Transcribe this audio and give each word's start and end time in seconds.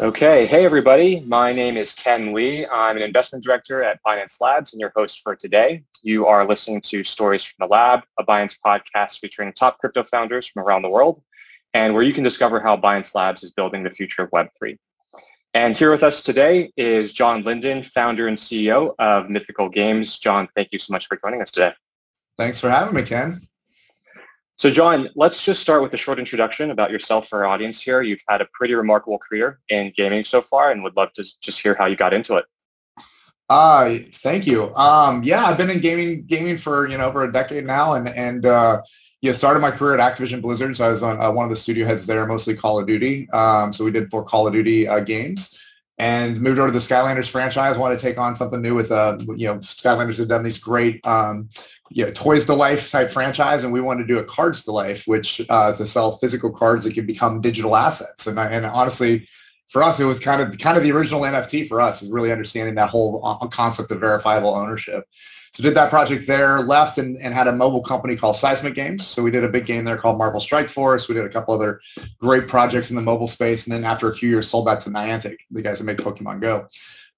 Okay. 0.00 0.46
Hey, 0.46 0.64
everybody. 0.64 1.20
My 1.26 1.52
name 1.52 1.76
is 1.76 1.92
Ken 1.92 2.32
Lee. 2.32 2.66
I'm 2.72 2.96
an 2.96 3.02
investment 3.02 3.44
director 3.44 3.82
at 3.82 4.00
Binance 4.02 4.40
Labs 4.40 4.72
and 4.72 4.80
your 4.80 4.90
host 4.96 5.20
for 5.22 5.36
today. 5.36 5.82
You 6.02 6.26
are 6.26 6.48
listening 6.48 6.80
to 6.86 7.04
Stories 7.04 7.44
from 7.44 7.56
the 7.60 7.70
Lab, 7.70 8.04
a 8.18 8.24
Binance 8.24 8.56
podcast 8.64 9.18
featuring 9.18 9.52
top 9.52 9.78
crypto 9.78 10.02
founders 10.02 10.46
from 10.46 10.62
around 10.62 10.80
the 10.80 10.88
world 10.88 11.20
and 11.74 11.92
where 11.92 12.02
you 12.02 12.14
can 12.14 12.24
discover 12.24 12.60
how 12.60 12.78
Binance 12.78 13.14
Labs 13.14 13.42
is 13.42 13.50
building 13.50 13.82
the 13.82 13.90
future 13.90 14.22
of 14.22 14.30
Web3. 14.30 14.78
And 15.52 15.76
here 15.76 15.90
with 15.90 16.02
us 16.02 16.22
today 16.22 16.72
is 16.78 17.12
John 17.12 17.42
Linden, 17.42 17.82
founder 17.82 18.26
and 18.26 18.38
CEO 18.38 18.94
of 18.98 19.28
Mythical 19.28 19.68
Games. 19.68 20.16
John, 20.16 20.48
thank 20.56 20.68
you 20.72 20.78
so 20.78 20.94
much 20.94 21.08
for 21.08 21.18
joining 21.18 21.42
us 21.42 21.50
today. 21.50 21.74
Thanks 22.38 22.58
for 22.58 22.70
having 22.70 22.94
me, 22.94 23.02
Ken. 23.02 23.46
So 24.60 24.70
John, 24.70 25.08
let's 25.14 25.42
just 25.42 25.62
start 25.62 25.80
with 25.80 25.94
a 25.94 25.96
short 25.96 26.18
introduction 26.18 26.70
about 26.70 26.90
yourself 26.90 27.26
for 27.26 27.38
our 27.38 27.46
audience 27.46 27.80
here. 27.80 28.02
You've 28.02 28.20
had 28.28 28.42
a 28.42 28.48
pretty 28.52 28.74
remarkable 28.74 29.18
career 29.18 29.58
in 29.70 29.90
gaming 29.96 30.22
so 30.22 30.42
far 30.42 30.70
and 30.70 30.82
would 30.82 30.94
love 30.98 31.14
to 31.14 31.24
just 31.40 31.62
hear 31.62 31.74
how 31.74 31.86
you 31.86 31.96
got 31.96 32.12
into 32.12 32.34
it. 32.36 32.44
Uh, 33.48 33.96
thank 34.16 34.46
you. 34.46 34.74
Um, 34.74 35.22
yeah, 35.22 35.46
I've 35.46 35.56
been 35.56 35.70
in 35.70 35.80
gaming 35.80 36.26
gaming 36.26 36.58
for, 36.58 36.90
you 36.90 36.98
know, 36.98 37.06
over 37.06 37.24
a 37.24 37.32
decade 37.32 37.64
now 37.64 37.94
and, 37.94 38.10
and, 38.10 38.44
uh, 38.44 38.82
yeah, 39.22 39.32
started 39.32 39.60
my 39.60 39.70
career 39.70 39.98
at 39.98 40.18
Activision 40.18 40.42
Blizzard. 40.42 40.76
So 40.76 40.86
I 40.86 40.90
was 40.90 41.02
on 41.02 41.18
uh, 41.18 41.32
one 41.32 41.44
of 41.44 41.50
the 41.50 41.56
studio 41.56 41.86
heads 41.86 42.06
there, 42.06 42.26
mostly 42.26 42.54
Call 42.54 42.78
of 42.78 42.86
Duty. 42.86 43.30
Um, 43.30 43.72
so 43.72 43.82
we 43.82 43.90
did 43.90 44.10
four 44.10 44.24
Call 44.24 44.46
of 44.46 44.52
Duty 44.52 44.86
uh, 44.86 45.00
games 45.00 45.58
and 45.96 46.38
moved 46.38 46.58
over 46.58 46.68
to 46.68 46.72
the 46.72 46.78
Skylanders 46.80 47.30
franchise. 47.30 47.78
Wanted 47.78 47.98
to 47.98 48.02
take 48.02 48.18
on 48.18 48.34
something 48.34 48.60
new 48.60 48.74
with, 48.74 48.92
uh, 48.92 49.16
you 49.36 49.46
know, 49.46 49.56
Skylanders 49.56 50.18
had 50.18 50.28
done 50.28 50.42
these 50.42 50.58
great, 50.58 51.06
um, 51.06 51.48
you 51.90 52.06
know, 52.06 52.12
toys 52.12 52.44
to 52.44 52.54
life 52.54 52.90
type 52.90 53.10
franchise, 53.10 53.64
and 53.64 53.72
we 53.72 53.80
wanted 53.80 54.02
to 54.02 54.06
do 54.06 54.18
a 54.18 54.24
cards 54.24 54.64
to 54.64 54.72
life, 54.72 55.04
which 55.06 55.42
uh, 55.48 55.72
to 55.74 55.84
sell 55.86 56.16
physical 56.18 56.50
cards 56.50 56.84
that 56.84 56.94
could 56.94 57.06
become 57.06 57.40
digital 57.40 57.76
assets. 57.76 58.26
And, 58.26 58.38
and 58.38 58.64
honestly, 58.64 59.28
for 59.68 59.82
us, 59.82 59.98
it 59.98 60.04
was 60.04 60.20
kind 60.20 60.40
of 60.40 60.56
kind 60.58 60.76
of 60.76 60.84
the 60.84 60.92
original 60.92 61.22
NFT 61.22 61.68
for 61.68 61.80
us, 61.80 62.02
is 62.02 62.08
really 62.08 62.30
understanding 62.30 62.76
that 62.76 62.90
whole 62.90 63.20
uh, 63.24 63.46
concept 63.48 63.90
of 63.90 64.00
verifiable 64.00 64.54
ownership. 64.54 65.04
So 65.52 65.64
did 65.64 65.74
that 65.74 65.90
project 65.90 66.28
there, 66.28 66.60
left 66.60 66.98
and, 66.98 67.16
and 67.18 67.34
had 67.34 67.48
a 67.48 67.52
mobile 67.52 67.82
company 67.82 68.14
called 68.14 68.36
Seismic 68.36 68.74
Games. 68.74 69.04
So 69.04 69.20
we 69.20 69.32
did 69.32 69.42
a 69.42 69.48
big 69.48 69.66
game 69.66 69.84
there 69.84 69.96
called 69.96 70.16
Marvel 70.16 70.38
Strike 70.38 70.70
Force. 70.70 71.08
We 71.08 71.16
did 71.16 71.24
a 71.24 71.28
couple 71.28 71.54
other 71.54 71.80
great 72.20 72.46
projects 72.46 72.90
in 72.90 72.96
the 72.96 73.02
mobile 73.02 73.26
space. 73.26 73.66
And 73.66 73.74
then 73.74 73.84
after 73.84 74.08
a 74.08 74.14
few 74.14 74.28
years, 74.28 74.48
sold 74.48 74.68
that 74.68 74.78
to 74.80 74.90
Niantic, 74.90 75.38
the 75.50 75.60
guys 75.60 75.78
that 75.78 75.84
made 75.84 75.98
Pokemon 75.98 76.40
Go. 76.40 76.68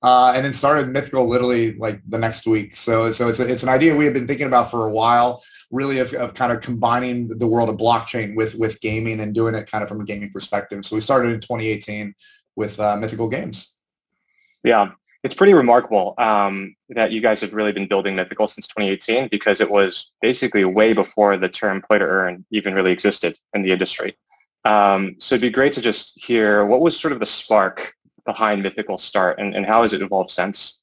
Uh, 0.02 0.32
and 0.34 0.44
then 0.44 0.52
started 0.52 0.88
Mythical 0.88 1.28
literally 1.28 1.74
like 1.76 2.00
the 2.08 2.18
next 2.18 2.46
week. 2.46 2.76
So, 2.76 3.12
so 3.12 3.28
it's, 3.28 3.38
a, 3.38 3.48
it's 3.48 3.62
an 3.62 3.68
idea 3.68 3.94
we 3.94 4.04
have 4.04 4.14
been 4.14 4.26
thinking 4.26 4.48
about 4.48 4.70
for 4.70 4.86
a 4.86 4.90
while, 4.90 5.44
really 5.70 6.00
of, 6.00 6.12
of 6.14 6.34
kind 6.34 6.50
of 6.50 6.60
combining 6.60 7.28
the 7.28 7.46
world 7.46 7.68
of 7.68 7.76
blockchain 7.76 8.34
with, 8.34 8.56
with 8.56 8.80
gaming 8.80 9.20
and 9.20 9.32
doing 9.32 9.54
it 9.54 9.70
kind 9.70 9.82
of 9.82 9.88
from 9.88 10.00
a 10.00 10.04
gaming 10.04 10.32
perspective. 10.32 10.84
So 10.84 10.96
we 10.96 11.00
started 11.00 11.32
in 11.32 11.40
2018 11.40 12.14
with 12.56 12.80
uh, 12.80 12.96
Mythical 12.96 13.28
Games. 13.28 13.72
Yeah, 14.64 14.90
it's 15.22 15.34
pretty 15.34 15.54
remarkable 15.54 16.14
um, 16.18 16.74
that 16.90 17.12
you 17.12 17.20
guys 17.20 17.40
have 17.42 17.54
really 17.54 17.72
been 17.72 17.86
building 17.86 18.16
Mythical 18.16 18.48
since 18.48 18.66
2018 18.66 19.28
because 19.30 19.60
it 19.60 19.70
was 19.70 20.10
basically 20.20 20.64
way 20.64 20.94
before 20.94 21.36
the 21.36 21.48
term 21.48 21.80
play 21.80 21.98
to 21.98 22.04
earn 22.04 22.44
even 22.50 22.74
really 22.74 22.90
existed 22.90 23.38
in 23.54 23.62
the 23.62 23.70
industry. 23.70 24.16
Um, 24.64 25.16
so 25.18 25.34
it'd 25.34 25.42
be 25.42 25.50
great 25.50 25.72
to 25.74 25.80
just 25.80 26.12
hear 26.16 26.64
what 26.66 26.80
was 26.80 26.98
sort 26.98 27.12
of 27.12 27.20
the 27.20 27.26
spark 27.26 27.94
behind 28.24 28.62
Mythical 28.62 28.98
start 28.98 29.38
and, 29.38 29.54
and 29.54 29.66
how 29.66 29.82
has 29.82 29.92
it 29.92 30.02
evolved 30.02 30.30
since? 30.30 30.78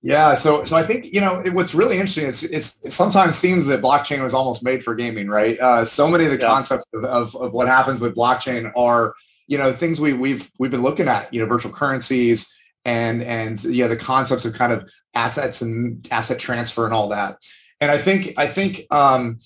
Yeah, 0.00 0.34
so 0.34 0.64
so 0.64 0.76
I 0.76 0.84
think 0.84 1.12
you 1.12 1.20
know 1.20 1.42
it, 1.44 1.52
what's 1.52 1.74
really 1.74 1.96
interesting 1.96 2.26
is 2.26 2.44
it's, 2.44 2.84
it 2.84 2.92
sometimes 2.92 3.36
seems 3.36 3.66
that 3.66 3.82
blockchain 3.82 4.22
was 4.22 4.34
almost 4.34 4.64
made 4.64 4.82
for 4.82 4.94
gaming, 4.94 5.28
right? 5.28 5.58
Uh, 5.58 5.84
so 5.84 6.08
many 6.08 6.24
of 6.24 6.30
the 6.30 6.38
yeah. 6.38 6.46
concepts 6.46 6.84
of, 6.94 7.04
of, 7.04 7.36
of 7.36 7.52
what 7.52 7.68
happens 7.68 8.00
with 8.00 8.14
blockchain 8.14 8.72
are 8.76 9.14
you 9.46 9.58
know 9.58 9.72
things 9.72 10.00
we 10.00 10.12
we've 10.12 10.50
we've 10.58 10.70
been 10.70 10.82
looking 10.82 11.08
at, 11.08 11.32
you 11.32 11.40
know, 11.40 11.46
virtual 11.46 11.72
currencies 11.72 12.52
and 12.84 13.22
and 13.22 13.62
yeah, 13.64 13.86
the 13.86 13.96
concepts 13.96 14.44
of 14.44 14.54
kind 14.54 14.72
of 14.72 14.88
assets 15.14 15.62
and 15.62 16.06
asset 16.10 16.38
transfer 16.38 16.84
and 16.84 16.94
all 16.94 17.08
that. 17.08 17.38
And 17.80 17.90
I 17.90 17.98
think 17.98 18.38
I 18.38 18.46
think 18.46 18.86
um, 18.90 19.38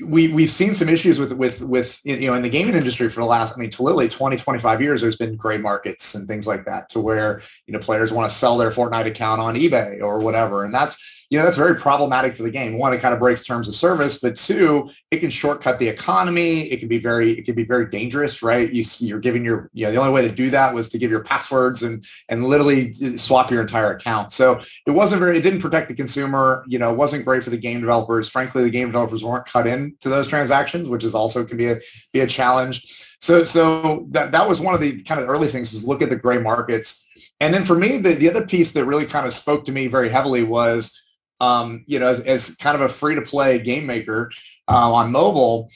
we 0.00 0.28
we've 0.28 0.50
seen 0.50 0.74
some 0.74 0.88
issues 0.88 1.18
with 1.18 1.32
with 1.32 1.60
with 1.60 2.00
you 2.04 2.26
know 2.26 2.34
in 2.34 2.42
the 2.42 2.48
gaming 2.48 2.74
industry 2.74 3.08
for 3.08 3.20
the 3.20 3.26
last 3.26 3.54
I 3.54 3.60
mean 3.60 3.70
literally 3.78 4.08
20 4.08 4.36
25 4.36 4.80
years 4.80 5.00
there's 5.00 5.16
been 5.16 5.36
gray 5.36 5.58
markets 5.58 6.14
and 6.14 6.26
things 6.26 6.46
like 6.46 6.64
that 6.64 6.88
to 6.90 7.00
where 7.00 7.42
you 7.66 7.72
know 7.72 7.78
players 7.78 8.12
want 8.12 8.30
to 8.30 8.36
sell 8.36 8.56
their 8.56 8.70
Fortnite 8.70 9.06
account 9.06 9.40
on 9.40 9.54
eBay 9.54 10.00
or 10.02 10.18
whatever. 10.18 10.64
And 10.64 10.74
that's 10.74 10.98
you 11.32 11.38
know, 11.38 11.44
that's 11.44 11.56
very 11.56 11.76
problematic 11.76 12.34
for 12.34 12.42
the 12.42 12.50
game. 12.50 12.76
One, 12.76 12.92
it 12.92 13.00
kind 13.00 13.14
of 13.14 13.18
breaks 13.18 13.42
terms 13.42 13.66
of 13.66 13.74
service, 13.74 14.18
but 14.18 14.36
two, 14.36 14.90
it 15.10 15.20
can 15.20 15.30
shortcut 15.30 15.78
the 15.78 15.88
economy. 15.88 16.70
It 16.70 16.76
can 16.76 16.88
be 16.88 16.98
very, 16.98 17.30
it 17.38 17.46
can 17.46 17.54
be 17.54 17.64
very 17.64 17.86
dangerous, 17.88 18.42
right? 18.42 18.70
You, 18.70 18.84
you're 18.98 19.18
giving 19.18 19.42
your, 19.42 19.70
you 19.72 19.86
know, 19.86 19.92
the 19.92 19.98
only 19.98 20.12
way 20.12 20.20
to 20.28 20.30
do 20.30 20.50
that 20.50 20.74
was 20.74 20.90
to 20.90 20.98
give 20.98 21.10
your 21.10 21.24
passwords 21.24 21.84
and 21.84 22.04
and 22.28 22.44
literally 22.44 22.94
uh, 23.02 23.16
swap 23.16 23.50
your 23.50 23.62
entire 23.62 23.92
account. 23.92 24.30
So 24.32 24.60
it 24.86 24.90
wasn't 24.90 25.20
very, 25.20 25.38
it 25.38 25.40
didn't 25.40 25.62
protect 25.62 25.88
the 25.88 25.94
consumer. 25.94 26.66
You 26.68 26.78
know, 26.78 26.92
it 26.92 26.98
wasn't 26.98 27.24
great 27.24 27.42
for 27.44 27.48
the 27.48 27.56
game 27.56 27.80
developers. 27.80 28.28
Frankly, 28.28 28.62
the 28.64 28.68
game 28.68 28.88
developers 28.88 29.24
weren't 29.24 29.46
cut 29.46 29.66
into 29.66 30.10
those 30.10 30.28
transactions, 30.28 30.86
which 30.86 31.02
is 31.02 31.14
also 31.14 31.46
can 31.46 31.56
be 31.56 31.70
a 31.70 31.80
be 32.12 32.20
a 32.20 32.26
challenge. 32.26 33.08
So 33.22 33.42
so 33.44 34.06
that 34.10 34.32
that 34.32 34.46
was 34.46 34.60
one 34.60 34.74
of 34.74 34.82
the 34.82 35.00
kind 35.04 35.18
of 35.18 35.30
early 35.30 35.48
things 35.48 35.72
is 35.72 35.88
look 35.88 36.02
at 36.02 36.10
the 36.10 36.16
gray 36.16 36.36
markets. 36.36 37.02
And 37.40 37.54
then 37.54 37.64
for 37.64 37.74
me, 37.74 37.96
the, 37.96 38.12
the 38.12 38.28
other 38.28 38.44
piece 38.46 38.72
that 38.72 38.84
really 38.84 39.06
kind 39.06 39.26
of 39.26 39.32
spoke 39.32 39.64
to 39.64 39.72
me 39.72 39.86
very 39.86 40.10
heavily 40.10 40.42
was 40.42 40.98
um, 41.42 41.84
you 41.88 41.98
know, 41.98 42.08
as, 42.08 42.20
as, 42.20 42.54
kind 42.56 42.76
of 42.76 42.82
a 42.82 42.88
free 42.88 43.16
to 43.16 43.20
play 43.20 43.58
game 43.58 43.84
maker 43.84 44.30
uh, 44.68 44.92
on 44.92 45.10
mobile, 45.10 45.68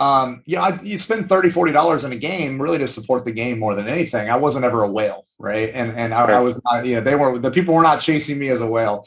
um, 0.00 0.42
you 0.46 0.56
know, 0.56 0.76
you 0.82 0.98
spend 0.98 1.28
30, 1.28 1.50
40 1.50 1.72
dollars 1.72 2.02
in 2.02 2.12
a 2.12 2.16
game 2.16 2.60
really 2.60 2.78
to 2.78 2.88
support 2.88 3.24
the 3.24 3.30
game 3.30 3.60
more 3.60 3.76
than 3.76 3.86
anything. 3.86 4.28
I 4.28 4.36
wasn't 4.36 4.64
ever 4.64 4.82
a 4.82 4.90
whale, 4.90 5.26
right? 5.38 5.70
And 5.72 5.92
and 5.96 6.12
I, 6.12 6.24
I 6.24 6.40
was 6.40 6.60
not, 6.64 6.84
you 6.84 6.96
know, 6.96 7.00
they 7.00 7.14
were 7.14 7.38
the 7.38 7.52
people 7.52 7.72
were 7.72 7.84
not 7.84 8.00
chasing 8.00 8.36
me 8.36 8.48
as 8.48 8.60
a 8.60 8.66
whale. 8.66 9.04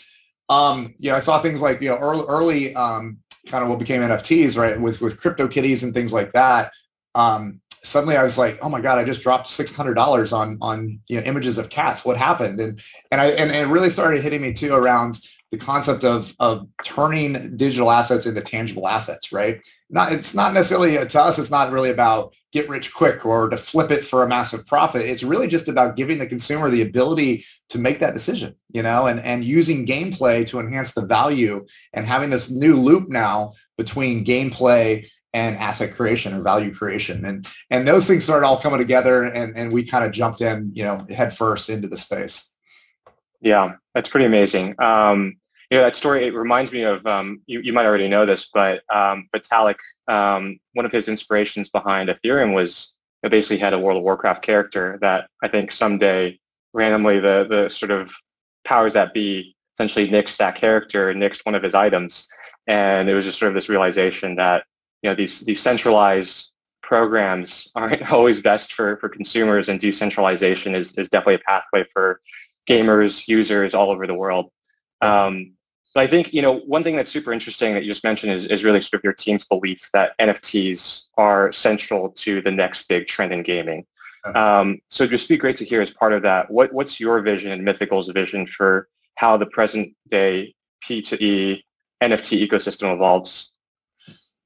Um, 0.47 0.95
you 0.97 1.11
know, 1.11 1.17
I 1.17 1.19
saw 1.19 1.41
things 1.41 1.61
like 1.61 1.81
you 1.81 1.89
know 1.89 1.97
early, 1.97 2.25
early 2.29 2.75
um, 2.75 3.17
kind 3.47 3.61
of 3.61 3.69
what 3.69 3.79
became 3.79 4.01
NFTs, 4.01 4.57
right, 4.57 4.79
with 4.79 5.01
with 5.01 5.19
crypto 5.19 5.49
kitties 5.49 5.83
and 5.83 5.93
things 5.93 6.13
like 6.13 6.31
that. 6.31 6.71
Um, 7.13 7.59
suddenly 7.83 8.15
I 8.15 8.23
was 8.23 8.37
like, 8.37 8.57
oh 8.61 8.69
my 8.69 8.79
god, 8.79 8.97
I 8.97 9.03
just 9.03 9.21
dropped 9.21 9.49
six 9.49 9.75
hundred 9.75 9.95
dollars 9.95 10.31
on 10.31 10.57
on 10.61 10.99
you 11.09 11.19
know 11.19 11.25
images 11.25 11.57
of 11.57 11.69
cats. 11.69 12.05
What 12.05 12.15
happened? 12.15 12.61
And 12.61 12.81
and 13.11 13.19
I 13.19 13.27
and, 13.31 13.51
and 13.51 13.69
it 13.69 13.73
really 13.73 13.89
started 13.89 14.21
hitting 14.21 14.41
me 14.41 14.53
too 14.53 14.73
around 14.73 15.19
the 15.57 15.65
concept 15.65 16.03
of 16.03 16.33
of 16.39 16.67
turning 16.83 17.55
digital 17.55 17.91
assets 17.91 18.25
into 18.25 18.41
tangible 18.41 18.87
assets, 18.87 19.31
right? 19.31 19.61
Not 19.89 20.11
it's 20.11 20.33
not 20.33 20.53
necessarily 20.53 21.05
to 21.05 21.21
us. 21.21 21.39
It's 21.39 21.51
not 21.51 21.71
really 21.71 21.89
about 21.89 22.33
get 22.51 22.69
rich 22.69 22.93
quick 22.93 23.25
or 23.25 23.49
to 23.49 23.57
flip 23.57 23.91
it 23.91 24.05
for 24.05 24.23
a 24.23 24.27
massive 24.27 24.65
profit. 24.67 25.03
It's 25.03 25.23
really 25.23 25.47
just 25.47 25.67
about 25.67 25.95
giving 25.95 26.19
the 26.19 26.27
consumer 26.27 26.69
the 26.69 26.81
ability 26.81 27.45
to 27.69 27.77
make 27.77 27.99
that 27.99 28.13
decision, 28.13 28.55
you 28.71 28.83
know, 28.83 29.07
and 29.07 29.19
and 29.19 29.45
using 29.45 29.85
gameplay 29.85 30.45
to 30.47 30.59
enhance 30.59 30.93
the 30.93 31.05
value 31.05 31.65
and 31.93 32.05
having 32.05 32.29
this 32.29 32.51
new 32.51 32.79
loop 32.79 33.07
now 33.09 33.53
between 33.77 34.25
gameplay 34.25 35.07
and 35.33 35.57
asset 35.57 35.93
creation 35.95 36.33
or 36.33 36.41
value 36.41 36.73
creation 36.73 37.25
and 37.25 37.45
and 37.69 37.85
those 37.85 38.07
things 38.07 38.23
started 38.23 38.45
all 38.45 38.59
coming 38.59 38.79
together 38.79 39.23
and 39.23 39.57
and 39.57 39.71
we 39.71 39.83
kind 39.83 40.05
of 40.05 40.11
jumped 40.11 40.41
in 40.41 40.71
you 40.73 40.83
know 40.83 41.05
head 41.09 41.35
first 41.35 41.69
into 41.69 41.89
the 41.89 41.97
space 41.97 42.55
yeah, 43.45 43.73
that's 43.93 44.09
pretty 44.09 44.25
amazing. 44.25 44.73
Um, 44.79 45.37
you 45.69 45.77
know, 45.77 45.83
that 45.83 45.95
story, 45.95 46.25
it 46.25 46.33
reminds 46.33 46.71
me 46.71 46.83
of, 46.83 47.05
um, 47.05 47.41
you, 47.47 47.59
you 47.61 47.73
might 47.73 47.85
already 47.85 48.07
know 48.07 48.25
this, 48.25 48.49
but 48.53 48.83
um, 48.93 49.27
Vitalik, 49.33 49.77
um, 50.07 50.59
one 50.73 50.85
of 50.85 50.91
his 50.91 51.07
inspirations 51.07 51.69
behind 51.69 52.09
Ethereum 52.09 52.53
was 52.53 52.93
basically 53.29 53.57
had 53.57 53.73
a 53.73 53.79
World 53.79 53.97
of 53.97 54.03
Warcraft 54.03 54.43
character 54.43 54.99
that 55.01 55.27
I 55.43 55.47
think 55.47 55.71
someday 55.71 56.39
randomly 56.73 57.19
the, 57.19 57.47
the 57.49 57.69
sort 57.69 57.91
of 57.91 58.13
powers 58.65 58.93
that 58.93 59.13
be 59.13 59.55
essentially 59.73 60.07
nixed 60.07 60.37
that 60.37 60.55
character, 60.55 61.13
nixed 61.13 61.41
one 61.43 61.55
of 61.55 61.63
his 61.63 61.73
items. 61.73 62.27
And 62.67 63.09
it 63.09 63.13
was 63.13 63.25
just 63.25 63.39
sort 63.39 63.49
of 63.49 63.55
this 63.55 63.69
realization 63.69 64.35
that, 64.35 64.65
you 65.01 65.09
know, 65.09 65.15
these, 65.15 65.41
these 65.41 65.61
centralized 65.61 66.51
programs 66.81 67.71
aren't 67.75 68.11
always 68.11 68.41
best 68.41 68.73
for, 68.73 68.97
for 68.97 69.09
consumers 69.09 69.69
and 69.69 69.79
decentralization 69.79 70.75
is, 70.75 70.93
is 70.93 71.09
definitely 71.09 71.35
a 71.35 71.39
pathway 71.39 71.85
for 71.91 72.21
gamers, 72.67 73.27
users 73.27 73.73
all 73.73 73.89
over 73.89 74.05
the 74.07 74.13
world. 74.13 74.51
Um, 75.01 75.53
but 75.93 76.03
I 76.03 76.07
think, 76.07 76.33
you 76.33 76.41
know, 76.41 76.59
one 76.59 76.83
thing 76.83 76.95
that's 76.95 77.11
super 77.11 77.31
interesting 77.31 77.73
that 77.73 77.83
you 77.83 77.91
just 77.91 78.03
mentioned 78.03 78.33
is, 78.33 78.45
is 78.47 78.63
really 78.63 78.81
sort 78.81 78.99
of 78.99 79.03
your 79.03 79.13
team's 79.13 79.45
belief 79.45 79.89
that 79.93 80.17
NFTs 80.19 81.03
are 81.17 81.51
central 81.53 82.09
to 82.09 82.41
the 82.41 82.51
next 82.51 82.89
big 82.89 83.07
trend 83.07 83.31
in 83.31 83.43
gaming. 83.43 83.85
Um, 84.33 84.79
so 84.87 85.03
it'd 85.03 85.11
just 85.11 85.29
be 85.29 85.37
great 85.37 85.55
to 85.57 85.65
hear 85.65 85.81
as 85.81 85.91
part 85.91 86.11
of 86.11 86.23
that, 86.23 86.49
what, 86.49 86.73
what's 86.73 86.99
your 86.99 87.21
vision 87.21 87.51
and 87.51 87.63
Mythical's 87.65 88.09
vision 88.09 88.47
for 88.47 88.89
how 89.15 89.37
the 89.37 89.45
present 89.45 89.93
day 90.09 90.55
P2E 90.83 91.61
NFT 92.01 92.47
ecosystem 92.47 92.93
evolves? 92.93 93.51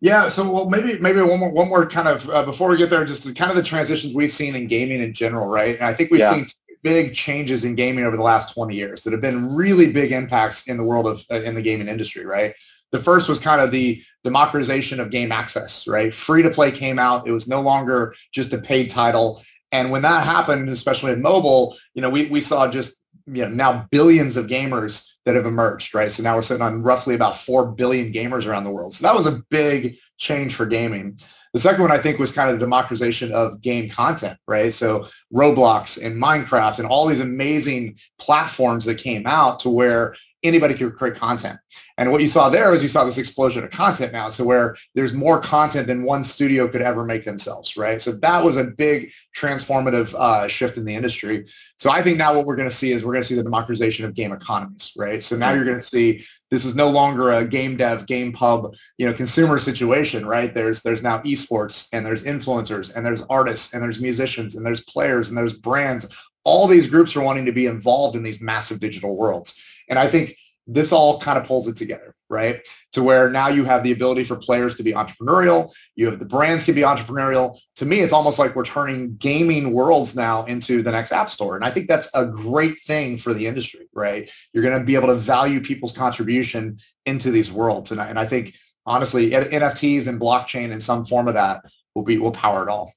Yeah, 0.02 0.28
so 0.28 0.50
well, 0.50 0.70
maybe 0.70 0.98
maybe 1.00 1.22
one 1.22 1.40
more 1.40 1.52
one 1.52 1.68
more 1.68 1.86
kind 1.86 2.08
of 2.08 2.30
uh, 2.30 2.44
before 2.44 2.70
we 2.70 2.78
get 2.78 2.90
there, 2.90 3.04
just 3.04 3.26
the, 3.26 3.34
kind 3.34 3.52
of 3.52 3.58
the 3.58 3.64
transitions 3.64 4.14
we've 4.14 4.32
seen 4.32 4.56
in 4.56 4.68
gaming 4.68 5.02
in 5.02 5.14
general, 5.14 5.46
right? 5.48 5.76
And 5.76 5.84
I 5.84 5.94
think 5.94 6.10
we've 6.10 6.22
yeah. 6.22 6.32
seen 6.32 6.48
big 6.82 7.14
changes 7.14 7.64
in 7.64 7.76
gaming 7.76 8.06
over 8.06 8.18
the 8.18 8.24
last 8.24 8.54
20 8.54 8.76
years 8.76 9.04
that 9.04 9.14
have 9.14 9.22
been 9.22 9.54
really 9.54 9.92
big 9.92 10.12
impacts 10.12 10.68
in 10.68 10.78
the 10.78 10.84
world 10.84 11.08
of 11.08 11.24
uh, 11.32 11.42
in 11.42 11.56
the 11.56 11.62
gaming 11.62 11.88
industry, 11.88 12.26
right? 12.26 12.54
The 12.92 13.00
first 13.00 13.30
was 13.30 13.40
kind 13.40 13.62
of 13.62 13.72
the 13.72 14.02
democratization 14.24 15.00
of 15.00 15.12
game 15.12 15.32
access, 15.32 15.88
right? 15.88 16.14
Free 16.14 16.42
to 16.44 16.50
play 16.50 16.72
came 16.72 16.98
out. 16.98 17.28
It 17.28 17.32
was 17.32 17.48
no 17.48 17.62
longer 17.62 18.16
just 18.32 18.54
a 18.54 18.58
paid 18.58 18.90
title. 18.90 19.44
And 19.72 19.92
when 19.92 20.02
that 20.02 20.24
happened, 20.24 20.68
especially 20.70 21.12
in 21.12 21.22
mobile, 21.22 21.78
you 21.94 22.02
know, 22.02 22.10
we, 22.10 22.26
we 22.26 22.42
saw 22.42 22.68
just 22.68 22.99
you 23.34 23.44
know 23.44 23.50
now 23.50 23.88
billions 23.92 24.38
of 24.38 24.48
gamers 24.48 25.08
that 25.26 25.36
have 25.36 25.46
emerged, 25.46 25.94
right? 25.94 26.12
So 26.12 26.24
now 26.24 26.36
we're 26.36 26.44
sitting 26.44 26.62
on 26.62 26.82
roughly 26.82 27.16
about 27.16 27.38
four 27.38 27.72
billion 27.72 28.12
gamers 28.12 28.46
around 28.46 28.64
the 28.64 28.72
world. 28.72 28.96
So 28.96 29.06
that 29.06 29.16
was 29.16 29.26
a 29.26 29.44
big 29.50 29.98
change 30.18 30.56
for 30.56 30.66
gaming. 30.66 31.20
The 31.54 31.60
second 31.60 31.82
one 31.82 31.92
I 31.92 31.98
think 31.98 32.20
was 32.20 32.32
kind 32.32 32.50
of 32.50 32.60
the 32.60 32.66
democratization 32.66 33.32
of 33.32 33.62
game 33.62 33.90
content, 33.90 34.38
right? 34.48 34.72
So 34.72 35.08
Roblox 35.34 36.04
and 36.04 36.22
Minecraft 36.22 36.80
and 36.80 36.88
all 36.88 37.08
these 37.08 37.22
amazing 37.22 37.98
platforms 38.20 38.86
that 38.86 39.00
came 39.00 39.26
out 39.26 39.60
to 39.62 39.70
where 39.70 40.16
anybody 40.44 40.74
could 40.74 40.96
create 40.96 41.16
content. 41.16 41.60
And 42.00 42.14
what 42.14 42.22
you 42.22 42.30
saw 42.30 42.50
there 42.50 42.72
was 42.72 42.82
you 42.82 42.88
saw 42.88 43.04
this 43.04 43.18
explosion 43.18 43.62
of 43.62 43.72
content 43.72 44.14
now. 44.14 44.30
So 44.30 44.46
where 44.46 44.78
there's 44.96 45.14
more 45.14 45.42
content 45.42 45.86
than 45.86 46.04
one 46.04 46.24
studio 46.24 46.70
could 46.70 46.82
ever 46.82 47.04
make 47.04 47.26
themselves, 47.26 47.76
right? 47.76 48.02
So 48.02 48.14
that 48.14 48.42
was 48.42 48.56
a 48.56 48.64
big 48.64 49.12
transformative 49.36 50.14
uh, 50.14 50.48
shift 50.48 50.78
in 50.78 50.86
the 50.86 50.96
industry. 50.96 51.46
So 51.78 51.92
I 51.92 52.02
think 52.02 52.18
now 52.18 52.34
what 52.34 52.46
we're 52.46 52.56
going 52.56 52.70
to 52.70 52.76
see 52.76 52.94
is 52.94 53.04
we're 53.04 53.12
going 53.12 53.24
to 53.24 53.28
see 53.28 53.36
the 53.36 53.44
democratization 53.44 54.06
of 54.06 54.14
game 54.14 54.32
economies, 54.32 54.94
right? 54.96 55.22
So 55.22 55.36
now 55.36 55.52
you're 55.52 55.66
going 55.66 55.78
to 55.78 55.84
see 55.84 56.26
this 56.50 56.64
is 56.64 56.74
no 56.74 56.90
longer 56.90 57.34
a 57.34 57.46
game 57.46 57.76
dev, 57.76 58.06
game 58.06 58.32
pub, 58.32 58.74
you 58.98 59.06
know, 59.06 59.14
consumer 59.14 59.60
situation, 59.60 60.26
right? 60.26 60.54
There's 60.54 60.82
there's 60.82 61.04
now 61.04 61.20
esports 61.20 61.90
and 61.92 62.06
there's 62.06 62.24
influencers 62.24 62.96
and 62.96 63.06
there's 63.06 63.24
artists 63.30 63.74
and 63.74 63.84
there's 63.84 64.00
musicians 64.00 64.56
and 64.56 64.66
there's 64.66 64.86
players 64.86 65.28
and 65.28 65.38
there's 65.38 65.54
brands. 65.54 66.08
All 66.46 66.66
these 66.66 66.88
groups 66.88 67.18
are 67.18 67.22
wanting 67.22 67.46
to 67.46 67.52
be 67.52 67.66
involved 67.66 68.16
in 68.16 68.24
these 68.24 68.40
massive 68.40 68.80
digital 68.80 69.18
worlds. 69.18 69.60
And 69.90 70.00
I 70.00 70.08
think 70.08 70.38
this 70.72 70.92
all 70.92 71.20
kind 71.20 71.38
of 71.38 71.46
pulls 71.46 71.68
it 71.68 71.76
together, 71.76 72.16
right? 72.30 72.62
To 72.94 73.04
where 73.04 73.30
now 73.30 73.48
you 73.48 73.66
have 73.66 73.84
the 73.84 73.92
ability 73.92 74.24
for 74.24 74.36
players 74.36 74.76
to 74.78 74.84
be 74.84 74.94
entrepreneurial. 74.94 75.72
You 75.96 76.06
have 76.08 76.20
the 76.20 76.26
brands 76.26 76.64
can 76.64 76.76
be 76.76 76.82
entrepreneurial. 76.82 77.58
To 77.78 77.86
me, 77.86 78.02
it's 78.02 78.14
almost 78.14 78.38
like 78.38 78.56
we're 78.56 78.66
turning 78.66 79.16
gaming 79.16 79.74
worlds 79.74 80.16
now 80.16 80.46
into 80.46 80.84
the 80.84 80.92
next 80.92 81.12
app 81.12 81.32
store. 81.32 81.56
And 81.56 81.66
I 81.66 81.72
think 81.72 81.88
that's 81.88 82.10
a 82.14 82.26
great 82.26 82.80
thing 82.86 83.18
for 83.18 83.34
the 83.34 83.48
industry, 83.48 83.90
right? 83.94 84.30
You're 84.54 84.64
going 84.64 84.78
to 84.78 84.86
be 84.86 84.96
able 84.96 85.08
to 85.08 85.16
value 85.16 85.60
people's 85.60 85.96
contribution 85.96 86.80
into 87.06 87.32
these 87.32 87.52
worlds. 87.52 87.92
And 87.92 88.00
I, 88.00 88.08
and 88.08 88.20
I 88.20 88.26
think 88.26 88.54
honestly, 88.86 89.32
NFTs 89.32 90.08
and 90.08 90.22
blockchain 90.22 90.72
in 90.72 90.80
some 90.80 91.06
form 91.06 91.28
of 91.28 91.34
that 91.34 91.64
will 91.96 92.04
be, 92.04 92.20
will 92.20 92.32
power 92.32 92.64
it 92.64 92.70
all. 92.70 92.94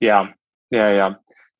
Yeah. 0.00 0.28
Yeah. 0.70 0.92
Yeah. 0.92 1.14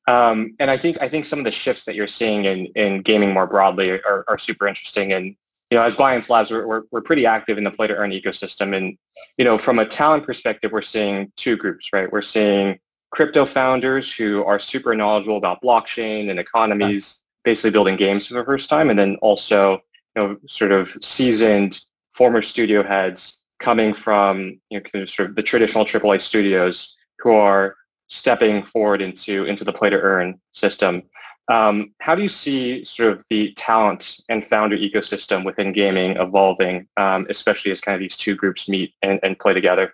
Um, 0.07 0.55
and 0.59 0.69
I 0.69 0.77
think 0.77 0.97
I 1.01 1.07
think 1.07 1.25
some 1.25 1.39
of 1.39 1.45
the 1.45 1.51
shifts 1.51 1.85
that 1.85 1.95
you're 1.95 2.07
seeing 2.07 2.45
in, 2.45 2.65
in 2.75 3.01
gaming 3.01 3.33
more 3.33 3.47
broadly 3.47 4.01
are, 4.01 4.25
are 4.27 4.37
super 4.37 4.67
interesting. 4.67 5.13
And 5.13 5.35
you 5.71 5.77
know, 5.77 5.81
as 5.81 5.95
Binance 5.95 6.29
Labs, 6.29 6.51
we're, 6.51 6.67
we're, 6.67 6.83
we're 6.91 7.01
pretty 7.01 7.25
active 7.25 7.57
in 7.57 7.63
the 7.63 7.71
play 7.71 7.87
to 7.87 7.95
earn 7.95 8.11
ecosystem. 8.11 8.75
And 8.75 8.97
you 9.37 9.45
know, 9.45 9.57
from 9.57 9.79
a 9.79 9.85
talent 9.85 10.25
perspective, 10.25 10.71
we're 10.71 10.81
seeing 10.81 11.31
two 11.35 11.55
groups, 11.55 11.89
right? 11.93 12.11
We're 12.11 12.21
seeing 12.21 12.79
crypto 13.11 13.45
founders 13.45 14.13
who 14.13 14.43
are 14.43 14.59
super 14.59 14.95
knowledgeable 14.95 15.37
about 15.37 15.61
blockchain 15.61 16.29
and 16.29 16.39
economies, 16.39 17.21
basically 17.43 17.71
building 17.71 17.95
games 17.95 18.27
for 18.27 18.33
the 18.33 18.43
first 18.43 18.69
time, 18.69 18.89
and 18.89 18.99
then 18.99 19.15
also 19.21 19.81
you 20.15 20.27
know, 20.27 20.37
sort 20.47 20.71
of 20.71 20.89
seasoned 21.01 21.79
former 22.11 22.41
studio 22.41 22.83
heads 22.83 23.43
coming 23.59 23.93
from 23.93 24.59
you 24.69 24.81
know, 24.93 25.05
sort 25.05 25.29
of 25.29 25.35
the 25.35 25.43
traditional 25.43 25.85
AAA 25.85 26.21
studios 26.21 26.95
who 27.19 27.33
are 27.33 27.77
stepping 28.07 28.65
forward 28.65 29.01
into 29.01 29.45
into 29.45 29.63
the 29.63 29.73
play 29.73 29.89
to 29.89 29.99
earn 29.99 30.39
system. 30.51 31.03
Um, 31.49 31.93
how 31.99 32.15
do 32.15 32.21
you 32.21 32.29
see 32.29 32.85
sort 32.85 33.11
of 33.11 33.25
the 33.29 33.51
talent 33.57 34.21
and 34.29 34.45
founder 34.45 34.77
ecosystem 34.77 35.43
within 35.43 35.73
gaming 35.73 36.15
evolving, 36.15 36.87
um, 36.95 37.27
especially 37.29 37.71
as 37.71 37.81
kind 37.81 37.95
of 37.95 37.99
these 37.99 38.15
two 38.15 38.35
groups 38.35 38.69
meet 38.69 38.93
and, 39.01 39.19
and 39.23 39.37
play 39.37 39.53
together? 39.53 39.93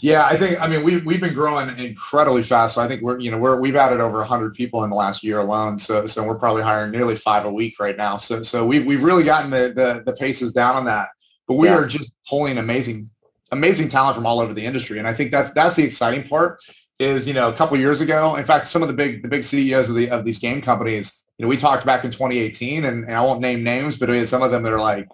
Yeah, 0.00 0.24
I 0.24 0.36
think 0.36 0.60
I 0.60 0.66
mean 0.66 0.82
we 0.82 0.96
we've 0.98 1.20
been 1.20 1.34
growing 1.34 1.78
incredibly 1.78 2.42
fast. 2.42 2.78
I 2.78 2.88
think 2.88 3.02
we're 3.02 3.20
you 3.20 3.30
know 3.30 3.38
we're 3.38 3.60
we've 3.60 3.76
added 3.76 4.00
over 4.00 4.18
100 4.18 4.54
people 4.54 4.82
in 4.84 4.90
the 4.90 4.96
last 4.96 5.22
year 5.22 5.38
alone. 5.38 5.78
So 5.78 6.06
so 6.06 6.26
we're 6.26 6.38
probably 6.38 6.62
hiring 6.62 6.90
nearly 6.90 7.16
five 7.16 7.44
a 7.44 7.52
week 7.52 7.78
right 7.78 7.96
now. 7.96 8.16
So 8.16 8.42
so 8.42 8.66
we've 8.66 8.84
we've 8.84 9.02
really 9.02 9.24
gotten 9.24 9.50
the 9.50 9.72
the, 9.74 10.02
the 10.06 10.16
paces 10.16 10.52
down 10.52 10.74
on 10.76 10.86
that. 10.86 11.08
But 11.46 11.54
we 11.54 11.68
yeah. 11.68 11.76
are 11.76 11.86
just 11.86 12.10
pulling 12.28 12.56
amazing 12.56 13.10
amazing 13.52 13.88
talent 13.88 14.16
from 14.16 14.24
all 14.24 14.40
over 14.40 14.54
the 14.54 14.64
industry, 14.64 14.98
and 14.98 15.06
I 15.06 15.12
think 15.12 15.32
that's 15.32 15.52
that's 15.52 15.76
the 15.76 15.84
exciting 15.84 16.26
part 16.26 16.60
is 17.00 17.26
you 17.26 17.32
know 17.32 17.48
a 17.48 17.52
couple 17.52 17.76
years 17.76 18.00
ago. 18.00 18.36
In 18.36 18.44
fact, 18.44 18.68
some 18.68 18.82
of 18.82 18.88
the 18.88 18.94
big 18.94 19.22
the 19.22 19.28
big 19.28 19.44
CEOs 19.44 19.88
of 19.88 19.96
the 19.96 20.10
of 20.10 20.24
these 20.24 20.38
game 20.38 20.60
companies, 20.60 21.24
you 21.38 21.44
know, 21.44 21.48
we 21.48 21.56
talked 21.56 21.86
back 21.86 22.04
in 22.04 22.10
2018, 22.10 22.84
and, 22.84 23.04
and 23.04 23.14
I 23.14 23.22
won't 23.22 23.40
name 23.40 23.64
names, 23.64 23.96
but 23.96 24.10
we 24.10 24.18
had 24.18 24.28
some 24.28 24.42
of 24.42 24.50
them 24.50 24.62
that 24.62 24.72
are 24.72 24.80
like, 24.80 25.08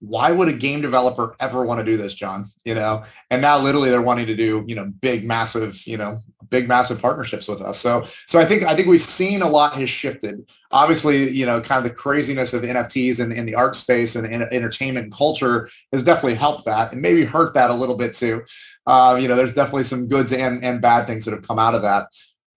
why 0.00 0.30
would 0.30 0.48
a 0.48 0.52
game 0.52 0.80
developer 0.80 1.34
ever 1.40 1.64
want 1.64 1.78
to 1.78 1.84
do 1.84 1.96
this, 1.96 2.14
John? 2.14 2.50
You 2.64 2.74
know, 2.74 3.04
and 3.30 3.42
now 3.42 3.58
literally 3.58 3.90
they're 3.90 4.02
wanting 4.02 4.26
to 4.26 4.36
do, 4.36 4.64
you 4.66 4.74
know, 4.74 4.92
big, 5.00 5.24
massive, 5.24 5.84
you 5.86 5.96
know, 5.96 6.20
big, 6.50 6.68
massive 6.68 7.00
partnerships 7.00 7.48
with 7.48 7.60
us. 7.60 7.78
So, 7.78 8.06
so 8.26 8.38
I 8.38 8.46
think, 8.46 8.62
I 8.62 8.74
think 8.74 8.88
we've 8.88 9.02
seen 9.02 9.42
a 9.42 9.48
lot 9.48 9.74
has 9.74 9.90
shifted. 9.90 10.48
Obviously, 10.70 11.30
you 11.30 11.46
know, 11.46 11.60
kind 11.60 11.84
of 11.84 11.90
the 11.90 11.96
craziness 11.96 12.54
of 12.54 12.62
NFTs 12.62 13.20
and 13.20 13.32
in, 13.32 13.40
in 13.40 13.46
the 13.46 13.54
art 13.54 13.74
space 13.74 14.14
and 14.16 14.26
in, 14.26 14.42
entertainment 14.42 15.12
culture 15.12 15.68
has 15.92 16.02
definitely 16.02 16.34
helped 16.34 16.66
that 16.66 16.92
and 16.92 17.02
maybe 17.02 17.24
hurt 17.24 17.54
that 17.54 17.70
a 17.70 17.74
little 17.74 17.96
bit 17.96 18.14
too. 18.14 18.42
Uh, 18.86 19.18
you 19.20 19.28
know, 19.28 19.36
there's 19.36 19.54
definitely 19.54 19.82
some 19.82 20.08
goods 20.08 20.32
and, 20.32 20.64
and 20.64 20.80
bad 20.80 21.06
things 21.06 21.24
that 21.24 21.32
have 21.32 21.46
come 21.46 21.58
out 21.58 21.74
of 21.74 21.82
that. 21.82 22.06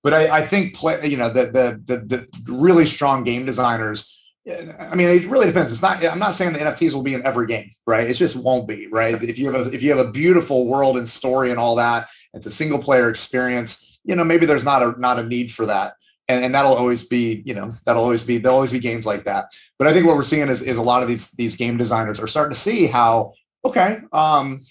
But 0.03 0.13
I, 0.13 0.37
I 0.37 0.45
think, 0.45 0.75
play, 0.75 1.05
you 1.07 1.17
know, 1.17 1.29
the, 1.29 1.45
the, 1.45 1.81
the, 1.85 2.27
the 2.45 2.51
really 2.51 2.85
strong 2.85 3.23
game 3.23 3.45
designers, 3.45 4.20
I 4.47 4.95
mean, 4.95 5.07
it 5.07 5.29
really 5.29 5.45
depends. 5.45 5.71
It's 5.71 5.83
not. 5.83 6.03
I'm 6.03 6.17
not 6.17 6.33
saying 6.33 6.53
the 6.53 6.59
NFTs 6.59 6.93
will 6.93 7.03
be 7.03 7.13
in 7.13 7.23
every 7.25 7.45
game, 7.45 7.71
right? 7.85 8.09
It 8.09 8.15
just 8.15 8.35
won't 8.35 8.67
be, 8.67 8.87
right? 8.87 9.21
If 9.21 9.37
you 9.37 9.51
have 9.51 9.67
a, 9.67 9.71
if 9.71 9.83
you 9.83 9.91
have 9.95 10.03
a 10.03 10.11
beautiful 10.11 10.65
world 10.65 10.97
and 10.97 11.07
story 11.07 11.51
and 11.51 11.59
all 11.59 11.75
that, 11.75 12.07
it's 12.33 12.47
a 12.47 12.51
single 12.51 12.79
player 12.79 13.09
experience. 13.09 13.99
You 14.03 14.15
know, 14.15 14.23
maybe 14.23 14.47
there's 14.47 14.63
not 14.63 14.81
a 14.81 14.99
not 14.99 15.19
a 15.19 15.23
need 15.23 15.53
for 15.53 15.67
that, 15.67 15.93
and, 16.27 16.43
and 16.43 16.55
that'll 16.55 16.73
always 16.73 17.07
be, 17.07 17.43
you 17.45 17.53
know, 17.53 17.71
that'll 17.85 18.01
always 18.01 18.23
be 18.23 18.39
there'll 18.39 18.55
always 18.55 18.71
be 18.71 18.79
games 18.79 19.05
like 19.05 19.25
that. 19.25 19.45
But 19.77 19.87
I 19.87 19.93
think 19.93 20.07
what 20.07 20.15
we're 20.15 20.23
seeing 20.23 20.49
is 20.49 20.63
is 20.63 20.77
a 20.77 20.81
lot 20.81 21.03
of 21.03 21.07
these 21.07 21.29
these 21.31 21.55
game 21.55 21.77
designers 21.77 22.19
are 22.19 22.27
starting 22.27 22.53
to 22.53 22.59
see 22.59 22.87
how 22.87 23.33
okay, 23.63 23.99
um, 24.11 24.61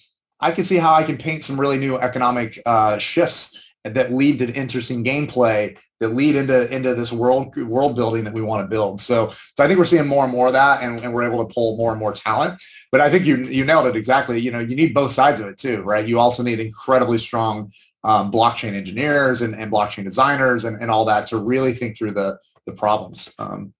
I 0.40 0.50
can 0.50 0.64
see 0.64 0.78
how 0.78 0.94
I 0.94 1.05
can 1.05 1.17
paint 1.17 1.44
some 1.44 1.61
really 1.61 1.78
new 1.78 1.96
economic 1.96 2.61
uh, 2.67 2.99
shifts 2.99 3.56
that 3.84 4.12
lead 4.12 4.40
to 4.40 4.52
interesting 4.52 5.05
gameplay 5.05 5.76
that 6.00 6.14
lead 6.14 6.35
into 6.35 6.73
into 6.75 6.94
this 6.94 7.12
world 7.12 7.55
world 7.56 7.94
building 7.94 8.25
that 8.25 8.32
we 8.32 8.41
want 8.41 8.64
to 8.64 8.69
build. 8.69 9.00
So, 9.00 9.32
so 9.56 9.64
I 9.64 9.67
think 9.67 9.79
we're 9.79 9.85
seeing 9.85 10.06
more 10.06 10.25
and 10.25 10.32
more 10.32 10.47
of 10.49 10.55
that, 10.55 10.82
and, 10.82 10.99
and 11.00 11.12
we're 11.12 11.31
able 11.31 11.47
to 11.47 11.55
pull 11.55 11.76
more 11.76 11.93
and 11.93 12.00
more 12.00 12.12
talent. 12.12 12.61
But 12.91 13.00
I 13.00 13.11
think 13.11 13.26
you 13.26 13.44
you 13.44 13.64
nailed 13.64 13.87
it 13.87 13.97
exactly. 13.97 14.41
You 14.41 14.50
know, 14.50 14.61
you 14.61 14.75
need 14.75 14.94
both 14.94 15.12
sides 15.12 15.41
of 15.41 15.47
it 15.47 15.58
too, 15.58 15.82
right? 15.82 16.06
You 16.06 16.19
also 16.19 16.43
need 16.43 16.58
incredibly 16.58 17.19
strong 17.19 17.72
um, 18.03 18.32
blockchain 18.32 18.74
engineers 18.74 19.43
and, 19.43 19.55
and 19.55 19.70
blockchain 19.70 20.05
designers 20.05 20.65
and, 20.65 20.81
and 20.81 20.91
all 20.91 21.05
that 21.05 21.27
to 21.29 21.36
really 21.36 21.74
think 21.74 21.96
through 21.96 22.13
the 22.13 22.39
the 22.67 22.72
problems. 22.72 23.32
Um, 23.39 23.74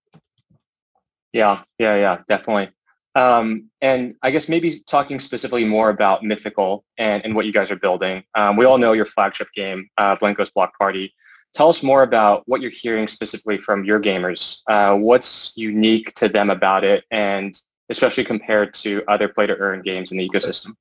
yeah, 1.33 1.63
yeah, 1.79 1.97
yeah, 1.97 2.19
definitely. 2.29 2.71
Um, 3.15 3.71
and 3.81 4.15
I 4.23 4.31
guess 4.31 4.49
maybe 4.49 4.81
talking 4.87 5.19
specifically 5.21 5.65
more 5.65 5.91
about 5.91 6.23
Mythical 6.23 6.85
and, 6.97 7.25
and 7.25 7.35
what 7.35 7.45
you 7.45 7.53
guys 7.53 7.71
are 7.71 7.77
building. 7.77 8.23
Um, 8.35 8.57
we 8.57 8.65
all 8.65 8.79
know 8.79 8.93
your 8.93 9.07
flagship 9.07 9.49
game, 9.55 9.89
uh, 9.97 10.17
Blankos 10.17 10.53
Block 10.53 10.79
Party. 10.79 11.13
Tell 11.55 11.69
us 11.69 11.83
more 11.83 12.03
about 12.03 12.43
what 12.47 12.61
you're 12.61 12.71
hearing 12.71 13.09
specifically 13.09 13.59
from 13.59 13.85
your 13.85 14.01
gamers. 14.01 14.63
Uh, 14.67 14.97
what's 14.97 15.53
unique 15.57 16.15
to 16.15 16.29
them 16.29 16.49
about 16.51 16.85
it, 16.85 17.05
and 17.11 17.61
especially 17.89 18.25
compared 18.25 18.73
to 18.75 19.03
other 19.09 19.29
play-to-earn 19.29 19.83
games 19.83 20.13
in 20.13 20.19
the 20.19 20.29
ecosystem? 20.29 20.75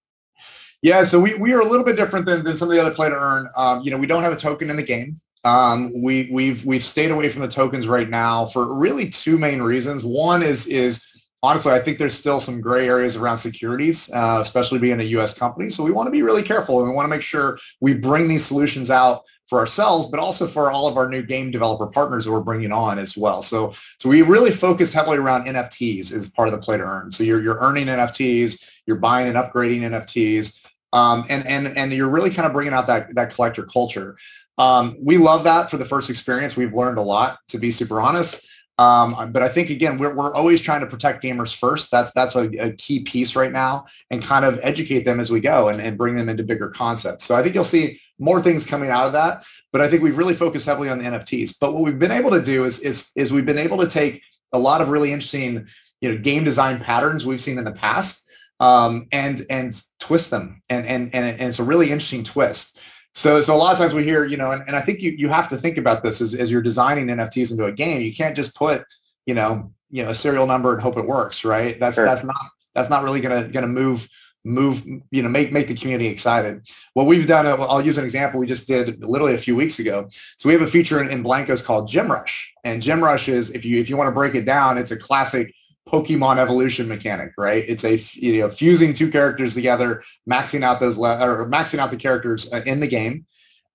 Yeah, 0.82 1.04
so 1.04 1.20
we, 1.20 1.34
we 1.36 1.54
are 1.54 1.60
a 1.60 1.68
little 1.68 1.84
bit 1.84 1.96
different 1.96 2.26
than, 2.26 2.44
than 2.44 2.56
some 2.56 2.70
of 2.70 2.76
the 2.76 2.80
other 2.80 2.94
play-to-earn. 2.94 3.50
Um, 3.58 3.82
you 3.82 3.92
know, 3.92 3.98
we 3.98 4.08
don't 4.08 4.24
have 4.24 4.32
a 4.32 4.38
token 4.38 4.70
in 4.70 4.78
the 4.78 4.84
game. 4.84 5.20
Um, 5.44 5.92
we, 6.02 6.30
we've 6.32 6.66
we've 6.66 6.84
stayed 6.84 7.12
away 7.12 7.30
from 7.30 7.42
the 7.42 7.48
tokens 7.48 7.88
right 7.88 8.10
now 8.10 8.46
for 8.46 8.74
really 8.74 9.10
two 9.10 9.38
main 9.38 9.62
reasons. 9.62 10.04
One 10.04 10.44
is 10.44 10.68
is 10.68 11.06
honestly, 11.42 11.72
I 11.72 11.80
think 11.80 11.98
there's 11.98 12.18
still 12.18 12.40
some 12.40 12.60
gray 12.62 12.88
areas 12.88 13.16
around 13.16 13.38
securities, 13.38 14.12
uh, 14.12 14.40
especially 14.42 14.80
being 14.80 15.00
a 15.00 15.04
U.S. 15.04 15.38
company. 15.38 15.70
So 15.70 15.84
we 15.84 15.92
want 15.92 16.08
to 16.08 16.12
be 16.12 16.22
really 16.22 16.44
careful, 16.44 16.80
and 16.80 16.90
we 16.90 16.94
want 16.96 17.06
to 17.06 17.10
make 17.10 17.22
sure 17.22 17.58
we 17.80 17.94
bring 17.94 18.28
these 18.28 18.46
solutions 18.46 18.92
out 18.92 19.24
for 19.50 19.60
ourselves, 19.60 20.08
but 20.10 20.20
also 20.20 20.48
for 20.48 20.72
all 20.72 20.88
of 20.88 20.96
our 20.96 21.10
new 21.10 21.24
game 21.24 21.50
developer 21.50 21.88
partners 21.88 22.26
that 22.26 22.32
we're 22.32 22.40
bringing 22.40 22.72
on 22.72 23.00
as 23.00 23.18
well. 23.18 23.42
So, 23.42 23.74
so 24.00 24.08
we 24.08 24.22
really 24.22 24.52
focus 24.52 24.94
heavily 24.94 25.18
around 25.18 25.46
NFTs 25.46 26.14
as 26.14 26.30
part 26.30 26.48
of 26.48 26.54
the 26.54 26.60
play 26.60 26.78
to 26.78 26.84
earn. 26.84 27.12
So 27.12 27.24
you're, 27.24 27.42
you're 27.42 27.58
earning 27.60 27.88
NFTs, 27.88 28.64
you're 28.86 28.98
buying 28.98 29.28
and 29.28 29.36
upgrading 29.36 29.82
NFTs, 29.82 30.64
um, 30.94 31.26
and, 31.30 31.46
and, 31.48 31.76
and 31.78 31.92
you're 31.92 32.10
really 32.10 32.30
kind 32.30 32.46
of 32.46 32.54
bringing 32.54 32.74
out 32.74 32.88
that, 32.88 33.14
that 33.16 33.34
collector 33.34 33.64
culture. 33.64 34.18
Um, 34.60 34.98
we 35.02 35.18
love 35.18 35.46
that 35.46 35.72
for 35.72 35.78
the 35.78 35.86
first 35.86 36.10
experience. 36.12 36.56
We've 36.56 36.74
learned 36.74 37.00
a 37.00 37.02
lot, 37.02 37.40
to 37.50 37.58
be 37.58 37.72
super 37.72 38.00
honest. 38.00 38.46
Um, 38.78 39.32
but 39.34 39.44
I 39.44 39.50
think 39.50 39.72
again, 39.72 39.98
we're, 39.98 40.14
we're 40.14 40.34
always 40.34 40.62
trying 40.62 40.82
to 40.82 40.88
protect 40.88 41.22
gamers 41.22 41.54
first. 41.54 41.92
That's 41.92 42.12
that's 42.14 42.38
a, 42.38 42.48
a, 42.68 42.72
key 42.72 43.02
piece 43.02 43.36
right 43.36 43.52
now, 43.52 43.88
and 44.10 44.24
kind 44.24 44.46
of 44.46 44.58
educate 44.64 45.04
them 45.04 45.20
as 45.20 45.30
we 45.30 45.42
go 45.42 45.68
and, 45.68 45.82
and 45.82 45.98
bring 45.98 46.16
them 46.16 46.30
into 46.30 46.44
bigger 46.44 46.70
concepts. 46.70 47.26
So 47.26 47.36
I 47.36 47.44
think 47.44 47.56
you'll 47.56 47.66
see 47.66 48.00
more 48.20 48.42
things 48.42 48.66
coming 48.66 48.90
out 48.90 49.08
of 49.08 49.14
that. 49.14 49.44
But 49.72 49.82
I 49.82 49.90
think 49.90 50.04
we've 50.04 50.18
really 50.18 50.34
focused 50.34 50.66
heavily 50.66 50.90
on 50.90 51.00
the 51.00 51.06
NFTs. 51.06 51.56
But 51.60 51.74
what 51.74 51.84
we've 51.84 52.00
been 52.00 52.12
able 52.12 52.32
to 52.32 52.42
do 52.42 52.66
is 52.66 52.80
is 52.80 53.12
is 53.16 53.32
we've 53.32 53.46
been 53.46 53.58
able 53.58 53.78
to 53.80 53.88
take 53.88 54.22
a 54.54 54.60
lot 54.60 54.82
of 54.82 54.90
really 54.90 55.12
interesting 55.12 55.68
you 56.02 56.12
know 56.12 56.18
game 56.18 56.44
design 56.44 56.80
patterns 56.80 57.26
we've 57.26 57.42
seen 57.42 57.58
in 57.58 57.64
the 57.64 57.72
past 57.72 58.30
um, 58.60 59.08
and 59.12 59.46
and 59.50 59.82
twist 60.00 60.32
them 60.32 60.62
and, 60.70 60.86
and 60.86 61.14
and 61.14 61.26
and 61.26 61.50
it's 61.50 61.60
a 61.60 61.64
really 61.64 61.92
interesting 61.92 62.24
twist. 62.24 62.80
So, 63.14 63.42
so 63.42 63.56
a 63.56 63.58
lot 63.58 63.74
of 63.74 63.80
times 63.80 63.96
we 63.96 64.04
hear, 64.04 64.24
you 64.26 64.38
know, 64.38 64.52
and, 64.52 64.62
and 64.68 64.76
I 64.76 64.82
think 64.82 65.02
you, 65.02 65.12
you 65.12 65.30
have 65.30 65.48
to 65.50 65.58
think 65.58 65.78
about 65.78 66.04
this 66.04 66.22
as, 66.22 66.36
as 66.36 66.52
you're 66.52 66.62
designing 66.62 67.08
NFTs 67.08 67.50
into 67.50 67.66
a 67.66 67.72
game. 67.72 68.02
You 68.02 68.14
can't 68.14 68.36
just 68.36 68.56
put, 68.56 68.86
you 69.26 69.34
know, 69.34 69.74
you 69.90 70.04
know, 70.04 70.12
a 70.12 70.16
serial 70.16 70.46
number 70.46 70.74
and 70.74 70.82
hope 70.82 70.96
it 70.98 71.08
works, 71.08 71.44
right? 71.44 71.80
That's 71.80 71.96
sure. 71.96 72.06
that's 72.06 72.24
not 72.24 72.40
that's 72.76 72.90
not 72.90 73.04
really 73.04 73.22
gonna 73.22 73.48
gonna 73.48 73.68
move 73.68 74.08
move 74.50 74.86
you 75.12 75.22
know 75.22 75.30
make 75.30 75.52
make 75.52 75.68
the 75.68 75.74
community 75.74 76.08
excited 76.08 76.68
what 76.94 77.06
we've 77.06 77.28
done 77.28 77.46
uh, 77.46 77.56
i'll 77.56 77.86
use 77.86 77.98
an 77.98 78.04
example 78.04 78.40
we 78.40 78.48
just 78.48 78.68
did 78.68 79.02
literally 79.04 79.36
a 79.36 79.38
few 79.38 79.56
weeks 79.56 79.80
ago 79.80 80.08
so 80.38 80.50
we 80.50 80.54
have 80.54 80.62
a 80.62 80.68
feature 80.68 81.02
in, 81.02 81.10
in 81.10 81.24
blankos 81.24 81.64
called 81.64 81.88
Gem 81.88 82.12
Rush 82.12 82.54
and 82.64 82.82
Gem 82.82 83.04
Rush 83.04 83.30
is 83.30 83.52
if 83.52 83.64
you 83.64 83.80
if 83.80 83.90
you 83.90 83.96
want 83.96 84.08
to 84.08 84.12
break 84.12 84.36
it 84.36 84.46
down 84.46 84.78
it's 84.78 84.92
a 84.92 84.98
classic 84.98 85.54
pokemon 85.88 86.38
evolution 86.38 86.88
mechanic 86.88 87.32
right 87.38 87.64
it's 87.68 87.84
a 87.84 87.96
you 88.14 88.42
know 88.42 88.50
fusing 88.50 88.94
two 88.94 89.12
characters 89.12 89.54
together 89.54 90.04
maxing 90.30 90.64
out 90.64 90.80
those 90.80 90.98
le- 90.98 91.20
or 91.20 91.50
maxing 91.50 91.80
out 91.80 91.92
the 91.92 91.98
characters 91.98 92.52
uh, 92.52 92.62
in 92.66 92.80
the 92.80 92.88
game 92.88 93.26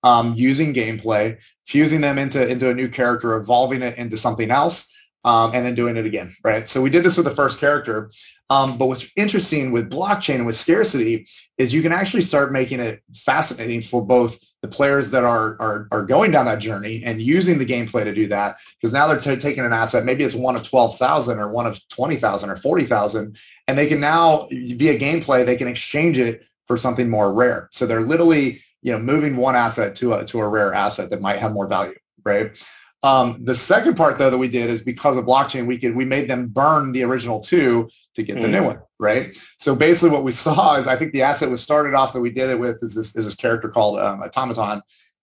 um, 0.03 0.33
using 0.35 0.73
gameplay 0.73 1.37
fusing 1.65 2.01
them 2.01 2.17
into 2.17 2.45
into 2.47 2.69
a 2.69 2.73
new 2.73 2.89
character 2.89 3.35
evolving 3.35 3.81
it 3.81 3.97
into 3.97 4.17
something 4.17 4.51
else 4.51 4.91
um, 5.25 5.51
and 5.55 5.65
then 5.65 5.73
doing 5.73 5.97
it 5.97 6.05
again, 6.05 6.35
right? 6.43 6.69
So 6.69 6.81
we 6.81 6.91
did 6.91 7.03
this 7.03 7.17
with 7.17 7.25
the 7.25 7.35
first 7.35 7.59
character. 7.59 8.11
Um, 8.49 8.77
but 8.77 8.87
what's 8.87 9.07
interesting 9.15 9.71
with 9.71 9.89
blockchain 9.89 10.35
and 10.35 10.45
with 10.45 10.55
scarcity 10.55 11.27
is 11.57 11.73
you 11.73 11.81
can 11.81 11.91
actually 11.91 12.21
start 12.21 12.51
making 12.51 12.79
it 12.79 13.01
fascinating 13.13 13.81
for 13.81 14.05
both 14.05 14.37
the 14.61 14.67
players 14.67 15.09
that 15.11 15.23
are, 15.23 15.57
are, 15.59 15.87
are 15.91 16.03
going 16.03 16.31
down 16.31 16.45
that 16.45 16.59
journey 16.59 17.03
and 17.03 17.21
using 17.21 17.57
the 17.57 17.65
gameplay 17.65 18.03
to 18.03 18.13
do 18.13 18.27
that. 18.27 18.57
Because 18.79 18.93
now 18.93 19.07
they're 19.07 19.19
t- 19.19 19.35
taking 19.35 19.65
an 19.65 19.73
asset, 19.73 20.05
maybe 20.05 20.23
it's 20.23 20.35
one 20.35 20.55
of 20.55 20.67
12,000 20.67 21.39
or 21.39 21.49
one 21.49 21.65
of 21.65 21.79
20,000 21.89 22.49
or 22.49 22.55
40,000. 22.55 23.37
And 23.67 23.77
they 23.77 23.87
can 23.87 23.99
now, 23.99 24.47
via 24.51 24.97
gameplay, 24.99 25.45
they 25.45 25.55
can 25.55 25.67
exchange 25.67 26.19
it 26.19 26.43
for 26.67 26.77
something 26.77 27.09
more 27.09 27.33
rare. 27.33 27.69
So 27.71 27.85
they're 27.85 28.01
literally, 28.01 28.61
you 28.81 28.91
know, 28.91 28.99
moving 28.99 29.35
one 29.37 29.55
asset 29.55 29.95
to 29.97 30.13
a, 30.13 30.25
to 30.25 30.39
a 30.39 30.47
rare 30.47 30.73
asset 30.73 31.09
that 31.09 31.21
might 31.21 31.39
have 31.39 31.53
more 31.53 31.67
value, 31.67 31.95
right? 32.23 32.51
Um, 33.03 33.43
the 33.43 33.55
second 33.55 33.95
part 33.95 34.17
though 34.17 34.29
that 34.29 34.37
we 34.37 34.47
did 34.47 34.69
is 34.69 34.81
because 34.81 35.17
of 35.17 35.25
blockchain, 35.25 35.67
we 35.67 35.77
could 35.77 35.95
we 35.95 36.05
made 36.05 36.29
them 36.29 36.47
burn 36.47 36.91
the 36.91 37.03
original 37.03 37.39
two 37.39 37.89
to 38.15 38.23
get 38.23 38.35
the 38.35 38.47
mm. 38.47 38.51
new 38.51 38.63
one, 38.63 38.79
right? 38.99 39.37
So 39.57 39.75
basically, 39.75 40.09
what 40.11 40.23
we 40.23 40.31
saw 40.31 40.75
is 40.79 40.87
I 40.87 40.95
think 40.95 41.11
the 41.11 41.21
asset 41.21 41.49
was 41.49 41.61
started 41.61 41.93
off 41.93 42.13
that 42.13 42.21
we 42.21 42.31
did 42.31 42.49
it 42.49 42.59
with 42.59 42.81
is 42.81 42.95
this 42.95 43.15
is 43.15 43.25
this 43.25 43.35
character 43.35 43.69
called 43.69 43.99
um, 43.99 44.21
Automaton, 44.23 44.81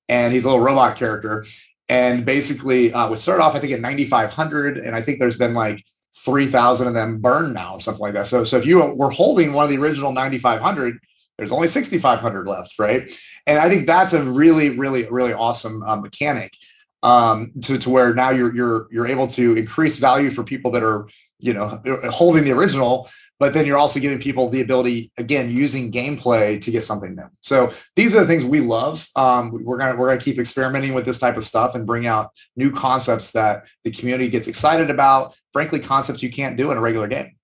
and 0.09 0.33
he's 0.33 0.45
a 0.45 0.49
little 0.49 0.63
robot 0.63 0.97
character, 0.97 1.45
and 1.89 2.25
basically 2.25 2.93
uh, 2.93 3.09
we 3.09 3.17
started 3.17 3.43
off 3.43 3.55
I 3.55 3.59
think 3.59 3.73
at 3.73 3.81
9,500, 3.81 4.79
and 4.79 4.95
I 4.95 5.03
think 5.03 5.19
there's 5.19 5.39
been 5.39 5.55
like 5.55 5.85
3,000 6.25 6.87
of 6.87 6.95
them 6.95 7.21
burned 7.21 7.55
now, 7.55 7.79
something 7.79 8.01
like 8.01 8.13
that. 8.13 8.27
So 8.27 8.45
so 8.45 8.59
if 8.59 8.67
you 8.67 8.79
were 8.79 9.11
holding 9.11 9.53
one 9.55 9.65
of 9.65 9.71
the 9.71 9.79
original 9.79 10.13
9,500 10.13 10.99
there's 11.39 11.51
only 11.51 11.67
6,500 11.67 12.47
left, 12.47 12.79
right? 12.79 13.11
And 13.47 13.59
I 13.59 13.69
think 13.69 13.87
that's 13.87 14.13
a 14.13 14.23
really, 14.23 14.77
really, 14.79 15.09
really 15.09 15.33
awesome 15.33 15.83
uh, 15.83 15.97
mechanic 15.97 16.53
um, 17.03 17.53
to, 17.63 17.79
to 17.79 17.91
where 17.91 18.15
now 18.15 18.31
you're 18.31 18.55
you're 18.55 18.89
you're 18.91 19.07
able 19.07 19.29
to 19.29 19.57
increase 19.57 19.97
value 19.97 20.31
for 20.31 20.45
people 20.45 20.71
that 20.73 20.83
are 20.83 21.09
you 21.39 21.53
know 21.53 21.81
holding 22.11 22.45
the 22.45 22.53
original 22.53 23.09
but 23.39 23.55
then 23.55 23.67
you're 23.67 23.77
also 23.77 23.99
giving 23.99 24.21
people 24.21 24.49
the 24.51 24.61
ability 24.61 25.11
again 25.19 25.51
using 25.51 25.91
gameplay 25.91 26.61
to 26.61 26.71
get 26.71 26.85
something 26.85 27.17
new. 27.17 27.29
So 27.41 27.73
these 27.97 28.15
are 28.15 28.21
the 28.21 28.27
things 28.29 28.45
we 28.45 28.61
love. 28.61 29.09
Um, 29.17 29.51
we're 29.65 29.79
gonna 29.79 29.97
we're 29.97 30.07
gonna 30.07 30.21
keep 30.21 30.39
experimenting 30.39 30.95
with 30.95 31.05
this 31.05 31.19
type 31.19 31.37
of 31.37 31.43
stuff 31.43 31.75
and 31.75 31.85
bring 31.85 32.07
out 32.07 32.31
new 32.55 32.71
concepts 32.71 33.33
that 33.33 33.65
the 33.83 33.91
community 33.91 34.31
gets 34.31 34.47
excited 34.47 34.91
about 34.91 35.35
frankly 35.53 35.81
concepts 35.81 36.23
you 36.23 36.31
can't 36.31 36.57
do 36.57 36.71
in 36.71 36.79
a 36.79 36.81
regular 36.81 37.09
game. 37.09 37.35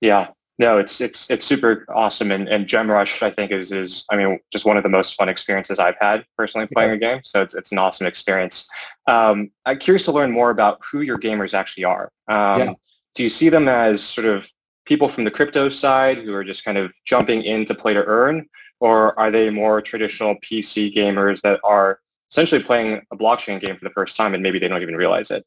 Yeah 0.00 0.30
no, 0.58 0.76
it's 0.76 1.00
it's 1.00 1.30
it's 1.30 1.46
super 1.46 1.86
awesome, 1.94 2.32
and, 2.32 2.48
and 2.48 2.66
Gem 2.66 2.90
Rush 2.90 3.22
I 3.22 3.30
think 3.30 3.52
is 3.52 3.70
is 3.70 4.04
I 4.10 4.16
mean 4.16 4.40
just 4.52 4.64
one 4.64 4.76
of 4.76 4.82
the 4.82 4.88
most 4.88 5.14
fun 5.14 5.28
experiences 5.28 5.78
I've 5.78 5.96
had 6.00 6.24
personally 6.36 6.66
playing 6.72 6.90
yeah. 6.90 6.96
a 6.96 6.98
game. 6.98 7.20
So 7.24 7.42
it's 7.42 7.54
it's 7.54 7.70
an 7.70 7.78
awesome 7.78 8.06
experience. 8.08 8.68
Um, 9.06 9.50
I'm 9.66 9.78
curious 9.78 10.04
to 10.06 10.12
learn 10.12 10.32
more 10.32 10.50
about 10.50 10.80
who 10.90 11.02
your 11.02 11.18
gamers 11.18 11.54
actually 11.54 11.84
are. 11.84 12.10
Um, 12.26 12.58
yeah. 12.60 12.72
Do 13.14 13.22
you 13.22 13.30
see 13.30 13.48
them 13.48 13.68
as 13.68 14.02
sort 14.02 14.26
of 14.26 14.50
people 14.84 15.08
from 15.08 15.24
the 15.24 15.30
crypto 15.30 15.68
side 15.68 16.18
who 16.18 16.34
are 16.34 16.44
just 16.44 16.64
kind 16.64 16.76
of 16.76 16.92
jumping 17.04 17.42
in 17.42 17.64
to 17.66 17.74
play 17.74 17.94
to 17.94 18.04
earn, 18.04 18.48
or 18.80 19.18
are 19.18 19.30
they 19.30 19.50
more 19.50 19.80
traditional 19.80 20.34
PC 20.36 20.92
gamers 20.92 21.40
that 21.42 21.60
are 21.62 22.00
essentially 22.32 22.62
playing 22.62 23.00
a 23.12 23.16
blockchain 23.16 23.60
game 23.60 23.76
for 23.76 23.84
the 23.84 23.90
first 23.90 24.16
time 24.16 24.34
and 24.34 24.42
maybe 24.42 24.58
they 24.58 24.66
don't 24.66 24.82
even 24.82 24.96
realize 24.96 25.30
it? 25.30 25.46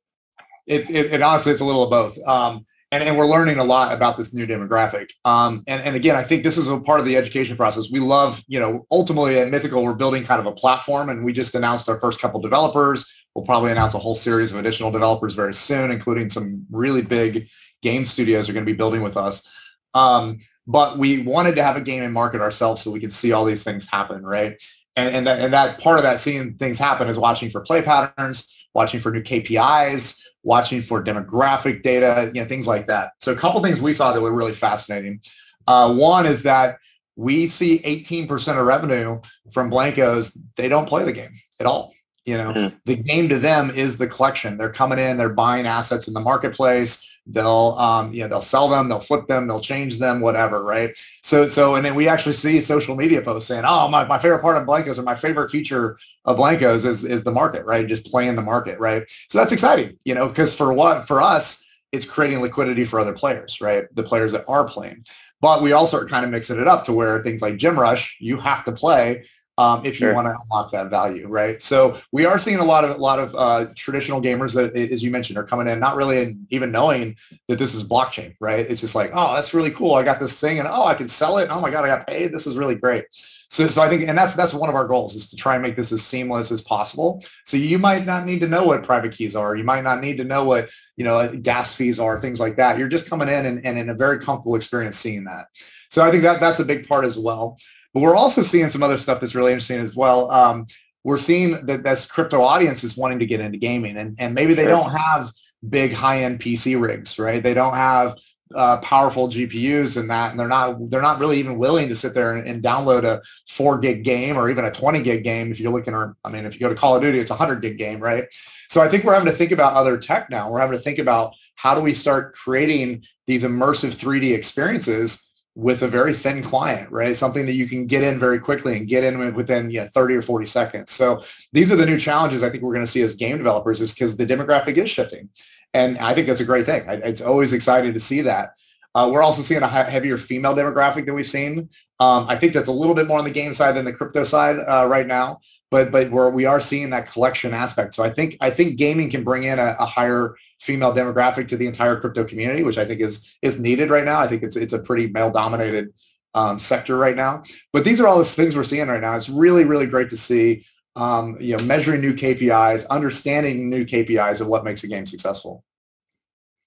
It, 0.68 0.90
it, 0.90 1.14
it 1.14 1.22
honestly, 1.22 1.52
it's 1.52 1.62
a 1.62 1.66
little 1.66 1.84
of 1.84 1.90
both. 1.90 2.28
Um, 2.28 2.66
and, 2.92 3.04
and 3.04 3.18
we're 3.18 3.26
learning 3.26 3.58
a 3.58 3.64
lot 3.64 3.94
about 3.94 4.18
this 4.18 4.34
new 4.34 4.46
demographic. 4.46 5.12
Um, 5.24 5.64
and, 5.68 5.82
and 5.82 5.96
again, 5.96 6.16
I 6.16 6.24
think 6.24 6.44
this 6.44 6.58
is 6.58 6.68
a 6.68 6.80
part 6.80 7.00
of 7.00 7.06
the 7.06 7.16
education 7.16 7.56
process. 7.56 7.90
We 7.90 8.00
love, 8.00 8.44
you 8.48 8.60
know, 8.60 8.86
ultimately 8.92 9.40
at 9.40 9.50
Mythical, 9.50 9.84
we're 9.84 9.94
building 9.94 10.26
kind 10.26 10.40
of 10.40 10.46
a 10.46 10.52
platform 10.52 11.10
and 11.10 11.24
we 11.24 11.32
just 11.32 11.56
announced 11.56 11.88
our 11.88 12.00
first 12.00 12.20
couple 12.20 12.42
developers. 12.42 13.06
We'll 13.34 13.46
probably 13.46 13.72
announce 13.72 13.94
a 13.94 14.00
whole 14.00 14.16
series 14.16 14.52
of 14.52 14.58
additional 14.58 14.92
developers 14.92 15.34
very 15.34 15.54
soon, 15.54 15.90
including 15.90 16.28
some 16.28 16.66
really 16.70 17.02
big 17.02 17.48
game 17.82 18.04
studios 18.04 18.50
are 18.50 18.54
going 18.54 18.66
to 18.66 18.72
be 18.72 18.78
building 18.78 19.02
with 19.02 19.16
us. 19.16 19.48
Um, 19.94 20.40
but 20.68 20.98
we 20.98 21.24
wanted 21.24 21.56
to 21.56 21.64
have 21.64 21.78
a 21.78 21.82
game 21.82 22.04
and 22.04 22.14
market 22.14 22.42
ourselves 22.42 22.82
so 22.82 22.92
we 22.92 23.00
could 23.00 23.12
see 23.12 23.32
all 23.32 23.46
these 23.46 23.64
things 23.64 23.88
happen, 23.90 24.24
right? 24.24 24.62
And, 24.98 25.16
and, 25.16 25.28
that, 25.28 25.40
and 25.40 25.54
that 25.54 25.80
part 25.80 25.98
of 25.98 26.04
that 26.04 26.20
seeing 26.20 26.56
things 26.56 26.78
happen 26.78 27.08
is 27.08 27.18
watching 27.18 27.50
for 27.50 27.62
play 27.62 27.82
patterns, 27.82 28.54
watching 28.74 29.00
for 29.00 29.12
new 29.12 29.24
KPIs, 29.24 30.22
watching 30.44 30.82
for 30.82 31.04
demographic 31.04 31.84
data, 31.84 32.32
you 32.34 32.42
know, 32.42 32.48
things 32.48 32.68
like 32.68 32.88
that. 32.88 33.14
So 33.20 33.32
a 33.32 33.36
couple 33.36 33.62
things 33.62 33.80
we 33.80 33.94
saw 33.94 34.12
that 34.12 34.22
were 34.22 34.34
really 34.34 34.54
fascinating. 34.54 35.22
Uh, 35.68 35.94
one 35.94 36.26
is 36.26 36.44
that 36.44 36.78
we 37.16 37.48
see 37.48 37.80
18% 37.80 38.60
of 38.60 38.66
revenue 38.66 39.20
from 39.52 39.70
Blankos. 39.70 40.38
They 40.56 40.70
don't 40.70 40.88
play 40.88 41.04
the 41.04 41.12
game 41.12 41.36
at 41.60 41.68
all. 41.68 41.94
You 42.26 42.38
know, 42.38 42.54
mm-hmm. 42.54 42.76
the 42.86 42.96
game 42.96 43.30
to 43.30 43.40
them 43.40 43.72
is 43.72 43.98
the 43.98 44.08
collection. 44.08 44.58
They're 44.58 44.72
coming 44.72 45.00
in, 45.00 45.18
they're 45.18 45.30
buying 45.30 45.66
assets 45.66 46.08
in 46.08 46.14
the 46.14 46.20
marketplace. 46.20 47.08
They'll, 47.28 47.76
um, 47.78 48.14
you 48.14 48.24
know, 48.24 48.28
they'll 48.28 48.42
sell 48.42 48.68
them, 48.68 48.90
they'll 48.90 49.00
flip 49.00 49.28
them, 49.28 49.48
they'll 49.48 49.62
change 49.62 50.00
them, 50.00 50.22
whatever, 50.22 50.64
right? 50.64 50.98
So, 51.22 51.46
so, 51.46 51.76
and 51.76 51.86
then 51.86 51.94
we 51.94 52.08
actually 52.08 52.34
see 52.34 52.60
social 52.62 52.96
media 52.96 53.22
posts 53.22 53.48
saying, 53.48 53.64
"Oh, 53.66 53.88
my, 53.88 54.06
my 54.06 54.18
favorite 54.18 54.42
part 54.42 54.58
of 54.58 54.68
Blankos 54.68 54.98
or 54.98 55.04
my 55.04 55.16
favorite 55.16 55.52
feature 55.52 55.98
of 56.26 56.38
Blankos 56.38 56.86
is 56.86 57.04
is 57.04 57.24
the 57.24 57.32
market, 57.32 57.66
right? 57.66 57.88
Just 57.88 58.06
playing 58.06 58.36
the 58.36 58.42
market, 58.42 58.80
right? 58.80 59.04
So 59.30 59.38
that's 59.38 59.54
exciting, 59.54 59.98
you 60.04 60.16
know, 60.16 60.28
because 60.28 60.54
for 60.54 60.74
what 60.74 61.08
for 61.08 61.22
us, 61.22 61.64
it's 61.92 62.06
creating 62.06 62.42
liquidity 62.42 62.86
for 62.86 63.00
other 63.00 63.14
players, 63.14 63.62
right? 63.62 63.86
The 63.94 64.04
players 64.04 64.32
that 64.32 64.46
are 64.48 64.68
playing. 64.68 65.06
But 65.42 65.62
we 65.62 65.72
also 65.74 65.98
are 65.98 66.08
kind 66.08 66.24
of 66.24 66.32
mixing 66.32 66.60
it 66.60 66.68
up 66.68 66.84
to 66.86 66.94
where 66.94 67.22
things 67.24 67.42
like 67.42 67.58
Gem 67.58 67.80
Rush, 67.80 68.18
you 68.20 68.38
have 68.38 68.64
to 68.66 68.72
play 68.72 69.26
um, 69.58 69.86
if 69.86 70.00
you 70.00 70.08
sure. 70.08 70.14
want 70.14 70.28
to 70.28 70.36
unlock 70.44 70.72
that 70.72 70.90
value, 70.90 71.28
right? 71.28 71.62
So 71.62 72.00
we 72.12 72.26
are 72.26 72.40
seeing 72.40 72.60
a 72.60 72.66
lot 72.66 72.84
of 72.84 72.92
a 72.92 73.00
lot 73.00 73.20
of 73.20 73.36
uh, 73.36 73.68
traditional 73.76 74.22
gamers 74.22 74.56
that, 74.56 74.76
as 74.76 75.04
you 75.04 75.12
mentioned, 75.12 75.38
are 75.38 75.44
coming 75.44 75.68
in 75.68 75.80
not 75.80 75.96
really 75.96 76.38
even 76.50 76.72
knowing 76.72 77.16
that 77.48 77.60
this 77.60 77.74
is 77.74 77.84
blockchain, 77.84 78.36
right? 78.40 78.60
It's 78.60 78.82
just 78.82 78.96
like, 78.96 79.12
oh, 79.14 79.36
that's 79.36 79.54
really 79.54 79.72
cool. 79.72 79.94
I 79.96 80.04
got 80.04 80.20
this 80.20 80.40
thing, 80.40 80.60
and 80.60 80.68
oh, 80.68 80.86
I 80.86 80.94
can 80.94 81.08
sell 81.08 81.38
it. 81.38 81.44
And, 81.44 81.52
oh 81.52 81.60
my 81.60 81.70
god, 81.70 81.84
I 81.84 81.88
got 81.88 82.08
paid. 82.08 82.32
This 82.32 82.48
is 82.48 82.56
really 82.56 82.76
great. 82.76 83.06
So, 83.50 83.68
so 83.68 83.82
I 83.82 83.90
think, 83.90 84.08
and 84.08 84.18
that's 84.18 84.34
that's 84.34 84.54
one 84.54 84.70
of 84.70 84.76
our 84.76 84.88
goals 84.88 85.14
is 85.14 85.30
to 85.30 85.36
try 85.36 85.56
and 85.56 85.62
make 85.62 85.76
this 85.76 85.92
as 85.92 86.02
seamless 86.02 86.54
as 86.54 86.62
possible. 86.62 87.22
So 87.46 87.58
you 87.58 87.78
might 87.78 88.06
not 88.06 88.26
need 88.26 88.40
to 88.40 88.48
know 88.48 88.64
what 88.64 88.84
private 88.84 89.12
keys 89.12 89.36
are. 89.36 89.58
You 89.58 89.66
might 89.66 89.84
not 89.84 90.00
need 90.00 90.16
to 90.18 90.24
know 90.24 90.46
what 90.46 90.70
you 90.96 91.04
know 91.04 91.36
gas 91.36 91.76
fees 91.76 92.00
are, 92.00 92.22
things 92.22 92.40
like 92.40 92.56
that. 92.56 92.80
You're 92.80 92.88
just 92.88 93.10
coming 93.10 93.28
in 93.28 93.46
and, 93.46 93.66
and 93.66 93.78
in 93.78 93.90
a 93.90 93.94
very 93.94 94.24
comfortable 94.24 94.56
experience 94.56 94.98
seeing 94.98 95.26
that. 95.26 95.48
So 95.90 96.02
I 96.02 96.10
think 96.10 96.24
that 96.24 96.40
that's 96.40 96.62
a 96.62 96.66
big 96.66 96.88
part 96.88 97.04
as 97.04 97.20
well. 97.20 97.58
But 97.94 98.02
we're 98.02 98.16
also 98.16 98.42
seeing 98.42 98.70
some 98.70 98.84
other 98.84 98.98
stuff 98.98 99.20
that's 99.20 99.36
really 99.36 99.52
interesting 99.52 99.80
as 99.80 99.96
well. 99.96 100.32
Um, 100.32 100.66
we're 101.04 101.18
seeing 101.18 101.66
that 101.66 101.84
this 101.84 102.06
crypto 102.06 102.42
audience 102.42 102.84
is 102.84 102.96
wanting 102.96 103.20
to 103.20 103.26
get 103.26 103.40
into 103.40 103.58
gaming, 103.58 103.98
and, 103.98 104.16
and 104.20 104.36
maybe 104.36 104.54
they 104.54 104.66
don't 104.66 104.92
have 104.92 105.32
big 105.68 105.94
high-end 105.94 106.40
PC 106.40 106.80
rigs, 106.80 107.18
right? 107.20 107.42
They 107.42 107.54
don't 107.54 107.74
have 107.74 108.16
uh, 108.54 108.78
powerful 108.78 109.30
GPUs 109.30 109.98
and 109.98 110.10
that, 110.10 110.32
and 110.32 110.40
they're 110.40 110.48
not 110.48 110.90
they're 110.90 111.02
not 111.02 111.20
really 111.20 111.40
even 111.40 111.58
willing 111.58 111.90
to 111.90 111.96
sit 111.96 112.14
there 112.14 112.36
and, 112.36 112.48
and, 112.48 112.64
download 112.64 113.04
a 113.04 113.22
four 113.50 113.80
gig 113.80 114.04
game 114.04 114.38
or 114.38 114.50
even 114.50 114.66
a 114.66 114.72
20 114.72 115.02
gig 115.02 115.24
game. 115.24 115.52
If 115.52 115.60
you're 115.60 115.72
looking, 115.72 115.94
or 115.94 116.18
I 116.26 116.30
mean, 116.30 116.46
if 116.46 116.54
you 116.54 116.60
go 116.60 116.70
to 116.70 116.76
Call 116.76 116.96
of 116.96 117.02
Duty, 117.02 117.20
it's 117.20 117.32
a 117.32 117.36
hundred 117.36 117.62
gig 117.62 117.78
game, 117.78 118.00
right? 118.00 118.26
So 118.68 118.82
I 118.82 118.90
think 118.90 119.04
we're 119.04 119.14
having 119.14 119.32
to 119.32 119.38
think 119.38 119.52
about 119.52 119.74
other 119.74 119.98
tech 119.98 120.30
now. 120.30 120.52
We're 120.52 120.60
having 120.60 120.78
to 120.78 120.84
think 120.84 121.00
about 121.00 121.34
how 121.56 121.76
do 121.76 121.82
we 121.82 121.94
start 121.94 122.36
creating 122.36 123.06
these 123.28 123.44
immersive 123.44 123.96
3D 123.96 124.34
experiences 124.34 125.31
with 125.56 125.82
a 125.82 125.88
very 125.88 126.14
thin 126.14 126.42
client, 126.42 126.90
right? 126.92 127.16
Something 127.16 127.46
that 127.46 127.56
you 127.56 127.68
can 127.68 127.86
get 127.86 128.04
in 128.04 128.20
very 128.20 128.40
quickly 128.40 128.78
and 128.78 128.88
get 128.88 129.04
in 129.04 129.34
within 129.34 129.70
yeah, 129.70 129.90
30 129.94 130.16
or 130.16 130.22
40 130.22 130.46
seconds. 130.46 130.92
So 130.92 131.24
these 131.52 131.72
are 131.72 131.76
the 131.76 131.86
new 131.86 132.00
challenges 132.00 132.42
I 132.42 132.50
think 132.50 132.64
we're 132.64 132.74
going 132.74 132.86
to 132.86 132.92
see 132.92 133.02
as 133.02 133.16
game 133.16 133.38
developers 133.38 133.82
is 133.82 133.94
because 133.94 134.16
the 134.16 134.26
demographic 134.26 134.78
is 134.78 134.90
shifting. 134.90 135.30
And 135.74 135.98
I 135.98 136.14
think 136.14 136.28
that's 136.28 136.40
a 136.40 136.46
great 136.46 136.66
thing. 136.66 136.84
It's 136.88 137.22
always 137.22 137.54
exciting 137.54 137.94
to 137.94 138.00
see 138.00 138.22
that. 138.22 138.58
Uh, 138.94 139.10
we're 139.12 139.22
also 139.22 139.42
seeing 139.42 139.64
a 139.64 139.68
heavier 139.68 140.18
female 140.18 140.54
demographic 140.54 141.06
than 141.06 141.16
we've 141.16 141.30
seen. 141.30 141.70
Um, 142.00 142.26
I 142.28 142.36
think 142.36 142.54
that's 142.54 142.68
a 142.68 142.74
little 142.74 142.96
bit 142.96 143.08
more 143.08 143.20
on 143.20 143.26
the 143.26 143.32
game 143.32 143.54
side 143.54 143.76
than 143.76 143.86
the 143.86 143.94
crypto 143.94 144.24
side 144.24 144.58
uh, 144.60 144.88
right 144.90 145.08
now, 145.08 145.40
but 145.70 145.92
but 145.92 146.12
we're, 146.12 146.30
we 146.30 146.46
are 146.46 146.60
seeing 146.60 146.90
that 146.90 147.12
collection 147.12 147.54
aspect. 147.54 147.94
So 147.94 148.04
I 148.04 148.10
think 148.10 148.38
I 148.42 148.50
think 148.50 148.78
gaming 148.78 149.10
can 149.10 149.24
bring 149.24 149.44
in 149.44 149.60
a, 149.60 149.76
a 149.80 149.86
higher 149.86 150.36
female 150.60 150.94
demographic 150.94 151.48
to 151.50 151.58
the 151.58 151.68
entire 151.68 152.00
crypto 152.00 152.24
community, 152.24 152.64
which 152.64 152.78
I 152.78 152.86
think 152.86 153.02
is 153.02 153.28
is 153.42 153.60
needed 153.60 153.90
right 153.90 154.04
now. 154.04 154.20
I 154.20 154.28
think 154.28 154.44
it's 154.44 154.56
it's 154.56 154.74
a 154.74 154.80
pretty 154.80 155.08
male 155.08 155.32
dominated 155.32 155.94
um, 156.34 156.60
sector 156.60 156.98
right 156.98 157.16
now. 157.16 157.44
But 157.74 157.84
these 157.84 158.00
are 158.00 158.08
all 158.08 158.18
the 158.18 158.26
things 158.26 158.56
we're 158.56 158.64
seeing 158.64 158.88
right 158.88 159.02
now. 159.02 159.16
It's 159.16 159.30
really, 159.30 159.64
really 159.64 159.86
great 159.86 160.10
to 160.10 160.18
see, 160.18 160.66
um, 160.96 161.38
you 161.40 161.56
know, 161.56 161.64
measuring 161.66 162.02
new 162.02 162.14
KPIs, 162.14 162.88
understanding 162.90 163.70
new 163.70 163.86
KPIs 163.86 164.42
of 164.42 164.48
what 164.48 164.64
makes 164.64 164.84
a 164.84 164.88
game 164.88 165.06
successful. 165.06 165.64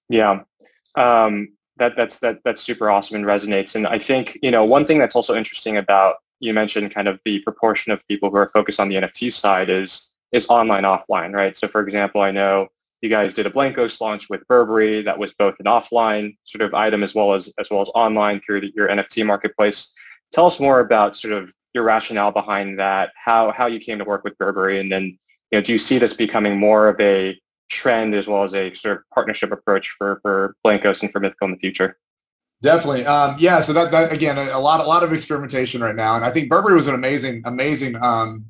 Yeah. 0.09 0.41
Um, 0.95 1.54
that, 1.77 1.95
that's, 1.95 2.19
that, 2.19 2.39
that's 2.43 2.61
super 2.61 2.89
awesome 2.89 3.15
and 3.17 3.25
resonates. 3.25 3.75
And 3.75 3.87
I 3.87 3.99
think, 3.99 4.37
you 4.41 4.51
know, 4.51 4.63
one 4.63 4.85
thing 4.85 4.97
that's 4.97 5.15
also 5.15 5.35
interesting 5.35 5.77
about, 5.77 6.17
you 6.39 6.53
mentioned 6.53 6.93
kind 6.93 7.07
of 7.07 7.19
the 7.25 7.39
proportion 7.39 7.91
of 7.91 8.05
people 8.07 8.29
who 8.29 8.37
are 8.37 8.49
focused 8.49 8.79
on 8.79 8.89
the 8.89 8.95
NFT 8.95 9.33
side 9.33 9.69
is, 9.69 10.11
is 10.31 10.47
online, 10.49 10.83
offline, 10.83 11.33
right? 11.33 11.55
So 11.55 11.67
for 11.67 11.81
example, 11.81 12.21
I 12.21 12.31
know 12.31 12.69
you 13.05 13.09
guys 13.09 13.35
did 13.35 13.45
a 13.45 13.51
Blankos 13.51 14.01
launch 14.01 14.29
with 14.29 14.45
Burberry 14.47 15.01
that 15.03 15.17
was 15.17 15.33
both 15.33 15.55
an 15.59 15.65
offline 15.65 16.35
sort 16.43 16.61
of 16.61 16.73
item 16.73 17.03
as 17.03 17.13
well 17.13 17.33
as 17.33 17.51
as 17.59 17.69
well 17.69 17.81
as 17.81 17.89
online 17.93 18.41
through 18.41 18.61
the, 18.61 18.73
your 18.75 18.89
NFT 18.89 19.25
marketplace. 19.25 19.93
Tell 20.33 20.45
us 20.47 20.59
more 20.59 20.79
about 20.79 21.15
sort 21.15 21.33
of 21.33 21.53
your 21.73 21.83
rationale 21.83 22.31
behind 22.31 22.79
that, 22.79 23.11
how 23.15 23.51
how 23.51 23.67
you 23.67 23.79
came 23.79 23.99
to 23.99 24.05
work 24.05 24.23
with 24.23 24.37
Burberry, 24.37 24.79
and 24.79 24.91
then 24.91 25.03
you 25.03 25.59
know 25.59 25.61
do 25.61 25.71
you 25.71 25.79
see 25.79 25.99
this 25.99 26.13
becoming 26.13 26.57
more 26.57 26.89
of 26.89 26.99
a 26.99 27.39
trend 27.69 28.15
as 28.15 28.27
well 28.27 28.43
as 28.43 28.53
a 28.53 28.73
sort 28.73 28.97
of 28.97 29.03
partnership 29.13 29.51
approach 29.51 29.95
for 29.97 30.19
for 30.21 30.55
Blankos 30.65 31.01
and 31.01 31.11
for 31.11 31.19
Mythical 31.19 31.45
in 31.45 31.51
the 31.51 31.59
future? 31.59 31.97
Definitely. 32.61 33.05
Um, 33.05 33.35
yeah. 33.37 33.61
So 33.61 33.73
that, 33.73 33.91
that 33.91 34.11
again, 34.11 34.37
a, 34.37 34.57
lot, 34.57 34.79
a 34.79 34.87
lot 34.87 35.03
of 35.03 35.13
experimentation 35.13 35.81
right 35.81 35.95
now. 35.95 36.15
And 36.15 36.25
I 36.25 36.31
think 36.31 36.49
Burberry 36.49 36.75
was 36.75 36.87
an 36.87 36.95
amazing, 36.95 37.43
amazing 37.45 37.95
um, 38.01 38.45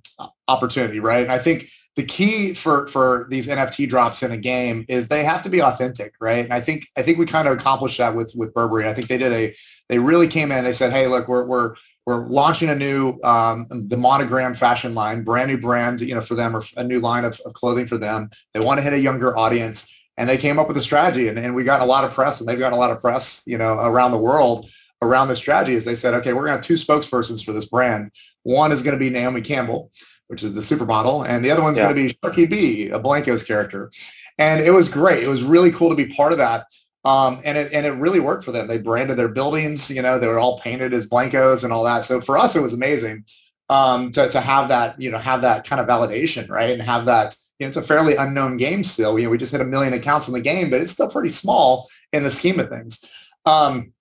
opportunity, 0.48 1.00
right? 1.00 1.24
And 1.24 1.31
I 1.31 1.39
think 1.39 1.69
the 1.95 2.03
key 2.03 2.53
for 2.53 2.88
for 2.88 3.25
these 3.29 3.48
NFT 3.48 3.89
drops 3.89 4.22
in 4.22 4.31
a 4.31 4.38
game 4.38 4.86
is 4.88 5.07
they 5.07 5.24
have 5.24 5.43
to 5.43 5.50
be 5.50 5.62
authentic, 5.62 6.13
right? 6.19 6.43
And 6.43 6.53
I 6.53 6.62
think 6.62 6.88
I 6.98 7.01
think 7.01 7.17
we 7.17 7.25
kind 7.25 7.48
of 7.48 7.57
accomplished 7.57 7.98
that 7.98 8.15
with 8.15 8.34
with 8.36 8.53
Burberry. 8.53 8.88
I 8.88 8.93
think 8.93 9.07
they 9.07 9.17
did 9.17 9.31
a 9.31 9.55
they 9.89 10.00
really 10.00 10.27
came 10.27 10.51
in. 10.51 10.63
They 10.63 10.74
said, 10.74 10.91
hey, 10.91 11.07
look, 11.07 11.27
we're 11.27 11.45
we're 11.45 11.75
we're 12.05 12.27
launching 12.27 12.69
a 12.69 12.75
new 12.75 13.19
um, 13.24 13.67
the 13.69 13.97
monogram 13.97 14.55
fashion 14.55 14.93
line, 14.93 15.24
brand 15.24 15.50
new 15.50 15.57
brand, 15.57 16.01
you 16.01 16.13
know, 16.13 16.21
for 16.21 16.35
them 16.35 16.55
or 16.55 16.63
a 16.77 16.83
new 16.83 17.00
line 17.00 17.25
of, 17.25 17.39
of 17.45 17.53
clothing 17.53 17.88
for 17.88 17.97
them. 17.97 18.29
They 18.53 18.59
want 18.59 18.77
to 18.77 18.83
hit 18.83 18.93
a 18.93 19.00
younger 19.00 19.38
audience, 19.38 19.93
and 20.17 20.29
they 20.29 20.38
came 20.38 20.59
up 20.59 20.67
with 20.67 20.77
a 20.77 20.81
strategy, 20.81 21.27
and, 21.27 21.39
and 21.39 21.55
we 21.55 21.63
got 21.63 21.81
a 21.81 21.85
lot 21.85 22.03
of 22.03 22.12
press, 22.12 22.39
and 22.39 22.47
they've 22.47 22.59
got 22.59 22.74
a 22.74 22.77
lot 22.77 22.91
of 22.91 23.01
press, 23.01 23.41
you 23.45 23.57
know, 23.57 23.79
around 23.79 24.12
the 24.12 24.17
world 24.17 24.69
around 25.01 25.27
the 25.27 25.35
strategy. 25.35 25.75
Is 25.75 25.85
they 25.85 25.95
said, 25.95 26.13
okay, 26.15 26.33
we're 26.33 26.45
going 26.45 26.51
to 26.51 26.57
have 26.57 26.65
two 26.65 26.75
spokespersons 26.75 27.43
for 27.43 27.53
this 27.53 27.65
brand. 27.65 28.12
One 28.43 28.71
is 28.71 28.81
going 28.81 28.93
to 28.93 29.00
be 29.00 29.09
Naomi 29.09 29.41
Campbell, 29.41 29.91
which 30.27 30.43
is 30.43 30.53
the 30.53 30.62
supermodel, 30.62 31.27
and 31.27 31.43
the 31.43 31.51
other 31.51 31.62
one's 31.62 31.77
yeah. 31.77 31.91
going 31.91 31.95
to 31.95 32.13
be 32.13 32.19
Sharky 32.24 32.50
B, 32.50 32.89
a 32.89 33.00
Blankos 33.00 33.45
character. 33.45 33.91
And 34.38 34.62
it 34.62 34.71
was 34.71 34.89
great. 34.89 35.24
It 35.24 35.29
was 35.29 35.43
really 35.43 35.71
cool 35.71 35.89
to 35.89 35.95
be 35.95 36.07
part 36.07 36.31
of 36.31 36.38
that. 36.39 36.65
Um, 37.05 37.39
and 37.45 37.55
it 37.57 37.71
and 37.71 37.85
it 37.85 37.91
really 37.91 38.19
worked 38.19 38.43
for 38.43 38.51
them. 38.51 38.67
They 38.67 38.79
branded 38.79 39.17
their 39.17 39.29
buildings, 39.29 39.91
you 39.91 40.01
know, 40.01 40.17
they 40.17 40.27
were 40.27 40.39
all 40.39 40.59
painted 40.59 40.91
as 40.91 41.07
Blankos 41.07 41.63
and 41.63 41.71
all 41.71 41.83
that. 41.83 42.03
So 42.03 42.19
for 42.19 42.38
us, 42.38 42.55
it 42.55 42.62
was 42.62 42.74
amazing 42.74 43.25
um, 43.69 44.12
to 44.13 44.27
to 44.29 44.41
have 44.41 44.69
that, 44.69 45.00
you 45.00 45.12
know, 45.12 45.19
have 45.19 45.43
that 45.43 45.67
kind 45.67 45.79
of 45.79 45.88
validation, 45.88 46.50
right, 46.50 46.71
and 46.71 46.81
have 46.81 47.05
that. 47.05 47.35
You 47.59 47.65
know, 47.65 47.69
it's 47.69 47.77
a 47.77 47.83
fairly 47.83 48.15
unknown 48.17 48.57
game 48.57 48.83
still. 48.83 49.17
You 49.17 49.25
know, 49.25 49.29
we 49.29 49.38
just 49.38 49.53
hit 49.53 49.62
a 49.62 49.65
million 49.65 49.93
accounts 49.93 50.27
in 50.27 50.33
the 50.33 50.41
game, 50.41 50.69
but 50.69 50.81
it's 50.81 50.91
still 50.91 51.09
pretty 51.09 51.29
small 51.29 51.88
in 52.12 52.24
the 52.24 52.31
scheme 52.31 52.59
of 52.59 52.67
things. 52.67 53.01
Um, 53.45 53.93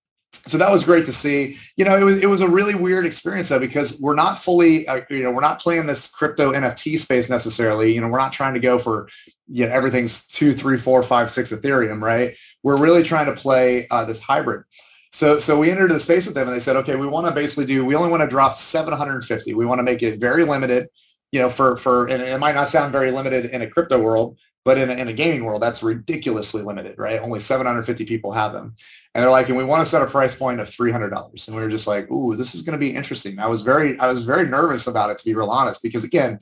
so 0.46 0.58
that 0.58 0.70
was 0.70 0.84
great 0.84 1.06
to 1.06 1.12
see. 1.12 1.58
You 1.76 1.84
know, 1.84 1.96
it 1.96 2.04
was 2.04 2.18
it 2.18 2.26
was 2.26 2.40
a 2.40 2.48
really 2.48 2.74
weird 2.74 3.06
experience 3.06 3.48
though 3.48 3.58
because 3.58 4.00
we're 4.00 4.14
not 4.14 4.38
fully, 4.38 4.86
uh, 4.88 5.00
you 5.10 5.22
know, 5.22 5.30
we're 5.30 5.40
not 5.40 5.60
playing 5.60 5.86
this 5.86 6.10
crypto 6.10 6.52
NFT 6.52 6.98
space 6.98 7.28
necessarily. 7.28 7.94
You 7.94 8.00
know, 8.00 8.08
we're 8.08 8.18
not 8.18 8.32
trying 8.32 8.54
to 8.54 8.60
go 8.60 8.78
for 8.78 9.08
you 9.48 9.66
know 9.66 9.72
everything's 9.72 10.26
two, 10.26 10.54
three, 10.54 10.78
four, 10.78 11.02
five, 11.02 11.30
six 11.30 11.50
Ethereum, 11.50 12.02
right? 12.02 12.36
We're 12.62 12.78
really 12.78 13.02
trying 13.02 13.26
to 13.26 13.34
play 13.34 13.86
uh, 13.90 14.04
this 14.04 14.20
hybrid. 14.20 14.64
So 15.12 15.38
so 15.38 15.58
we 15.58 15.70
entered 15.70 15.90
the 15.90 16.00
space 16.00 16.26
with 16.26 16.34
them 16.34 16.48
and 16.48 16.54
they 16.54 16.60
said, 16.60 16.76
okay, 16.76 16.96
we 16.96 17.06
want 17.06 17.26
to 17.26 17.32
basically 17.32 17.66
do, 17.66 17.84
we 17.84 17.94
only 17.94 18.10
want 18.10 18.22
to 18.22 18.28
drop 18.28 18.56
750. 18.56 19.54
We 19.54 19.66
want 19.66 19.78
to 19.78 19.84
make 19.84 20.02
it 20.02 20.18
very 20.18 20.44
limited. 20.44 20.88
You 21.32 21.40
know, 21.40 21.50
for 21.50 21.76
for 21.76 22.08
and 22.08 22.22
it 22.22 22.38
might 22.38 22.54
not 22.54 22.68
sound 22.68 22.92
very 22.92 23.10
limited 23.10 23.47
in 23.47 23.62
a 23.62 23.68
crypto 23.68 23.99
world, 23.99 24.38
but 24.64 24.78
in 24.78 24.90
a, 24.90 24.94
in 24.94 25.08
a 25.08 25.12
gaming 25.12 25.44
world, 25.44 25.62
that's 25.62 25.82
ridiculously 25.82 26.62
limited, 26.62 26.97
right? 26.99 27.20
Only 27.20 27.40
750 27.40 28.04
people 28.06 28.32
have 28.32 28.52
them. 28.52 28.75
And 29.14 29.22
they're 29.22 29.30
like, 29.30 29.48
and 29.48 29.56
we 29.56 29.64
want 29.64 29.82
to 29.82 29.88
set 29.88 30.02
a 30.02 30.06
price 30.06 30.34
point 30.34 30.60
of 30.60 30.68
$300. 30.68 31.46
And 31.46 31.56
we 31.56 31.62
were 31.62 31.70
just 31.70 31.86
like, 31.86 32.10
ooh, 32.10 32.34
this 32.34 32.54
is 32.54 32.62
going 32.62 32.72
to 32.72 32.78
be 32.78 32.94
interesting. 32.94 33.38
I 33.38 33.46
was 33.46 33.62
very, 33.62 33.98
I 34.00 34.10
was 34.10 34.24
very 34.24 34.48
nervous 34.48 34.88
about 34.88 35.10
it, 35.10 35.18
to 35.18 35.24
be 35.24 35.34
real 35.34 35.50
honest, 35.50 35.82
because 35.82 36.02
again, 36.02 36.40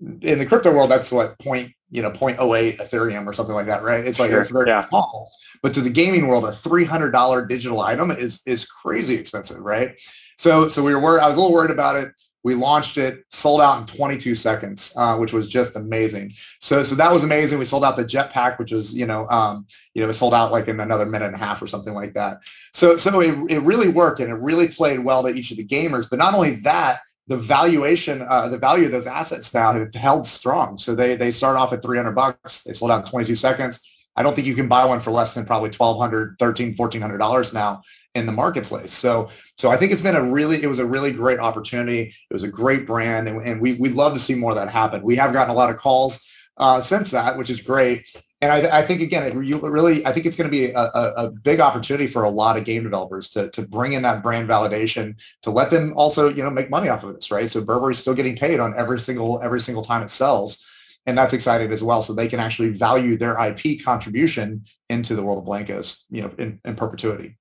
in 0.00 0.38
the 0.38 0.46
crypto 0.46 0.72
world, 0.72 0.90
that's 0.90 1.12
what 1.12 1.38
point, 1.38 1.72
you 1.90 2.00
know, 2.00 2.10
0.08 2.10 2.78
Ethereum 2.78 3.26
or 3.26 3.34
something 3.34 3.54
like 3.54 3.66
that, 3.66 3.82
right? 3.82 4.04
It's 4.04 4.18
like, 4.18 4.30
sure. 4.30 4.40
it's 4.40 4.50
very 4.50 4.68
yeah. 4.68 4.88
small. 4.88 5.30
But 5.62 5.74
to 5.74 5.82
the 5.82 5.90
gaming 5.90 6.26
world, 6.26 6.44
a 6.44 6.52
$300 6.52 7.48
digital 7.48 7.80
item 7.80 8.10
is, 8.10 8.40
is 8.46 8.66
crazy 8.66 9.14
expensive, 9.14 9.60
right? 9.60 9.94
So, 10.38 10.68
so 10.68 10.82
we 10.82 10.94
were, 10.94 11.20
I 11.20 11.28
was 11.28 11.36
a 11.36 11.40
little 11.40 11.54
worried 11.54 11.70
about 11.70 11.96
it. 11.96 12.12
We 12.46 12.54
launched 12.54 12.96
it, 12.96 13.24
sold 13.32 13.60
out 13.60 13.80
in 13.80 13.86
22 13.86 14.36
seconds, 14.36 14.92
uh, 14.96 15.16
which 15.16 15.32
was 15.32 15.48
just 15.48 15.74
amazing. 15.74 16.32
So, 16.60 16.84
so 16.84 16.94
that 16.94 17.12
was 17.12 17.24
amazing. 17.24 17.58
We 17.58 17.64
sold 17.64 17.84
out 17.84 17.96
the 17.96 18.04
jetpack, 18.04 18.60
which 18.60 18.70
was, 18.70 18.94
you 18.94 19.04
know, 19.04 19.28
um, 19.30 19.66
you 19.94 20.02
know, 20.04 20.08
it 20.08 20.12
sold 20.12 20.32
out 20.32 20.52
like 20.52 20.68
in 20.68 20.78
another 20.78 21.06
minute 21.06 21.26
and 21.26 21.34
a 21.34 21.38
half 21.38 21.60
or 21.60 21.66
something 21.66 21.92
like 21.92 22.14
that. 22.14 22.38
So, 22.72 22.98
so 22.98 23.18
it, 23.18 23.36
it 23.50 23.58
really 23.62 23.88
worked 23.88 24.20
and 24.20 24.30
it 24.30 24.36
really 24.36 24.68
played 24.68 25.00
well 25.00 25.24
to 25.24 25.28
each 25.28 25.50
of 25.50 25.56
the 25.56 25.66
gamers. 25.66 26.08
But 26.08 26.20
not 26.20 26.34
only 26.34 26.54
that, 26.60 27.00
the 27.26 27.36
valuation, 27.36 28.22
uh, 28.22 28.46
the 28.46 28.58
value 28.58 28.86
of 28.86 28.92
those 28.92 29.08
assets 29.08 29.52
now 29.52 29.72
have 29.72 29.92
held 29.92 30.24
strong. 30.24 30.78
So 30.78 30.94
they 30.94 31.16
they 31.16 31.32
start 31.32 31.56
off 31.56 31.72
at 31.72 31.82
300 31.82 32.12
bucks. 32.12 32.62
They 32.62 32.74
sold 32.74 32.92
out 32.92 33.06
in 33.06 33.10
22 33.10 33.34
seconds. 33.34 33.80
I 34.14 34.22
don't 34.22 34.36
think 34.36 34.46
you 34.46 34.54
can 34.54 34.68
buy 34.68 34.84
one 34.84 35.00
for 35.00 35.10
less 35.10 35.34
than 35.34 35.46
probably 35.46 35.70
1200 35.70 36.36
13 36.38 36.76
1400 36.76 37.18
dollars 37.18 37.52
now 37.52 37.82
in 38.16 38.26
the 38.26 38.32
marketplace. 38.32 38.92
So, 38.92 39.30
so 39.56 39.70
I 39.70 39.76
think 39.76 39.92
it's 39.92 40.02
been 40.02 40.16
a 40.16 40.22
really, 40.22 40.62
it 40.62 40.66
was 40.66 40.78
a 40.78 40.86
really 40.86 41.12
great 41.12 41.38
opportunity. 41.38 42.14
It 42.30 42.34
was 42.34 42.42
a 42.42 42.48
great 42.48 42.86
brand, 42.86 43.28
and, 43.28 43.40
and 43.42 43.60
we 43.60 43.74
we'd 43.74 43.94
love 43.94 44.14
to 44.14 44.18
see 44.18 44.34
more 44.34 44.52
of 44.52 44.56
that 44.56 44.70
happen. 44.70 45.02
We 45.02 45.16
have 45.16 45.32
gotten 45.32 45.50
a 45.50 45.54
lot 45.54 45.70
of 45.70 45.78
calls 45.78 46.26
uh, 46.56 46.80
since 46.80 47.10
that, 47.10 47.36
which 47.36 47.50
is 47.50 47.60
great. 47.60 48.10
And 48.40 48.52
I, 48.52 48.78
I 48.78 48.82
think 48.82 49.00
again, 49.00 49.22
it 49.22 49.34
really, 49.34 50.04
I 50.06 50.12
think 50.12 50.26
it's 50.26 50.36
going 50.36 50.50
to 50.50 50.50
be 50.50 50.70
a, 50.72 50.80
a, 50.82 51.30
big 51.30 51.58
opportunity 51.58 52.06
for 52.06 52.24
a 52.24 52.30
lot 52.30 52.58
of 52.58 52.64
game 52.64 52.82
developers 52.82 53.28
to 53.30 53.50
to 53.50 53.62
bring 53.62 53.92
in 53.94 54.02
that 54.02 54.22
brand 54.22 54.48
validation 54.48 55.18
to 55.42 55.50
let 55.50 55.70
them 55.70 55.94
also, 55.96 56.28
you 56.28 56.42
know, 56.42 56.50
make 56.50 56.70
money 56.70 56.88
off 56.88 57.04
of 57.04 57.14
this, 57.14 57.30
right? 57.30 57.50
So 57.50 57.64
Burberry's 57.64 57.98
still 57.98 58.14
getting 58.14 58.36
paid 58.36 58.60
on 58.60 58.74
every 58.76 59.00
single 59.00 59.40
every 59.42 59.60
single 59.60 59.82
time 59.82 60.02
it 60.02 60.10
sells 60.10 60.64
and 61.06 61.16
that's 61.16 61.32
exciting 61.32 61.72
as 61.72 61.82
well. 61.82 62.02
So 62.02 62.12
they 62.12 62.28
can 62.28 62.40
actually 62.40 62.70
value 62.70 63.16
their 63.16 63.38
IP 63.38 63.84
contribution 63.84 64.64
into 64.90 65.14
the 65.14 65.22
world 65.22 65.38
of 65.38 65.44
Blankos, 65.44 66.02
you 66.10 66.22
know, 66.22 66.32
in, 66.38 66.60
in 66.64 66.74
perpetuity. 66.74 67.36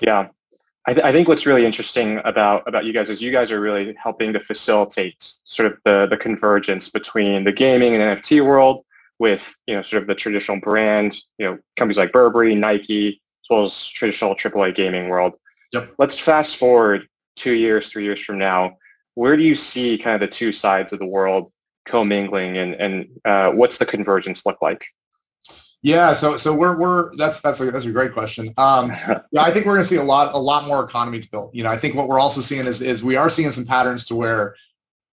Yeah. 0.00 0.28
I, 0.86 0.94
th- 0.94 1.04
I, 1.04 1.12
think 1.12 1.28
what's 1.28 1.44
really 1.44 1.66
interesting 1.66 2.20
about, 2.24 2.66
about 2.66 2.86
you 2.86 2.94
guys 2.94 3.10
is 3.10 3.20
you 3.20 3.30
guys 3.30 3.52
are 3.52 3.60
really 3.60 3.94
helping 4.02 4.32
to 4.32 4.40
facilitate 4.40 5.32
sort 5.44 5.70
of 5.70 5.78
the, 5.84 6.06
the 6.06 6.16
convergence 6.16 6.88
between 6.88 7.44
the 7.44 7.52
gaming 7.52 7.94
and 7.94 8.18
NFT 8.18 8.42
world 8.42 8.84
with, 9.18 9.54
you 9.66 9.74
know, 9.74 9.82
sort 9.82 10.02
of 10.02 10.08
the 10.08 10.14
traditional 10.14 10.60
brand, 10.60 11.16
you 11.36 11.46
know, 11.46 11.58
companies 11.76 11.98
like 11.98 12.12
Burberry, 12.12 12.54
Nike, 12.54 13.08
as 13.08 13.50
well 13.50 13.64
as 13.64 13.86
traditional 13.86 14.34
AAA 14.34 14.74
gaming 14.74 15.08
world. 15.08 15.34
Yep. 15.72 15.94
Let's 15.98 16.18
fast 16.18 16.56
forward 16.56 17.06
two 17.36 17.52
years, 17.52 17.90
three 17.90 18.04
years 18.04 18.22
from 18.22 18.38
now. 18.38 18.78
Where 19.14 19.36
do 19.36 19.42
you 19.42 19.56
see 19.56 19.98
kind 19.98 20.14
of 20.14 20.20
the 20.20 20.34
two 20.34 20.52
sides 20.52 20.92
of 20.92 21.00
the 21.00 21.06
world 21.06 21.52
commingling 21.86 22.56
and, 22.56 22.74
and 22.74 23.08
uh, 23.24 23.50
what's 23.50 23.78
the 23.78 23.86
convergence 23.86 24.46
look 24.46 24.62
like? 24.62 24.86
Yeah, 25.82 26.12
so 26.12 26.36
so 26.36 26.54
we're 26.54 26.76
we're 26.76 27.16
that's 27.16 27.40
that's 27.40 27.60
a 27.60 27.70
that's 27.70 27.84
a 27.84 27.90
great 27.90 28.12
question. 28.12 28.52
Um, 28.56 28.90
yeah, 29.30 29.42
I 29.42 29.52
think 29.52 29.64
we're 29.64 29.74
going 29.74 29.82
to 29.82 29.88
see 29.88 29.96
a 29.96 30.02
lot 30.02 30.34
a 30.34 30.38
lot 30.38 30.66
more 30.66 30.82
economies 30.82 31.26
built. 31.26 31.54
You 31.54 31.62
know, 31.62 31.70
I 31.70 31.76
think 31.76 31.94
what 31.94 32.08
we're 32.08 32.18
also 32.18 32.40
seeing 32.40 32.66
is 32.66 32.82
is 32.82 33.04
we 33.04 33.16
are 33.16 33.30
seeing 33.30 33.52
some 33.52 33.64
patterns 33.64 34.04
to 34.06 34.16
where 34.16 34.56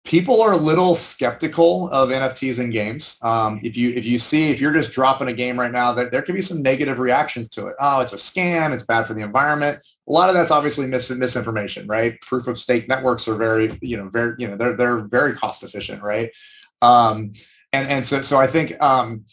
people 0.04 0.42
are 0.42 0.52
a 0.52 0.56
little 0.56 0.94
skeptical 0.94 1.88
of 1.90 2.08
NFTs 2.08 2.58
in 2.58 2.70
games. 2.70 3.18
Um, 3.22 3.60
if 3.62 3.76
you 3.76 3.90
if 3.90 4.04
you 4.04 4.18
see 4.18 4.50
if 4.50 4.60
you're 4.60 4.72
just 4.72 4.92
dropping 4.92 5.28
a 5.28 5.32
game 5.32 5.60
right 5.60 5.70
now, 5.70 5.92
there, 5.92 6.10
there 6.10 6.22
could 6.22 6.34
be 6.34 6.42
some 6.42 6.60
negative 6.60 6.98
reactions 6.98 7.48
to 7.50 7.68
it. 7.68 7.76
Oh, 7.78 8.00
it's 8.00 8.12
a 8.12 8.16
scam. 8.16 8.72
It's 8.72 8.84
bad 8.84 9.06
for 9.06 9.14
the 9.14 9.22
environment. 9.22 9.80
A 10.08 10.12
lot 10.12 10.28
of 10.28 10.34
that's 10.34 10.50
obviously 10.50 10.86
mis- 10.86 11.10
misinformation, 11.10 11.86
right? 11.86 12.20
Proof 12.22 12.48
of 12.48 12.58
stake 12.58 12.88
networks 12.88 13.28
are 13.28 13.36
very 13.36 13.78
you 13.80 13.96
know 13.96 14.08
very 14.08 14.34
you 14.38 14.48
know 14.48 14.56
they're 14.56 14.76
they're 14.76 15.00
very 15.02 15.34
cost 15.34 15.62
efficient, 15.62 16.02
right? 16.02 16.30
Um, 16.82 17.34
and 17.72 17.88
and 17.88 18.04
so 18.04 18.22
so 18.22 18.38
I 18.38 18.48
think. 18.48 18.82
Um, 18.82 19.24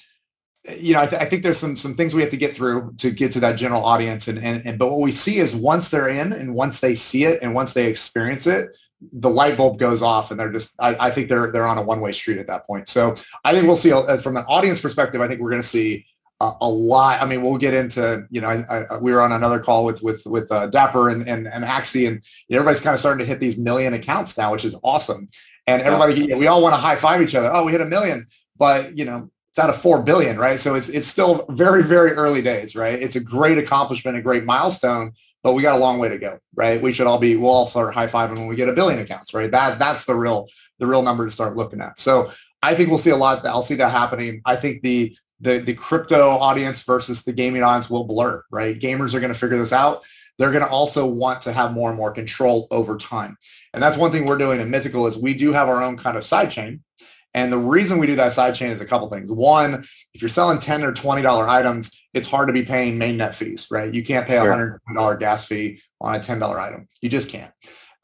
you 0.69 0.93
know, 0.93 1.01
I, 1.01 1.06
th- 1.06 1.21
I, 1.21 1.25
think 1.25 1.43
there's 1.43 1.60
some 1.60 1.78
some 1.78 1.95
things 1.95 2.13
we 2.13 2.21
have 2.21 2.32
to 2.32 2.38
get 2.38 2.56
through 2.56 2.93
to 2.97 3.12
get 3.12 3.32
to 3.34 3.39
that 3.41 3.54
general 3.54 3.86
audience, 3.86 4.28
and, 4.28 4.39
and 4.39 4.65
and 4.65 4.80
but 4.80 4.89
what 4.89 4.99
we 4.99 5.12
see 5.12 5.38
is 5.38 5.56
once 5.56 5.89
they're 5.89 6.10
in, 6.10 6.34
and 6.34 6.56
once 6.56 6.80
they 6.80 6.95
see 6.95 7.25
it, 7.25 7.39
and 7.41 7.54
once 7.54 7.73
they 7.73 7.88
experience 7.88 8.47
it, 8.47 8.69
the 9.13 9.30
light 9.30 9.58
bulb 9.58 9.78
goes 9.78 10.01
off, 10.01 10.32
and 10.32 10.39
they're 10.39 10.51
just 10.51 10.75
I, 10.80 11.08
I 11.08 11.12
think 11.12 11.30
they're 11.30 11.51
they're 11.51 11.67
on 11.67 11.78
a 11.78 11.84
one 11.84 12.01
way 12.01 12.12
street 12.12 12.39
at 12.39 12.47
that 12.47 12.65
point. 12.65 12.88
So 12.88 13.15
I 13.43 13.51
think 13.51 13.67
we'll 13.67 13.78
see 13.78 13.91
a, 13.91 14.19
from 14.19 14.38
an 14.38 14.45
audience 14.47 14.82
perspective. 14.82 15.21
I 15.21 15.28
think 15.28 15.39
we're 15.39 15.51
going 15.51 15.62
to 15.62 15.67
see 15.67 16.06
a, 16.41 16.51
a, 16.62 16.69
lot. 16.69 17.21
I 17.21 17.25
mean, 17.25 17.43
we'll 17.43 17.58
get 17.58 17.73
into 17.73 18.25
you 18.32 18.41
know 18.41 18.47
I, 18.47 18.86
I, 18.89 18.97
we 18.97 19.13
were 19.13 19.21
on 19.21 19.32
another 19.34 19.60
call 19.60 19.86
with 19.86 20.01
with 20.01 20.25
with 20.25 20.51
uh, 20.51 20.67
Dapper 20.67 21.10
and 21.10 21.28
and, 21.28 21.47
and 21.47 21.63
Axie, 21.63 22.08
and 22.08 22.21
you 22.47 22.56
know, 22.56 22.60
everybody's 22.60 22.82
kind 22.82 22.95
of 22.95 22.99
starting 22.99 23.19
to 23.19 23.25
hit 23.25 23.39
these 23.39 23.58
million 23.58 23.93
accounts 23.93 24.36
now, 24.38 24.51
which 24.51 24.65
is 24.65 24.75
awesome. 24.84 25.30
And 25.67 25.82
everybody, 25.82 26.21
you 26.21 26.28
know, 26.28 26.38
we 26.38 26.47
all 26.47 26.62
want 26.62 26.73
to 26.73 26.78
high 26.78 26.95
five 26.95 27.21
each 27.21 27.36
other. 27.36 27.51
Oh, 27.51 27.65
we 27.65 27.71
hit 27.71 27.82
a 27.82 27.86
million, 27.86 28.28
but 28.58 28.97
you 28.97 29.06
know 29.06 29.30
it's 29.55 29.63
out 29.63 29.69
of 29.69 29.81
four 29.81 30.03
billion, 30.03 30.37
right? 30.37 30.59
So 30.59 30.75
it's 30.75 30.89
it's 30.89 31.07
still 31.07 31.45
very 31.47 31.81
very 31.81 32.11
early 32.11 32.41
days, 32.41 32.75
right? 32.75 33.01
It's 33.01 33.15
a 33.15 33.21
great 33.21 33.57
accomplishment, 33.57 34.17
a 34.17 34.21
great 34.21 34.43
milestone, 34.43 35.13
but 35.43 35.53
we 35.53 35.61
got 35.61 35.77
a 35.77 35.79
long 35.79 35.97
way 35.97 36.09
to 36.09 36.17
go, 36.17 36.39
right? 36.55 36.81
We 36.81 36.91
should 36.91 37.07
all 37.07 37.19
be, 37.19 37.37
we'll 37.37 37.51
all 37.51 37.65
start 37.65 37.93
high 37.93 38.07
fiving 38.07 38.37
when 38.37 38.47
we 38.47 38.57
get 38.57 38.67
a 38.67 38.73
billion 38.73 38.99
accounts, 38.99 39.33
right? 39.33 39.49
That 39.49 39.79
that's 39.79 40.03
the 40.03 40.13
real 40.13 40.49
the 40.79 40.85
real 40.85 41.01
number 41.01 41.23
to 41.23 41.31
start 41.31 41.55
looking 41.55 41.79
at. 41.79 41.97
So 41.97 42.31
I 42.61 42.75
think 42.75 42.89
we'll 42.89 42.97
see 42.97 43.11
a 43.11 43.15
lot. 43.15 43.45
I'll 43.45 43.61
see 43.61 43.75
that 43.75 43.91
happening. 43.91 44.41
I 44.43 44.57
think 44.57 44.81
the 44.81 45.15
the 45.39 45.59
the 45.59 45.73
crypto 45.73 46.31
audience 46.31 46.83
versus 46.83 47.23
the 47.23 47.31
gaming 47.31 47.63
audience 47.63 47.89
will 47.89 48.03
blur, 48.03 48.43
right? 48.51 48.77
Gamers 48.77 49.13
are 49.13 49.21
going 49.21 49.31
to 49.31 49.39
figure 49.39 49.57
this 49.57 49.71
out. 49.71 50.03
They're 50.37 50.51
going 50.51 50.65
to 50.65 50.69
also 50.69 51.05
want 51.05 51.43
to 51.43 51.53
have 51.53 51.71
more 51.71 51.87
and 51.87 51.97
more 51.97 52.11
control 52.11 52.67
over 52.71 52.97
time. 52.97 53.37
And 53.73 53.81
that's 53.81 53.95
one 53.95 54.11
thing 54.11 54.25
we're 54.25 54.37
doing 54.37 54.59
in 54.59 54.69
Mythical 54.69 55.07
is 55.07 55.17
we 55.17 55.33
do 55.33 55.53
have 55.53 55.69
our 55.69 55.81
own 55.81 55.97
kind 55.97 56.17
of 56.17 56.25
side 56.25 56.51
chain. 56.51 56.81
And 57.36 57.52
the 57.52 57.58
reason 57.58 58.00
we 58.00 58.08
do 58.08 58.15
that 58.15 58.32
side 58.32 58.56
chain 58.56 58.71
is 58.71 58.80
a 58.80 58.86
couple 58.86 59.10
things. 59.10 59.30
One, 59.30 59.86
if 60.13 60.21
you're 60.21 60.30
selling 60.30 60.58
10 60.58 60.86
or 60.86 60.93
$20 60.93 61.48
items, 61.50 61.91
it's 62.13 62.30
hard 62.30 62.48
to 62.48 62.54
be 62.54 62.63
paying 62.63 62.98
mainnet 62.98 63.36
fees, 63.36 63.67
right? 63.69 63.93
You 63.93 64.06
can't 64.06 64.26
pay 64.26 64.38
a 64.38 64.43
sure. 64.43 64.82
$100 64.89 65.19
gas 65.19 65.45
fee 65.45 65.82
on 66.00 66.15
a 66.15 66.19
$10 66.19 66.58
item. 66.58 66.88
You 67.02 67.10
just 67.10 67.30
can't. 67.30 67.52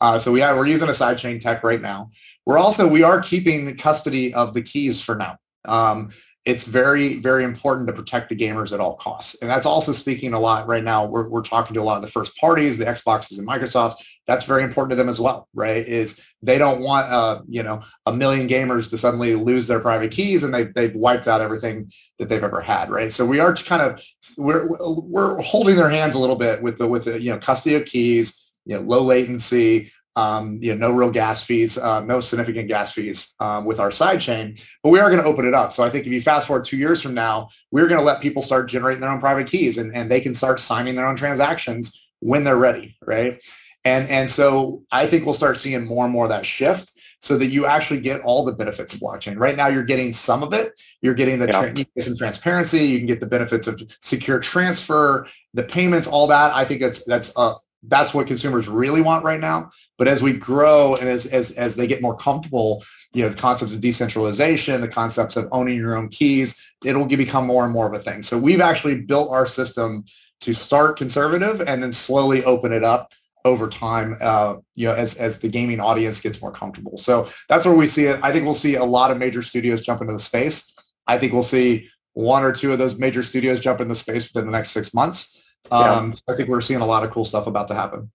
Uh, 0.02 0.20
so 0.20 0.34
we 0.34 0.42
have, 0.42 0.58
we're 0.58 0.68
using 0.68 0.90
a 0.90 0.92
sidechain 0.92 1.40
tech 1.40 1.64
right 1.64 1.82
now. 1.82 2.10
We're 2.46 2.58
also, 2.58 2.90
we 2.90 3.04
are 3.04 3.22
keeping 3.22 3.66
the 3.66 3.74
custody 3.74 4.34
of 4.34 4.54
the 4.54 4.62
keys 4.62 5.00
for 5.00 5.16
now. 5.16 5.38
Um, 5.64 6.10
it's 6.44 6.66
very, 6.66 7.20
very 7.20 7.44
important 7.44 7.86
to 7.86 7.94
protect 7.94 8.30
the 8.30 8.36
gamers 8.36 8.74
at 8.74 8.80
all 8.80 8.96
costs. 8.96 9.36
And 9.42 9.50
that's 9.50 9.68
also 9.68 9.92
speaking 9.92 10.34
a 10.34 10.40
lot 10.40 10.68
right 10.68 10.84
now. 10.84 11.06
We're, 11.06 11.28
we're 11.28 11.44
talking 11.44 11.76
to 11.76 11.82
a 11.82 11.84
lot 11.84 11.98
of 11.98 12.02
the 12.02 12.08
first 12.08 12.36
parties, 12.38 12.80
the 12.80 12.86
Xboxes 12.86 13.38
and 13.38 13.48
Microsofts. 13.48 13.96
That's 14.26 14.46
very 14.46 14.64
important 14.64 14.92
to 14.92 14.96
them 14.96 15.10
as 15.10 15.20
well, 15.20 15.48
right? 15.54 15.88
Is 15.88 16.20
they 16.42 16.58
don't 16.58 16.82
want, 16.82 17.12
uh, 17.12 17.42
you 17.48 17.62
know, 17.62 17.84
a 18.08 18.14
million 18.14 18.48
gamers 18.48 18.90
to 18.90 18.98
suddenly 18.98 19.36
lose 19.36 19.68
their 19.68 19.80
private 19.80 20.12
keys 20.12 20.44
and 20.44 20.52
they, 20.52 20.64
they've 20.64 20.96
wiped 20.96 21.28
out 21.28 21.42
everything 21.42 21.92
that 22.18 22.28
they've 22.28 22.44
ever 22.44 22.62
had, 22.62 22.90
right? 22.90 23.12
So 23.12 23.24
we 23.24 23.40
are 23.40 23.56
kind 23.56 23.84
of, 23.84 24.02
we're, 24.38 24.68
we're 24.68 25.40
holding 25.42 25.76
their 25.76 25.90
hands 25.90 26.16
a 26.16 26.20
little 26.20 26.36
bit 26.36 26.64
with 26.64 26.80
the, 26.80 26.88
with 26.88 27.06
the, 27.06 27.22
you 27.22 27.32
know, 27.32 27.38
custody 27.38 27.76
of 27.76 27.86
keys, 27.86 28.52
you 28.66 28.76
know, 28.76 28.82
low 28.82 29.04
latency, 29.04 29.92
um, 30.16 30.60
you 30.62 30.76
know, 30.76 30.90
no 30.90 30.94
real 30.94 31.12
gas 31.12 31.44
fees, 31.44 31.78
uh, 31.78 32.02
no 32.02 32.20
significant 32.20 32.68
gas 32.68 32.92
fees 32.92 33.34
um, 33.40 33.66
with 33.66 33.80
our 33.80 33.92
side 33.92 34.20
chain, 34.20 34.58
but 34.84 34.90
we 34.90 35.00
are 35.00 35.10
going 35.10 35.22
to 35.22 35.28
open 35.28 35.46
it 35.46 35.54
up. 35.54 35.74
So 35.74 35.84
I 35.84 35.90
think 35.90 36.06
if 36.06 36.12
you 36.12 36.22
fast 36.22 36.48
forward 36.48 36.66
two 36.66 36.78
years 36.78 37.02
from 37.02 37.14
now, 37.14 37.50
we're 37.72 37.88
going 37.88 38.00
to 38.00 38.06
let 38.06 38.22
people 38.22 38.42
start 38.42 38.68
generating 38.68 39.02
their 39.02 39.10
own 39.10 39.20
private 39.20 39.48
keys 39.48 39.78
and, 39.78 39.96
and 39.96 40.12
they 40.12 40.22
can 40.22 40.34
start 40.34 40.60
signing 40.60 40.96
their 40.96 41.08
own 41.08 41.16
transactions 41.16 42.00
when 42.20 42.44
they're 42.44 42.58
ready, 42.58 42.98
right? 43.06 43.42
And, 43.86 44.08
and 44.10 44.30
so 44.30 44.84
I 44.92 45.08
think 45.08 45.26
we'll 45.26 45.34
start 45.34 45.58
seeing 45.58 45.86
more 45.86 46.06
and 46.06 46.14
more 46.14 46.26
of 46.26 46.30
that 46.30 46.46
shift 46.46 46.92
so 47.22 47.38
that 47.38 47.48
you 47.48 47.68
actually 47.68 48.00
get 48.00 48.22
all 48.22 48.44
the 48.44 48.52
benefits 48.52 48.94
of 48.94 49.00
blockchain. 49.00 49.40
Right 49.40 49.56
now, 49.56 49.68
you're 49.68 49.84
getting 49.84 50.12
some 50.12 50.42
of 50.44 50.54
it. 50.54 50.80
You're 51.02 51.14
getting 51.14 51.40
the 51.40 51.48
yeah. 51.48 51.72
tra- 51.72 52.02
some 52.02 52.18
transparency. 52.18 52.86
You 52.86 52.98
can 52.98 53.08
get 53.08 53.20
the 53.20 53.28
benefits 53.28 53.68
of 53.68 53.82
secure 54.02 54.40
transfer, 54.40 55.28
the 55.54 55.64
payments, 55.64 56.08
all 56.08 56.28
that. 56.28 56.54
I 56.54 56.66
think 56.66 56.82
that's 56.82 57.04
that's 57.06 57.32
a, 57.38 57.54
that's 57.84 58.14
what 58.14 58.28
consumers 58.28 58.68
really 58.68 59.02
want 59.02 59.24
right 59.24 59.40
now. 59.40 59.72
But 59.98 60.08
as 60.08 60.22
we 60.22 60.34
grow 60.34 60.96
and 60.96 61.08
as, 61.08 61.26
as, 61.28 61.52
as 61.52 61.76
they 61.76 61.88
get 61.88 62.02
more 62.02 62.16
comfortable, 62.16 62.84
you 63.14 63.28
know, 63.28 63.34
concepts 63.36 63.74
of 63.74 63.82
decentralization, 63.82 64.82
the 64.82 64.88
concepts 64.88 65.36
of 65.36 65.48
owning 65.52 65.78
your 65.78 65.96
own 65.96 66.10
keys, 66.10 66.62
it'll 66.86 67.06
become 67.06 67.46
more 67.46 67.64
and 67.64 67.74
more 67.74 67.88
of 67.88 67.94
a 67.94 68.00
thing. 68.00 68.22
So 68.22 68.38
we've 68.38 68.62
actually 68.62 69.02
built 69.02 69.32
our 69.32 69.46
system 69.46 70.06
to 70.42 70.54
start 70.54 70.98
conservative 70.98 71.62
and 71.62 71.84
then 71.84 71.92
slowly 71.92 72.44
open 72.44 72.72
it 72.72 72.84
up 72.84 73.12
over 73.44 73.68
time, 73.68 74.18
uh, 74.22 74.56
you 74.76 74.88
know, 74.88 74.94
as, 74.94 75.16
as 75.16 75.40
the 75.40 75.48
gaming 75.48 75.80
audience 75.80 76.20
gets 76.20 76.42
more 76.42 76.52
comfortable. 76.52 76.98
So 76.98 77.30
that's 77.50 77.66
where 77.66 77.76
we 77.76 77.88
see 77.88 78.06
it. 78.06 78.20
I 78.22 78.32
think 78.32 78.46
we'll 78.46 78.54
see 78.54 78.76
a 78.76 78.86
lot 78.86 79.12
of 79.12 79.18
major 79.18 79.42
studios 79.42 79.82
jump 79.82 80.02
into 80.02 80.14
the 80.14 80.20
space. 80.20 80.74
I 81.08 81.18
think 81.18 81.34
we'll 81.34 81.44
see 81.44 81.90
one 82.14 82.44
or 82.44 82.52
two 82.52 82.72
of 82.72 82.80
those 82.80 83.00
major 83.00 83.24
studios 83.24 83.60
jump 83.60 83.82
into 83.82 83.96
space 83.96 84.32
within 84.32 84.46
the 84.46 84.56
next 84.56 84.72
six 84.72 84.94
months. 84.94 85.41
Um, 85.70 86.10
yeah. 86.10 86.12
so 86.16 86.22
I 86.34 86.36
think 86.36 86.50
we're 86.50 86.62
seeing 86.62 86.82
a 86.82 86.86
lot 86.86 87.04
of 87.04 87.12
cool 87.12 87.26
stuff 87.26 87.48
about 87.48 87.68
to 87.68 87.76
happen. 87.76 88.12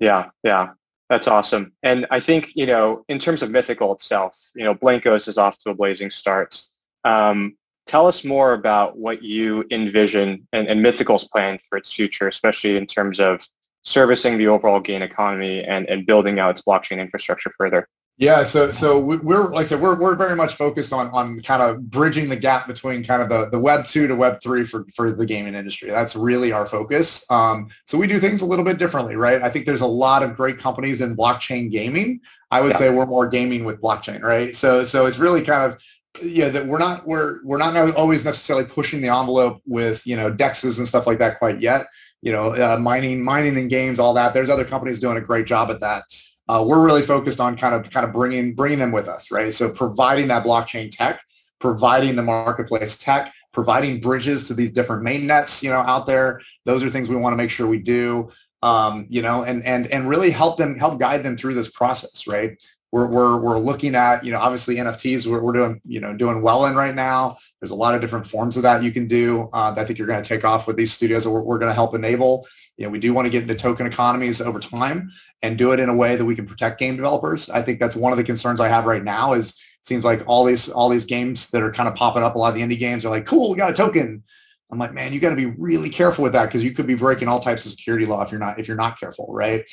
Yeah, 0.00 0.30
yeah, 0.42 0.70
that's 1.08 1.28
awesome. 1.28 1.72
And 1.82 2.06
I 2.10 2.20
think 2.20 2.52
you 2.54 2.66
know, 2.66 3.04
in 3.08 3.18
terms 3.18 3.42
of 3.42 3.50
Mythical 3.50 3.92
itself, 3.92 4.36
you 4.54 4.64
know, 4.64 4.74
Blankos 4.74 5.28
is 5.28 5.38
off 5.38 5.58
to 5.60 5.70
a 5.70 5.74
blazing 5.74 6.10
start. 6.10 6.60
Um, 7.04 7.56
tell 7.86 8.06
us 8.06 8.24
more 8.24 8.52
about 8.52 8.98
what 8.98 9.22
you 9.22 9.64
envision 9.70 10.46
and, 10.52 10.68
and 10.68 10.82
Mythical's 10.82 11.26
plan 11.26 11.58
for 11.68 11.78
its 11.78 11.90
future, 11.90 12.28
especially 12.28 12.76
in 12.76 12.86
terms 12.86 13.18
of 13.18 13.46
servicing 13.82 14.36
the 14.36 14.46
overall 14.46 14.80
game 14.80 15.02
economy 15.02 15.64
and, 15.64 15.88
and 15.88 16.06
building 16.06 16.38
out 16.38 16.50
its 16.50 16.62
blockchain 16.62 16.98
infrastructure 16.98 17.50
further. 17.56 17.88
Yeah, 18.20 18.42
so 18.42 18.72
so 18.72 18.98
we're 18.98 19.48
like 19.48 19.60
I 19.60 19.62
said, 19.62 19.80
we're 19.80 19.96
we're 19.96 20.16
very 20.16 20.34
much 20.34 20.56
focused 20.56 20.92
on 20.92 21.06
on 21.10 21.40
kind 21.42 21.62
of 21.62 21.88
bridging 21.88 22.28
the 22.28 22.34
gap 22.34 22.66
between 22.66 23.04
kind 23.04 23.22
of 23.22 23.28
the, 23.28 23.48
the 23.48 23.60
web 23.60 23.86
two 23.86 24.08
to 24.08 24.16
web 24.16 24.42
three 24.42 24.64
for, 24.64 24.84
for 24.96 25.12
the 25.12 25.24
gaming 25.24 25.54
industry. 25.54 25.88
That's 25.90 26.16
really 26.16 26.50
our 26.50 26.66
focus. 26.66 27.24
Um, 27.30 27.68
so 27.84 27.96
we 27.96 28.08
do 28.08 28.18
things 28.18 28.42
a 28.42 28.46
little 28.46 28.64
bit 28.64 28.76
differently, 28.76 29.14
right? 29.14 29.40
I 29.40 29.48
think 29.50 29.66
there's 29.66 29.82
a 29.82 29.86
lot 29.86 30.24
of 30.24 30.36
great 30.36 30.58
companies 30.58 31.00
in 31.00 31.16
blockchain 31.16 31.70
gaming. 31.70 32.20
I 32.50 32.60
would 32.60 32.72
yeah. 32.72 32.78
say 32.78 32.90
we're 32.90 33.06
more 33.06 33.28
gaming 33.28 33.64
with 33.64 33.80
blockchain, 33.80 34.20
right? 34.20 34.54
So 34.56 34.82
so 34.82 35.06
it's 35.06 35.18
really 35.20 35.42
kind 35.42 35.72
of 35.72 35.80
yeah 36.20 36.48
that 36.48 36.66
we're 36.66 36.78
not 36.78 37.06
we're 37.06 37.38
we're 37.44 37.58
not 37.58 37.76
always 37.94 38.24
necessarily 38.24 38.64
pushing 38.64 39.00
the 39.00 39.10
envelope 39.10 39.62
with 39.64 40.04
you 40.08 40.16
know 40.16 40.32
dexes 40.32 40.78
and 40.78 40.88
stuff 40.88 41.06
like 41.06 41.20
that 41.20 41.38
quite 41.38 41.60
yet. 41.60 41.86
You 42.22 42.32
know, 42.32 42.52
uh, 42.52 42.78
mining 42.80 43.22
mining 43.22 43.56
in 43.56 43.68
games, 43.68 44.00
all 44.00 44.14
that. 44.14 44.34
There's 44.34 44.50
other 44.50 44.64
companies 44.64 44.98
doing 44.98 45.18
a 45.18 45.20
great 45.20 45.46
job 45.46 45.70
at 45.70 45.78
that 45.78 46.02
uh, 46.48 46.64
we're 46.66 46.84
really 46.84 47.02
focused 47.02 47.40
on 47.40 47.56
kind 47.56 47.74
of 47.74 47.90
kind 47.90 48.06
of 48.06 48.12
bringing 48.12 48.54
bringing 48.54 48.78
them 48.78 48.92
with 48.92 49.08
us, 49.08 49.30
right? 49.30 49.52
So 49.52 49.70
providing 49.70 50.28
that 50.28 50.44
blockchain 50.44 50.90
tech, 50.90 51.20
providing 51.58 52.16
the 52.16 52.22
marketplace 52.22 52.98
tech, 52.98 53.32
providing 53.52 54.00
bridges 54.00 54.46
to 54.48 54.54
these 54.54 54.72
different 54.72 55.02
main 55.02 55.26
nets, 55.26 55.62
you 55.62 55.70
know, 55.70 55.80
out 55.80 56.06
there. 56.06 56.40
Those 56.64 56.82
are 56.82 56.90
things 56.90 57.08
we 57.08 57.16
want 57.16 57.32
to 57.32 57.36
make 57.36 57.50
sure 57.50 57.66
we 57.66 57.78
do, 57.80 58.30
um, 58.62 59.06
you 59.08 59.20
know, 59.20 59.44
and 59.44 59.62
and 59.64 59.86
and 59.88 60.08
really 60.08 60.30
help 60.30 60.56
them 60.56 60.78
help 60.78 60.98
guide 60.98 61.22
them 61.22 61.36
through 61.36 61.54
this 61.54 61.68
process, 61.68 62.26
right? 62.26 62.62
We're, 62.90 63.06
we're, 63.06 63.36
we're 63.36 63.58
looking 63.58 63.94
at, 63.94 64.24
you 64.24 64.32
know, 64.32 64.38
obviously 64.38 64.76
NFTs 64.76 65.26
we're, 65.26 65.40
we're 65.40 65.52
doing, 65.52 65.80
you 65.84 66.00
know, 66.00 66.16
doing 66.16 66.40
well 66.40 66.64
in 66.66 66.74
right 66.74 66.94
now. 66.94 67.36
There's 67.60 67.70
a 67.70 67.76
lot 67.76 67.94
of 67.94 68.00
different 68.00 68.26
forms 68.26 68.56
of 68.56 68.62
that 68.62 68.82
you 68.82 68.92
can 68.92 69.06
do. 69.06 69.50
Uh, 69.52 69.74
I 69.76 69.84
think 69.84 69.98
you're 69.98 70.08
going 70.08 70.22
to 70.22 70.28
take 70.28 70.44
off 70.44 70.66
with 70.66 70.76
these 70.76 70.92
studios 70.92 71.24
that 71.24 71.30
we're, 71.30 71.42
we're 71.42 71.58
going 71.58 71.70
to 71.70 71.74
help 71.74 71.94
enable. 71.94 72.46
You 72.78 72.86
know, 72.86 72.90
we 72.90 72.98
do 72.98 73.12
want 73.12 73.26
to 73.26 73.30
get 73.30 73.42
into 73.42 73.54
token 73.54 73.86
economies 73.86 74.40
over 74.40 74.58
time 74.58 75.10
and 75.42 75.58
do 75.58 75.72
it 75.72 75.80
in 75.80 75.88
a 75.88 75.94
way 75.94 76.16
that 76.16 76.24
we 76.24 76.34
can 76.34 76.46
protect 76.46 76.78
game 76.78 76.96
developers. 76.96 77.50
I 77.50 77.60
think 77.60 77.78
that's 77.78 77.94
one 77.96 78.12
of 78.12 78.18
the 78.18 78.24
concerns 78.24 78.60
I 78.60 78.68
have 78.68 78.86
right 78.86 79.04
now 79.04 79.34
is 79.34 79.50
it 79.50 79.86
seems 79.86 80.04
like 80.04 80.22
all 80.26 80.44
these 80.44 80.70
all 80.70 80.88
these 80.88 81.04
games 81.04 81.50
that 81.50 81.62
are 81.62 81.72
kind 81.72 81.88
of 81.88 81.94
popping 81.94 82.22
up, 82.22 82.34
a 82.36 82.38
lot 82.38 82.48
of 82.48 82.54
the 82.54 82.62
indie 82.62 82.78
games 82.78 83.04
are 83.04 83.10
like, 83.10 83.26
cool, 83.26 83.50
we 83.50 83.56
got 83.56 83.70
a 83.70 83.74
token. 83.74 84.22
I'm 84.70 84.78
like, 84.78 84.92
man, 84.92 85.12
you 85.12 85.20
got 85.20 85.30
to 85.30 85.36
be 85.36 85.46
really 85.46 85.88
careful 85.88 86.22
with 86.22 86.32
that 86.34 86.46
because 86.46 86.62
you 86.62 86.72
could 86.72 86.86
be 86.86 86.94
breaking 86.94 87.28
all 87.28 87.40
types 87.40 87.64
of 87.64 87.70
security 87.70 88.04
law 88.04 88.22
if 88.22 88.30
you're 88.30 88.40
not 88.40 88.58
if 88.58 88.68
you're 88.68 88.76
not 88.76 88.98
careful, 89.00 89.26
right? 89.30 89.64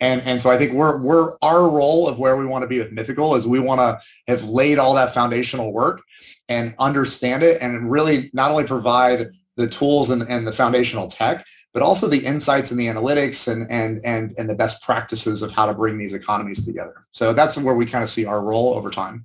And 0.00 0.22
and 0.22 0.40
so 0.40 0.50
I 0.50 0.58
think 0.58 0.72
we're 0.72 1.00
we're 1.00 1.36
our 1.40 1.68
role 1.70 2.08
of 2.08 2.18
where 2.18 2.36
we 2.36 2.46
want 2.46 2.62
to 2.62 2.66
be 2.66 2.78
with 2.78 2.92
Mythical 2.92 3.36
is 3.36 3.46
we 3.46 3.60
want 3.60 3.80
to 3.80 4.00
have 4.26 4.44
laid 4.44 4.78
all 4.78 4.94
that 4.94 5.14
foundational 5.14 5.72
work 5.72 6.02
and 6.48 6.74
understand 6.78 7.42
it 7.42 7.58
and 7.60 7.90
really 7.90 8.30
not 8.32 8.50
only 8.50 8.64
provide 8.64 9.28
the 9.56 9.68
tools 9.68 10.10
and, 10.10 10.22
and 10.22 10.46
the 10.46 10.52
foundational 10.52 11.06
tech, 11.06 11.46
but 11.72 11.82
also 11.82 12.08
the 12.08 12.24
insights 12.24 12.70
and 12.70 12.80
the 12.80 12.86
analytics 12.86 13.50
and 13.50 13.70
and 13.70 14.00
and 14.04 14.34
and 14.36 14.48
the 14.48 14.54
best 14.54 14.82
practices 14.82 15.42
of 15.42 15.52
how 15.52 15.66
to 15.66 15.74
bring 15.74 15.96
these 15.96 16.12
economies 16.12 16.64
together. 16.64 17.06
So 17.12 17.32
that's 17.32 17.56
where 17.58 17.74
we 17.74 17.86
kind 17.86 18.02
of 18.02 18.10
see 18.10 18.24
our 18.26 18.42
role 18.42 18.74
over 18.74 18.90
time. 18.90 19.24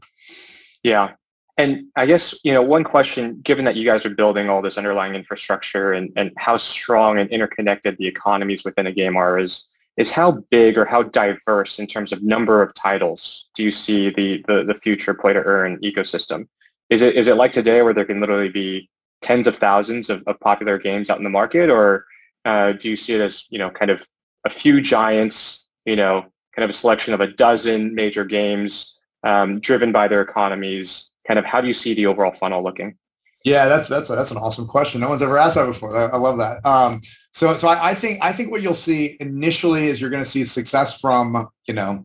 Yeah. 0.84 1.14
And 1.58 1.88
I 1.98 2.06
guess, 2.06 2.40
you 2.46 2.54
know, 2.54 2.62
one 2.62 2.86
question, 2.86 3.42
given 3.42 3.66
that 3.66 3.76
you 3.76 3.84
guys 3.84 4.06
are 4.06 4.10
building 4.10 4.50
all 4.50 4.62
this 4.62 4.78
underlying 4.78 5.14
infrastructure 5.14 5.92
and, 5.92 6.10
and 6.16 6.32
how 6.38 6.56
strong 6.56 7.20
and 7.20 7.30
interconnected 7.32 7.98
the 7.98 8.08
economies 8.08 8.64
within 8.64 8.88
a 8.88 8.94
game 8.94 9.18
are 9.18 9.38
is 9.38 9.66
is 10.00 10.10
how 10.10 10.32
big 10.50 10.78
or 10.78 10.86
how 10.86 11.04
diverse 11.04 11.78
in 11.78 11.86
terms 11.86 12.14
of 12.14 12.24
number 12.24 12.64
of 12.64 12.74
titles 12.74 13.50
do 13.54 13.62
you 13.62 13.72
see 13.72 14.10
the, 14.10 14.44
the, 14.48 14.64
the 14.64 14.74
future 14.74 15.14
play 15.14 15.34
to 15.34 15.44
earn 15.44 15.78
ecosystem? 15.82 16.48
Is 16.90 17.02
it, 17.02 17.16
is 17.16 17.28
it 17.28 17.36
like 17.36 17.52
today 17.52 17.82
where 17.82 17.94
there 17.94 18.06
can 18.06 18.22
literally 18.22 18.48
be 18.48 18.90
tens 19.22 19.46
of 19.46 19.58
thousands 19.58 20.10
of, 20.10 20.24
of 20.26 20.40
popular 20.40 20.78
games 20.78 21.10
out 21.10 21.18
in 21.18 21.26
the 21.26 21.30
market 21.30 21.70
or 21.70 22.06
uh, 22.46 22.72
do 22.72 22.90
you 22.90 22.96
see 22.96 23.14
it 23.14 23.20
as, 23.20 23.46
you 23.50 23.60
know, 23.60 23.70
kind 23.70 23.92
of 23.92 24.08
a 24.46 24.50
few 24.50 24.80
giants, 24.80 25.68
you 25.86 25.98
know, 25.98 26.22
kind 26.56 26.64
of 26.64 26.70
a 26.70 26.74
selection 26.74 27.14
of 27.14 27.20
a 27.20 27.28
dozen 27.28 27.94
major 27.94 28.24
games 28.24 28.98
um, 29.24 29.60
driven 29.60 29.92
by 29.92 30.08
their 30.08 30.22
economies? 30.22 31.12
Kind 31.28 31.38
of 31.38 31.44
how 31.44 31.60
do 31.60 31.68
you 31.68 31.74
see 31.74 31.94
the 31.94 32.06
overall 32.06 32.32
funnel 32.32 32.64
looking? 32.64 32.98
Yeah, 33.46 33.70
that's 33.70 33.88
that's 33.88 34.10
that's 34.10 34.32
an 34.32 34.38
awesome 34.38 34.68
question. 34.68 35.00
No 35.00 35.10
one's 35.10 35.22
ever 35.22 35.38
asked 35.38 35.56
that 35.56 35.66
before. 35.66 35.96
I, 35.96 36.06
I 36.08 36.18
love 36.18 36.38
that. 36.40 36.66
Um, 36.66 37.02
so 37.32 37.56
so 37.56 37.70
I, 37.70 37.90
I, 37.90 37.94
think 37.94 38.20
I 38.22 38.34
think 38.34 38.52
what 38.52 38.62
you'll 38.62 38.74
see 38.74 39.16
initially 39.20 39.88
is 39.88 40.02
you're 40.02 40.10
going 40.10 40.24
to 40.24 40.30
see 40.30 40.44
success 40.44 41.00
from 41.00 41.48
you 41.66 41.74
know 41.74 42.04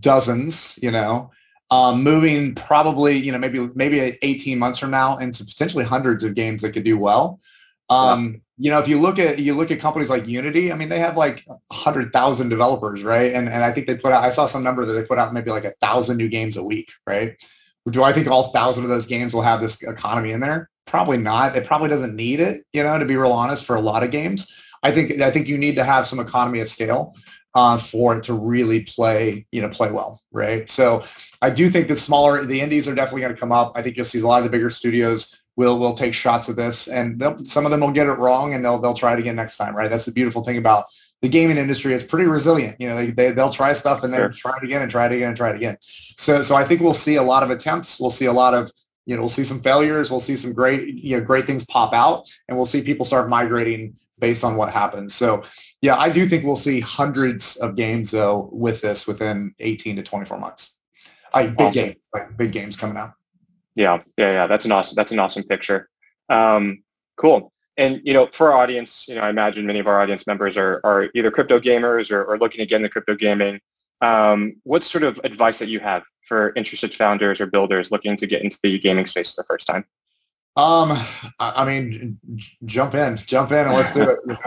dozens, 0.00 0.78
you 0.82 0.90
know, 0.90 1.30
um, 1.70 2.02
moving 2.02 2.54
probably 2.54 3.16
you 3.16 3.32
know 3.32 3.38
maybe 3.38 3.70
maybe 3.74 4.18
18 4.20 4.58
months 4.58 4.78
from 4.78 4.90
now 4.90 5.16
into 5.16 5.46
potentially 5.46 5.84
hundreds 5.84 6.24
of 6.24 6.34
games 6.34 6.60
that 6.60 6.72
could 6.72 6.84
do 6.84 6.98
well. 6.98 7.40
Um, 7.88 8.32
yeah. 8.32 8.40
You 8.58 8.70
know, 8.70 8.78
if 8.78 8.88
you 8.88 9.00
look 9.00 9.18
at 9.18 9.38
you 9.38 9.54
look 9.54 9.70
at 9.70 9.80
companies 9.80 10.10
like 10.10 10.26
Unity, 10.26 10.72
I 10.72 10.76
mean, 10.76 10.90
they 10.90 10.98
have 10.98 11.16
like 11.16 11.46
hundred 11.72 12.12
thousand 12.12 12.50
developers, 12.50 13.02
right? 13.02 13.32
And 13.32 13.48
and 13.48 13.64
I 13.64 13.72
think 13.72 13.86
they 13.86 13.96
put 13.96 14.12
out. 14.12 14.24
I 14.24 14.28
saw 14.28 14.44
some 14.44 14.62
number 14.62 14.84
that 14.84 14.92
they 14.92 15.04
put 15.04 15.18
out 15.18 15.32
maybe 15.32 15.50
like 15.50 15.64
a 15.64 15.74
thousand 15.80 16.18
new 16.18 16.28
games 16.28 16.58
a 16.58 16.62
week, 16.62 16.90
right? 17.06 17.36
Do 17.90 18.02
I 18.02 18.12
think 18.12 18.26
all 18.26 18.50
thousand 18.52 18.84
of 18.84 18.90
those 18.90 19.06
games 19.06 19.34
will 19.34 19.42
have 19.42 19.60
this 19.60 19.82
economy 19.82 20.32
in 20.32 20.40
there? 20.40 20.70
Probably 20.86 21.16
not. 21.16 21.56
It 21.56 21.66
probably 21.66 21.88
doesn't 21.88 22.14
need 22.14 22.40
it, 22.40 22.64
you 22.72 22.82
know, 22.82 22.98
to 22.98 23.04
be 23.04 23.16
real 23.16 23.32
honest, 23.32 23.64
for 23.64 23.76
a 23.76 23.80
lot 23.80 24.02
of 24.02 24.10
games. 24.10 24.52
I 24.82 24.92
think 24.92 25.20
I 25.20 25.30
think 25.30 25.48
you 25.48 25.58
need 25.58 25.76
to 25.76 25.84
have 25.84 26.06
some 26.06 26.20
economy 26.20 26.60
of 26.60 26.68
scale 26.68 27.14
uh, 27.54 27.78
for 27.78 28.16
it 28.16 28.22
to 28.24 28.34
really 28.34 28.82
play, 28.82 29.46
you 29.50 29.62
know, 29.62 29.68
play 29.68 29.90
well, 29.90 30.22
right? 30.30 30.68
So 30.68 31.04
I 31.40 31.50
do 31.50 31.70
think 31.70 31.88
that 31.88 31.98
smaller, 31.98 32.44
the 32.44 32.60
indies 32.60 32.86
are 32.86 32.94
definitely 32.94 33.22
going 33.22 33.34
to 33.34 33.40
come 33.40 33.50
up. 33.50 33.72
I 33.74 33.82
think 33.82 33.96
you'll 33.96 34.04
see 34.04 34.20
a 34.20 34.26
lot 34.26 34.38
of 34.38 34.44
the 34.44 34.50
bigger 34.50 34.70
studios 34.70 35.34
will 35.56 35.78
will 35.78 35.94
take 35.94 36.12
shots 36.12 36.48
at 36.48 36.56
this, 36.56 36.86
and 36.86 37.22
some 37.44 37.64
of 37.64 37.70
them 37.70 37.80
will 37.80 37.92
get 37.92 38.08
it 38.08 38.18
wrong, 38.18 38.54
and 38.54 38.64
they'll 38.64 38.78
they'll 38.78 38.94
try 38.94 39.14
it 39.14 39.18
again 39.18 39.36
next 39.36 39.56
time, 39.56 39.74
right? 39.74 39.90
That's 39.90 40.04
the 40.04 40.12
beautiful 40.12 40.44
thing 40.44 40.58
about 40.58 40.84
the 41.22 41.28
gaming 41.28 41.56
industry 41.56 41.94
is 41.94 42.04
pretty 42.04 42.26
resilient. 42.26 42.76
You 42.78 42.88
know, 42.88 42.96
they, 42.96 43.10
they 43.10 43.32
they'll 43.32 43.52
try 43.52 43.72
stuff 43.72 44.02
and 44.02 44.12
then 44.12 44.20
sure. 44.20 44.30
try 44.30 44.56
it 44.58 44.64
again 44.64 44.82
and 44.82 44.90
try 44.90 45.06
it 45.06 45.12
again 45.12 45.28
and 45.28 45.36
try 45.36 45.50
it 45.50 45.56
again. 45.56 45.78
So 46.16 46.42
so 46.42 46.54
I 46.54 46.64
think 46.64 46.80
we'll 46.80 46.94
see 46.94 47.16
a 47.16 47.22
lot 47.22 47.42
of 47.42 47.50
attempts. 47.50 47.98
We'll 47.98 48.10
see 48.10 48.26
a 48.26 48.32
lot 48.32 48.54
of 48.54 48.70
you 49.06 49.16
know 49.16 49.22
we'll 49.22 49.28
see 49.28 49.44
some 49.44 49.60
failures. 49.60 50.10
We'll 50.10 50.20
see 50.20 50.36
some 50.36 50.52
great 50.52 50.88
you 50.88 51.18
know 51.18 51.24
great 51.24 51.46
things 51.46 51.64
pop 51.66 51.94
out, 51.94 52.24
and 52.48 52.56
we'll 52.56 52.66
see 52.66 52.82
people 52.82 53.06
start 53.06 53.28
migrating 53.28 53.96
based 54.18 54.44
on 54.44 54.56
what 54.56 54.70
happens. 54.70 55.14
So 55.14 55.44
yeah, 55.80 55.96
I 55.96 56.10
do 56.10 56.26
think 56.26 56.44
we'll 56.44 56.56
see 56.56 56.80
hundreds 56.80 57.56
of 57.56 57.76
games 57.76 58.10
though 58.10 58.48
with 58.52 58.80
this 58.80 59.06
within 59.06 59.54
18 59.58 59.96
to 59.96 60.02
24 60.02 60.38
months. 60.38 60.74
Like 61.34 61.50
big 61.56 61.66
awesome. 61.66 61.84
games, 61.84 61.96
like 62.14 62.36
big 62.36 62.52
games 62.52 62.76
coming 62.76 62.96
out. 62.96 63.12
Yeah, 63.74 63.98
yeah, 64.16 64.32
yeah. 64.32 64.46
That's 64.46 64.64
an 64.64 64.72
awesome. 64.72 64.94
That's 64.96 65.12
an 65.12 65.18
awesome 65.18 65.44
picture. 65.44 65.88
Um, 66.28 66.82
cool. 67.16 67.52
And 67.78 68.00
you 68.04 68.14
know, 68.14 68.28
for 68.32 68.52
our 68.52 68.58
audience, 68.58 69.06
you 69.06 69.14
know, 69.14 69.20
I 69.20 69.30
imagine 69.30 69.66
many 69.66 69.78
of 69.78 69.86
our 69.86 70.00
audience 70.00 70.26
members 70.26 70.56
are 70.56 70.80
are 70.84 71.10
either 71.14 71.30
crypto 71.30 71.60
gamers 71.60 72.10
or, 72.10 72.24
or 72.24 72.38
looking 72.38 72.58
to 72.58 72.66
get 72.66 72.76
into 72.76 72.88
crypto 72.88 73.14
gaming. 73.14 73.60
Um, 74.00 74.56
what 74.64 74.82
sort 74.82 75.04
of 75.04 75.20
advice 75.24 75.58
that 75.58 75.68
you 75.68 75.80
have 75.80 76.04
for 76.22 76.52
interested 76.54 76.92
founders 76.92 77.40
or 77.40 77.46
builders 77.46 77.90
looking 77.90 78.16
to 78.16 78.26
get 78.26 78.42
into 78.42 78.58
the 78.62 78.78
gaming 78.78 79.06
space 79.06 79.34
for 79.34 79.42
the 79.42 79.46
first 79.46 79.66
time? 79.66 79.84
Um, 80.56 80.98
I 81.38 81.66
mean, 81.66 82.18
jump 82.64 82.94
in, 82.94 83.18
jump 83.26 83.52
in, 83.52 83.58
and 83.58 83.74
let's 83.74 83.92
do 83.92 84.02
it. 84.08 84.38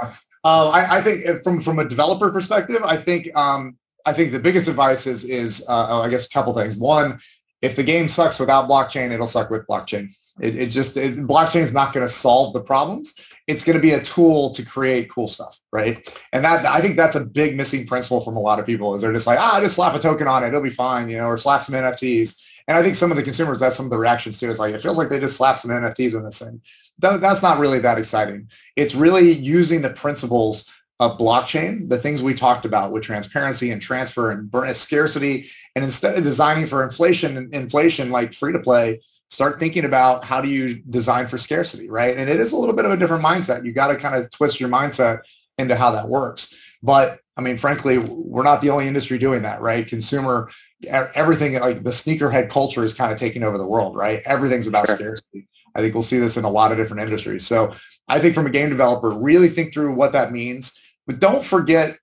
Uh, 0.44 0.70
I, 0.70 0.98
I, 0.98 1.02
think 1.02 1.44
from 1.44 1.62
from 1.62 1.80
a 1.80 1.86
developer 1.86 2.32
perspective, 2.32 2.82
I 2.84 2.96
think 2.96 3.36
um, 3.36 3.78
I 4.06 4.14
think 4.14 4.32
the 4.32 4.40
biggest 4.40 4.70
advice 4.70 5.06
is 5.06 5.26
is 5.26 5.66
uh, 5.68 5.88
oh, 5.90 6.02
I 6.02 6.08
guess 6.08 6.26
a 6.26 6.30
couple 6.30 6.54
things. 6.54 6.78
One, 6.78 7.20
if 7.62 7.76
the 7.76 7.84
game 7.84 8.08
sucks 8.08 8.40
without 8.40 8.70
blockchain, 8.70 9.12
it'll 9.12 9.28
suck 9.28 9.50
with 9.50 9.68
blockchain. 9.68 10.10
It, 10.40 10.56
it 10.56 10.68
just 10.68 10.96
blockchain 10.96 11.62
is 11.62 11.74
not 11.74 11.94
going 11.94 12.06
to 12.06 12.12
solve 12.12 12.54
the 12.54 12.62
problems. 12.62 13.16
It's 13.48 13.64
going 13.64 13.78
to 13.78 13.82
be 13.82 13.92
a 13.92 14.02
tool 14.02 14.52
to 14.52 14.64
create 14.64 15.10
cool 15.10 15.28
stuff, 15.28 15.60
right? 15.72 16.08
And 16.34 16.46
that 16.46 16.66
I 16.66 16.82
think 16.82 16.96
that's 16.96 17.16
a 17.16 17.26
big 17.26 17.58
missing 17.58 17.86
principle 17.88 18.24
from 18.24 18.38
a 18.38 18.40
lot 18.40 18.60
of 18.60 18.66
people 18.66 18.94
is 18.96 19.02
they're 19.02 19.14
just 19.14 19.28
like, 19.28 19.40
ah, 19.40 19.60
just 19.60 19.76
slap 19.76 19.96
a 19.96 20.00
token 20.00 20.28
on 20.28 20.44
it, 20.44 20.48
it'll 20.48 20.62
be 20.62 20.70
fine, 20.70 21.10
you 21.10 21.18
know, 21.18 21.26
or 21.26 21.38
slap 21.38 21.62
some 21.62 21.76
NFTs. 21.76 22.40
And 22.68 22.78
I 22.78 22.84
think 22.84 22.96
some 22.96 23.10
of 23.10 23.18
the 23.18 23.24
consumers, 23.24 23.60
that's 23.60 23.76
some 23.76 23.88
of 23.88 23.90
the 23.90 23.98
reactions 23.98 24.40
too. 24.40 24.52
Is 24.52 24.60
like, 24.60 24.76
it 24.76 24.82
feels 24.82 24.98
like 24.98 25.10
they 25.10 25.20
just 25.20 25.36
slap 25.36 25.58
some 25.58 25.72
NFTs 25.72 26.16
in 26.16 26.24
this 26.24 26.40
thing. 26.40 26.62
that's 27.00 27.42
not 27.42 27.58
really 27.58 27.80
that 27.80 27.98
exciting. 27.98 28.50
It's 28.76 28.94
really 28.94 29.32
using 29.32 29.82
the 29.82 29.90
principles 29.90 30.70
of 31.00 31.18
blockchain, 31.18 31.88
the 31.90 31.98
things 31.98 32.22
we 32.22 32.34
talked 32.34 32.66
about 32.66 32.92
with 32.92 33.04
transparency 33.04 33.72
and 33.72 33.82
transfer 33.82 34.32
and 34.32 34.52
scarcity. 34.76 35.50
And 35.76 35.86
instead 35.86 36.18
of 36.18 36.24
designing 36.24 36.68
for 36.68 36.84
inflation, 36.84 37.50
inflation 37.54 38.12
like 38.12 38.34
free 38.34 38.52
to 38.52 38.60
play, 38.60 39.00
start 39.30 39.60
thinking 39.60 39.86
about 39.86 40.24
how 40.24 40.42
do 40.42 40.50
you 40.50 40.76
design 40.90 41.28
for 41.28 41.38
scarcity, 41.38 41.90
right? 41.90 42.18
And 42.18 42.30
it 42.30 42.40
is 42.40 42.52
a 42.52 42.58
little 42.58 42.76
bit 42.76 42.86
of 42.86 42.92
a 42.92 42.98
different 42.98 43.24
mindset. 43.24 43.64
You 43.64 43.72
got 43.72 43.88
to 43.88 43.96
kind 43.96 44.16
of 44.16 44.30
twist 44.32 44.60
your 44.60 44.70
mindset 44.70 45.20
into 45.58 45.76
how 45.76 45.92
that 45.92 46.10
works. 46.10 46.54
But 46.82 47.20
I 47.38 47.42
mean, 47.42 47.58
frankly, 47.58 47.98
we're 47.98 48.44
not 48.44 48.62
the 48.62 48.72
only 48.72 48.88
industry 48.88 49.18
doing 49.18 49.44
that, 49.44 49.62
right? 49.62 49.88
Consumer 49.88 50.50
everything 50.88 51.60
like 51.60 51.84
the 51.84 51.90
sneakerhead 51.90 52.50
culture 52.50 52.84
is 52.84 52.94
kind 52.94 53.12
of 53.12 53.18
taking 53.18 53.44
over 53.44 53.58
the 53.58 53.66
world, 53.66 53.96
right? 53.96 54.22
Everything's 54.26 54.68
about 54.68 54.88
sure. 54.88 54.96
scarcity. 54.96 55.48
I 55.76 55.82
think 55.82 55.94
we'll 55.94 56.04
see 56.04 56.20
this 56.20 56.38
in 56.38 56.46
a 56.46 56.50
lot 56.50 56.72
of 56.72 56.78
different 56.78 57.04
industries. 57.04 57.46
So 57.46 57.74
I 58.08 58.20
think 58.20 58.34
from 58.34 58.48
a 58.48 58.50
game 58.50 58.70
developer, 58.70 59.10
really 59.10 59.50
think 59.50 59.74
through 59.74 59.94
what 59.94 60.14
that 60.14 60.32
means, 60.32 60.80
but 61.06 61.20
don't 61.20 61.44
forget 61.44 61.98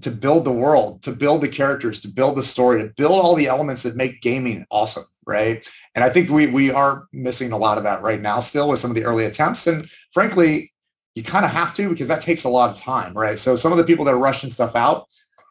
to 0.00 0.10
build 0.10 0.44
the 0.44 0.52
world, 0.52 1.02
to 1.02 1.12
build 1.12 1.42
the 1.42 1.48
characters, 1.48 2.00
to 2.00 2.08
build 2.08 2.36
the 2.36 2.42
story, 2.42 2.82
to 2.82 2.88
build 2.96 3.12
all 3.12 3.34
the 3.34 3.46
elements 3.46 3.82
that 3.82 3.96
make 3.96 4.22
gaming 4.22 4.64
awesome, 4.70 5.04
right? 5.26 5.66
And 5.94 6.04
I 6.04 6.08
think 6.08 6.30
we 6.30 6.46
we 6.46 6.70
are 6.70 7.06
missing 7.12 7.52
a 7.52 7.58
lot 7.58 7.78
of 7.78 7.84
that 7.84 8.02
right 8.02 8.20
now 8.20 8.40
still 8.40 8.68
with 8.68 8.80
some 8.80 8.90
of 8.90 8.94
the 8.94 9.04
early 9.04 9.26
attempts. 9.26 9.66
And 9.66 9.88
frankly, 10.12 10.72
you 11.14 11.22
kind 11.22 11.44
of 11.44 11.50
have 11.50 11.74
to 11.74 11.90
because 11.90 12.08
that 12.08 12.22
takes 12.22 12.44
a 12.44 12.48
lot 12.48 12.70
of 12.70 12.76
time, 12.76 13.12
right? 13.14 13.38
So 13.38 13.54
some 13.54 13.72
of 13.72 13.78
the 13.78 13.84
people 13.84 14.04
that 14.06 14.14
are 14.14 14.18
rushing 14.18 14.48
stuff 14.48 14.74
out, 14.74 15.08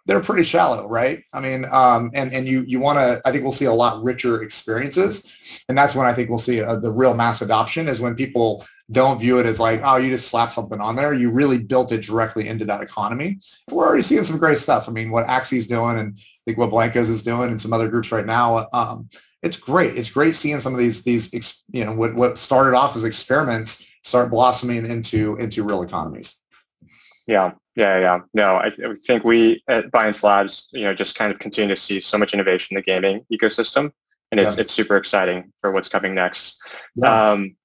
they're 0.07 0.19
pretty 0.19 0.43
shallow, 0.43 0.87
right? 0.87 1.23
I 1.31 1.39
mean, 1.39 1.65
um, 1.65 2.09
and 2.15 2.33
and 2.33 2.47
you 2.47 2.63
you 2.67 2.79
want 2.79 2.97
to. 2.97 3.21
I 3.27 3.31
think 3.31 3.43
we'll 3.43 3.51
see 3.51 3.65
a 3.65 3.73
lot 3.73 4.01
richer 4.03 4.41
experiences, 4.41 5.27
and 5.69 5.77
that's 5.77 5.93
when 5.93 6.07
I 6.07 6.13
think 6.13 6.29
we'll 6.29 6.39
see 6.39 6.59
a, 6.59 6.79
the 6.79 6.91
real 6.91 7.13
mass 7.13 7.43
adoption 7.43 7.87
is 7.87 8.01
when 8.01 8.15
people 8.15 8.65
don't 8.91 9.19
view 9.19 9.39
it 9.39 9.45
as 9.45 9.59
like, 9.59 9.81
oh, 9.83 9.97
you 9.97 10.09
just 10.09 10.27
slap 10.27 10.51
something 10.51 10.81
on 10.81 10.95
there. 10.95 11.13
You 11.13 11.29
really 11.29 11.57
built 11.57 11.91
it 11.91 12.01
directly 12.01 12.47
into 12.47 12.65
that 12.65 12.81
economy. 12.81 13.39
We're 13.69 13.85
already 13.85 14.01
seeing 14.01 14.23
some 14.23 14.37
great 14.37 14.57
stuff. 14.57 14.87
I 14.87 14.91
mean, 14.91 15.11
what 15.11 15.27
Axie's 15.27 15.67
doing, 15.67 15.97
and 15.97 16.17
I 16.17 16.21
think 16.45 16.57
what 16.57 16.71
Blankos 16.71 17.09
is 17.09 17.23
doing, 17.23 17.49
and 17.49 17.61
some 17.61 17.73
other 17.73 17.87
groups 17.87 18.11
right 18.11 18.25
now. 18.25 18.67
Um, 18.73 19.09
it's 19.41 19.57
great. 19.57 19.97
It's 19.97 20.09
great 20.09 20.35
seeing 20.35 20.59
some 20.59 20.73
of 20.73 20.79
these 20.79 21.03
these 21.03 21.63
you 21.71 21.85
know 21.85 21.93
what 21.93 22.13
what 22.13 22.37
started 22.37 22.75
off 22.75 22.95
as 22.95 23.03
experiments 23.03 23.85
start 24.03 24.29
blossoming 24.29 24.85
into 24.85 25.35
into 25.37 25.63
real 25.63 25.81
economies. 25.81 26.35
Yeah, 27.27 27.53
yeah, 27.75 27.99
yeah. 27.99 28.19
No, 28.33 28.55
I, 28.55 28.67
I 28.67 28.95
think 29.05 29.23
we 29.23 29.63
at 29.67 29.91
Binance 29.91 30.23
Labs, 30.23 30.67
you 30.73 30.83
know, 30.83 30.93
just 30.93 31.15
kind 31.15 31.31
of 31.31 31.39
continue 31.39 31.73
to 31.73 31.81
see 31.81 32.01
so 32.01 32.17
much 32.17 32.33
innovation 32.33 32.75
in 32.75 32.79
the 32.79 32.83
gaming 32.83 33.25
ecosystem, 33.31 33.91
and 34.31 34.39
it's 34.39 34.57
yeah. 34.57 34.61
it's 34.61 34.73
super 34.73 34.97
exciting 34.97 35.51
for 35.61 35.71
what's 35.71 35.89
coming 35.89 36.13
next. 36.13 36.59
Yeah. 36.95 37.31
Um, 37.31 37.55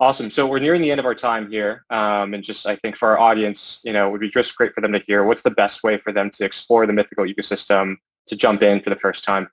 awesome. 0.00 0.30
So 0.30 0.46
we're 0.46 0.58
nearing 0.58 0.82
the 0.82 0.90
end 0.90 1.00
of 1.00 1.06
our 1.06 1.14
time 1.14 1.50
here, 1.50 1.84
um, 1.90 2.34
and 2.34 2.42
just 2.42 2.66
I 2.66 2.76
think 2.76 2.96
for 2.96 3.08
our 3.08 3.18
audience, 3.18 3.80
you 3.84 3.92
know, 3.92 4.08
it 4.08 4.12
would 4.12 4.20
be 4.20 4.30
just 4.30 4.56
great 4.56 4.72
for 4.74 4.80
them 4.80 4.92
to 4.92 5.02
hear 5.06 5.24
what's 5.24 5.42
the 5.42 5.50
best 5.50 5.82
way 5.82 5.98
for 5.98 6.12
them 6.12 6.30
to 6.30 6.44
explore 6.44 6.86
the 6.86 6.92
mythical 6.92 7.24
ecosystem 7.24 7.96
to 8.26 8.36
jump 8.36 8.62
in 8.62 8.80
for 8.80 8.90
the 8.90 8.96
first 8.96 9.24
time. 9.24 9.48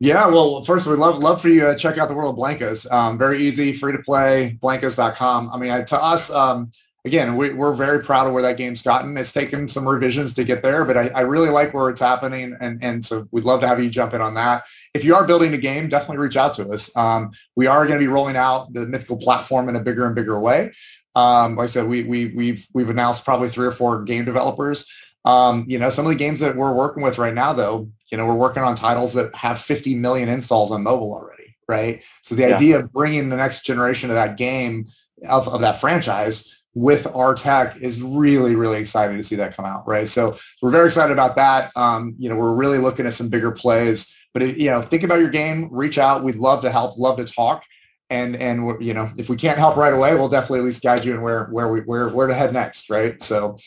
Yeah, 0.00 0.26
well, 0.26 0.64
first 0.64 0.86
we'd 0.86 0.98
love 0.98 1.18
love 1.22 1.40
for 1.40 1.48
you 1.48 1.60
to 1.60 1.76
check 1.76 1.96
out 1.96 2.08
the 2.08 2.14
world 2.14 2.36
of 2.36 2.38
Blankos. 2.38 2.90
Um, 2.90 3.18
very 3.18 3.40
easy, 3.40 3.72
free 3.72 3.92
to 3.92 4.02
play, 4.02 4.58
blankos.com. 4.60 5.50
I 5.52 5.58
mean, 5.58 5.84
to 5.84 6.02
us, 6.02 6.30
um, 6.32 6.72
again, 7.04 7.36
we, 7.36 7.50
are 7.50 7.72
very 7.72 8.02
proud 8.02 8.26
of 8.26 8.32
where 8.32 8.42
that 8.42 8.56
game's 8.56 8.82
gotten. 8.82 9.16
It's 9.16 9.32
taken 9.32 9.66
some 9.66 9.88
revisions 9.88 10.34
to 10.34 10.44
get 10.44 10.62
there, 10.62 10.84
but 10.84 10.96
I, 10.96 11.08
I, 11.08 11.20
really 11.22 11.48
like 11.48 11.74
where 11.74 11.90
it's 11.90 12.00
happening. 12.00 12.56
And, 12.60 12.82
and 12.82 13.04
so 13.04 13.26
we'd 13.32 13.44
love 13.44 13.60
to 13.62 13.68
have 13.68 13.82
you 13.82 13.90
jump 13.90 14.14
in 14.14 14.20
on 14.20 14.34
that. 14.34 14.64
If 14.94 15.04
you 15.04 15.14
are 15.16 15.26
building 15.26 15.52
a 15.52 15.58
game, 15.58 15.88
definitely 15.88 16.18
reach 16.18 16.36
out 16.36 16.54
to 16.54 16.70
us. 16.70 16.94
Um, 16.96 17.32
we 17.56 17.66
are 17.66 17.86
going 17.86 17.98
to 17.98 18.04
be 18.04 18.08
rolling 18.08 18.36
out 18.36 18.72
the 18.72 18.86
Mythical 18.86 19.16
platform 19.16 19.68
in 19.68 19.76
a 19.76 19.80
bigger 19.80 20.06
and 20.06 20.14
bigger 20.14 20.38
way. 20.38 20.72
Um, 21.14 21.56
like 21.56 21.64
I 21.64 21.66
said, 21.66 21.86
we, 21.86 22.04
we, 22.04 22.26
we've, 22.26 22.66
we've 22.72 22.88
announced 22.88 23.24
probably 23.24 23.48
three 23.48 23.66
or 23.66 23.72
four 23.72 24.02
game 24.04 24.24
developers. 24.24 24.86
Um, 25.24 25.64
you 25.68 25.78
know, 25.78 25.90
some 25.90 26.06
of 26.06 26.10
the 26.10 26.16
games 26.18 26.40
that 26.40 26.56
we're 26.56 26.72
working 26.72 27.02
with 27.02 27.18
right 27.18 27.34
now, 27.34 27.52
though, 27.52 27.90
you 28.10 28.16
know, 28.16 28.26
we're 28.26 28.34
working 28.34 28.62
on 28.62 28.74
titles 28.74 29.12
that 29.14 29.34
have 29.34 29.60
50 29.60 29.94
million 29.96 30.28
installs 30.28 30.72
on 30.72 30.82
mobile 30.82 31.12
already, 31.12 31.56
right? 31.68 32.02
So 32.22 32.34
the 32.34 32.48
yeah. 32.48 32.56
idea 32.56 32.78
of 32.78 32.92
bringing 32.92 33.28
the 33.28 33.36
next 33.36 33.64
generation 33.64 34.10
of 34.10 34.16
that 34.16 34.36
game, 34.36 34.86
of, 35.28 35.48
of 35.48 35.60
that 35.60 35.80
franchise, 35.80 36.61
with 36.74 37.06
our 37.14 37.34
tech 37.34 37.76
is 37.76 38.00
really, 38.00 38.54
really 38.54 38.78
exciting 38.78 39.16
to 39.16 39.22
see 39.22 39.36
that 39.36 39.56
come 39.56 39.64
out, 39.64 39.86
right? 39.86 40.08
So 40.08 40.38
we're 40.62 40.70
very 40.70 40.86
excited 40.86 41.12
about 41.12 41.36
that. 41.36 41.70
Um, 41.76 42.14
you 42.18 42.28
know, 42.28 42.36
we're 42.36 42.54
really 42.54 42.78
looking 42.78 43.06
at 43.06 43.12
some 43.12 43.28
bigger 43.28 43.50
plays. 43.50 44.14
But 44.32 44.42
if, 44.42 44.58
you 44.58 44.70
know, 44.70 44.80
think 44.80 45.02
about 45.02 45.20
your 45.20 45.28
game, 45.28 45.68
reach 45.70 45.98
out. 45.98 46.24
We'd 46.24 46.36
love 46.36 46.62
to 46.62 46.70
help, 46.70 46.96
love 46.96 47.18
to 47.18 47.24
talk, 47.26 47.64
and 48.08 48.36
and 48.36 48.82
you 48.82 48.94
know, 48.94 49.10
if 49.16 49.28
we 49.28 49.36
can't 49.36 49.58
help 49.58 49.76
right 49.76 49.92
away, 49.92 50.14
we'll 50.14 50.28
definitely 50.28 50.60
at 50.60 50.64
least 50.64 50.82
guide 50.82 51.04
you 51.04 51.14
in 51.14 51.20
where 51.20 51.46
where 51.46 51.68
we 51.68 51.80
where 51.80 52.08
where 52.08 52.26
to 52.26 52.34
head 52.34 52.52
next, 52.52 52.88
right? 52.88 53.22
So, 53.22 53.58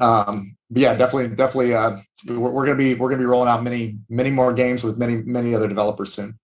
um, 0.00 0.56
yeah, 0.70 0.94
definitely, 0.94 1.34
definitely, 1.34 1.74
uh, 1.74 1.96
we're, 2.26 2.50
we're 2.50 2.66
gonna 2.66 2.76
be 2.76 2.94
we're 2.94 3.08
gonna 3.08 3.20
be 3.20 3.26
rolling 3.26 3.48
out 3.48 3.62
many 3.62 3.98
many 4.10 4.30
more 4.30 4.52
games 4.52 4.84
with 4.84 4.98
many 4.98 5.16
many 5.16 5.54
other 5.54 5.68
developers 5.68 6.12
soon. 6.12 6.38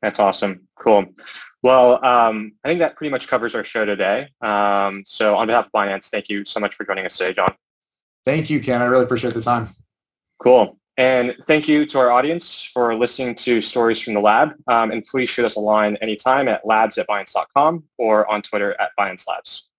That's 0.00 0.18
awesome. 0.18 0.68
Cool. 0.78 1.06
Well, 1.62 2.04
um, 2.04 2.52
I 2.64 2.68
think 2.68 2.80
that 2.80 2.96
pretty 2.96 3.10
much 3.10 3.28
covers 3.28 3.54
our 3.54 3.64
show 3.64 3.84
today. 3.84 4.28
Um, 4.40 5.02
so 5.04 5.36
on 5.36 5.46
behalf 5.46 5.66
of 5.66 5.72
Binance, 5.72 6.08
thank 6.08 6.28
you 6.28 6.44
so 6.44 6.58
much 6.58 6.74
for 6.74 6.84
joining 6.84 7.04
us 7.06 7.18
today, 7.18 7.34
John. 7.34 7.54
Thank 8.24 8.48
you, 8.48 8.60
Ken. 8.60 8.80
I 8.80 8.86
really 8.86 9.04
appreciate 9.04 9.34
the 9.34 9.42
time. 9.42 9.74
Cool. 10.38 10.78
And 10.96 11.34
thank 11.44 11.66
you 11.66 11.86
to 11.86 11.98
our 11.98 12.10
audience 12.10 12.62
for 12.62 12.94
listening 12.94 13.34
to 13.36 13.62
Stories 13.62 14.00
from 14.00 14.14
the 14.14 14.20
Lab. 14.20 14.52
Um, 14.66 14.90
and 14.90 15.04
please 15.04 15.30
shoot 15.30 15.46
us 15.46 15.56
a 15.56 15.60
line 15.60 15.96
anytime 15.96 16.48
at 16.48 16.66
labs 16.66 16.98
at 16.98 17.08
Binance.com 17.08 17.84
or 17.96 18.30
on 18.30 18.42
Twitter 18.42 18.78
at 18.78 18.90
Binance 18.98 19.26
Labs. 19.26 19.69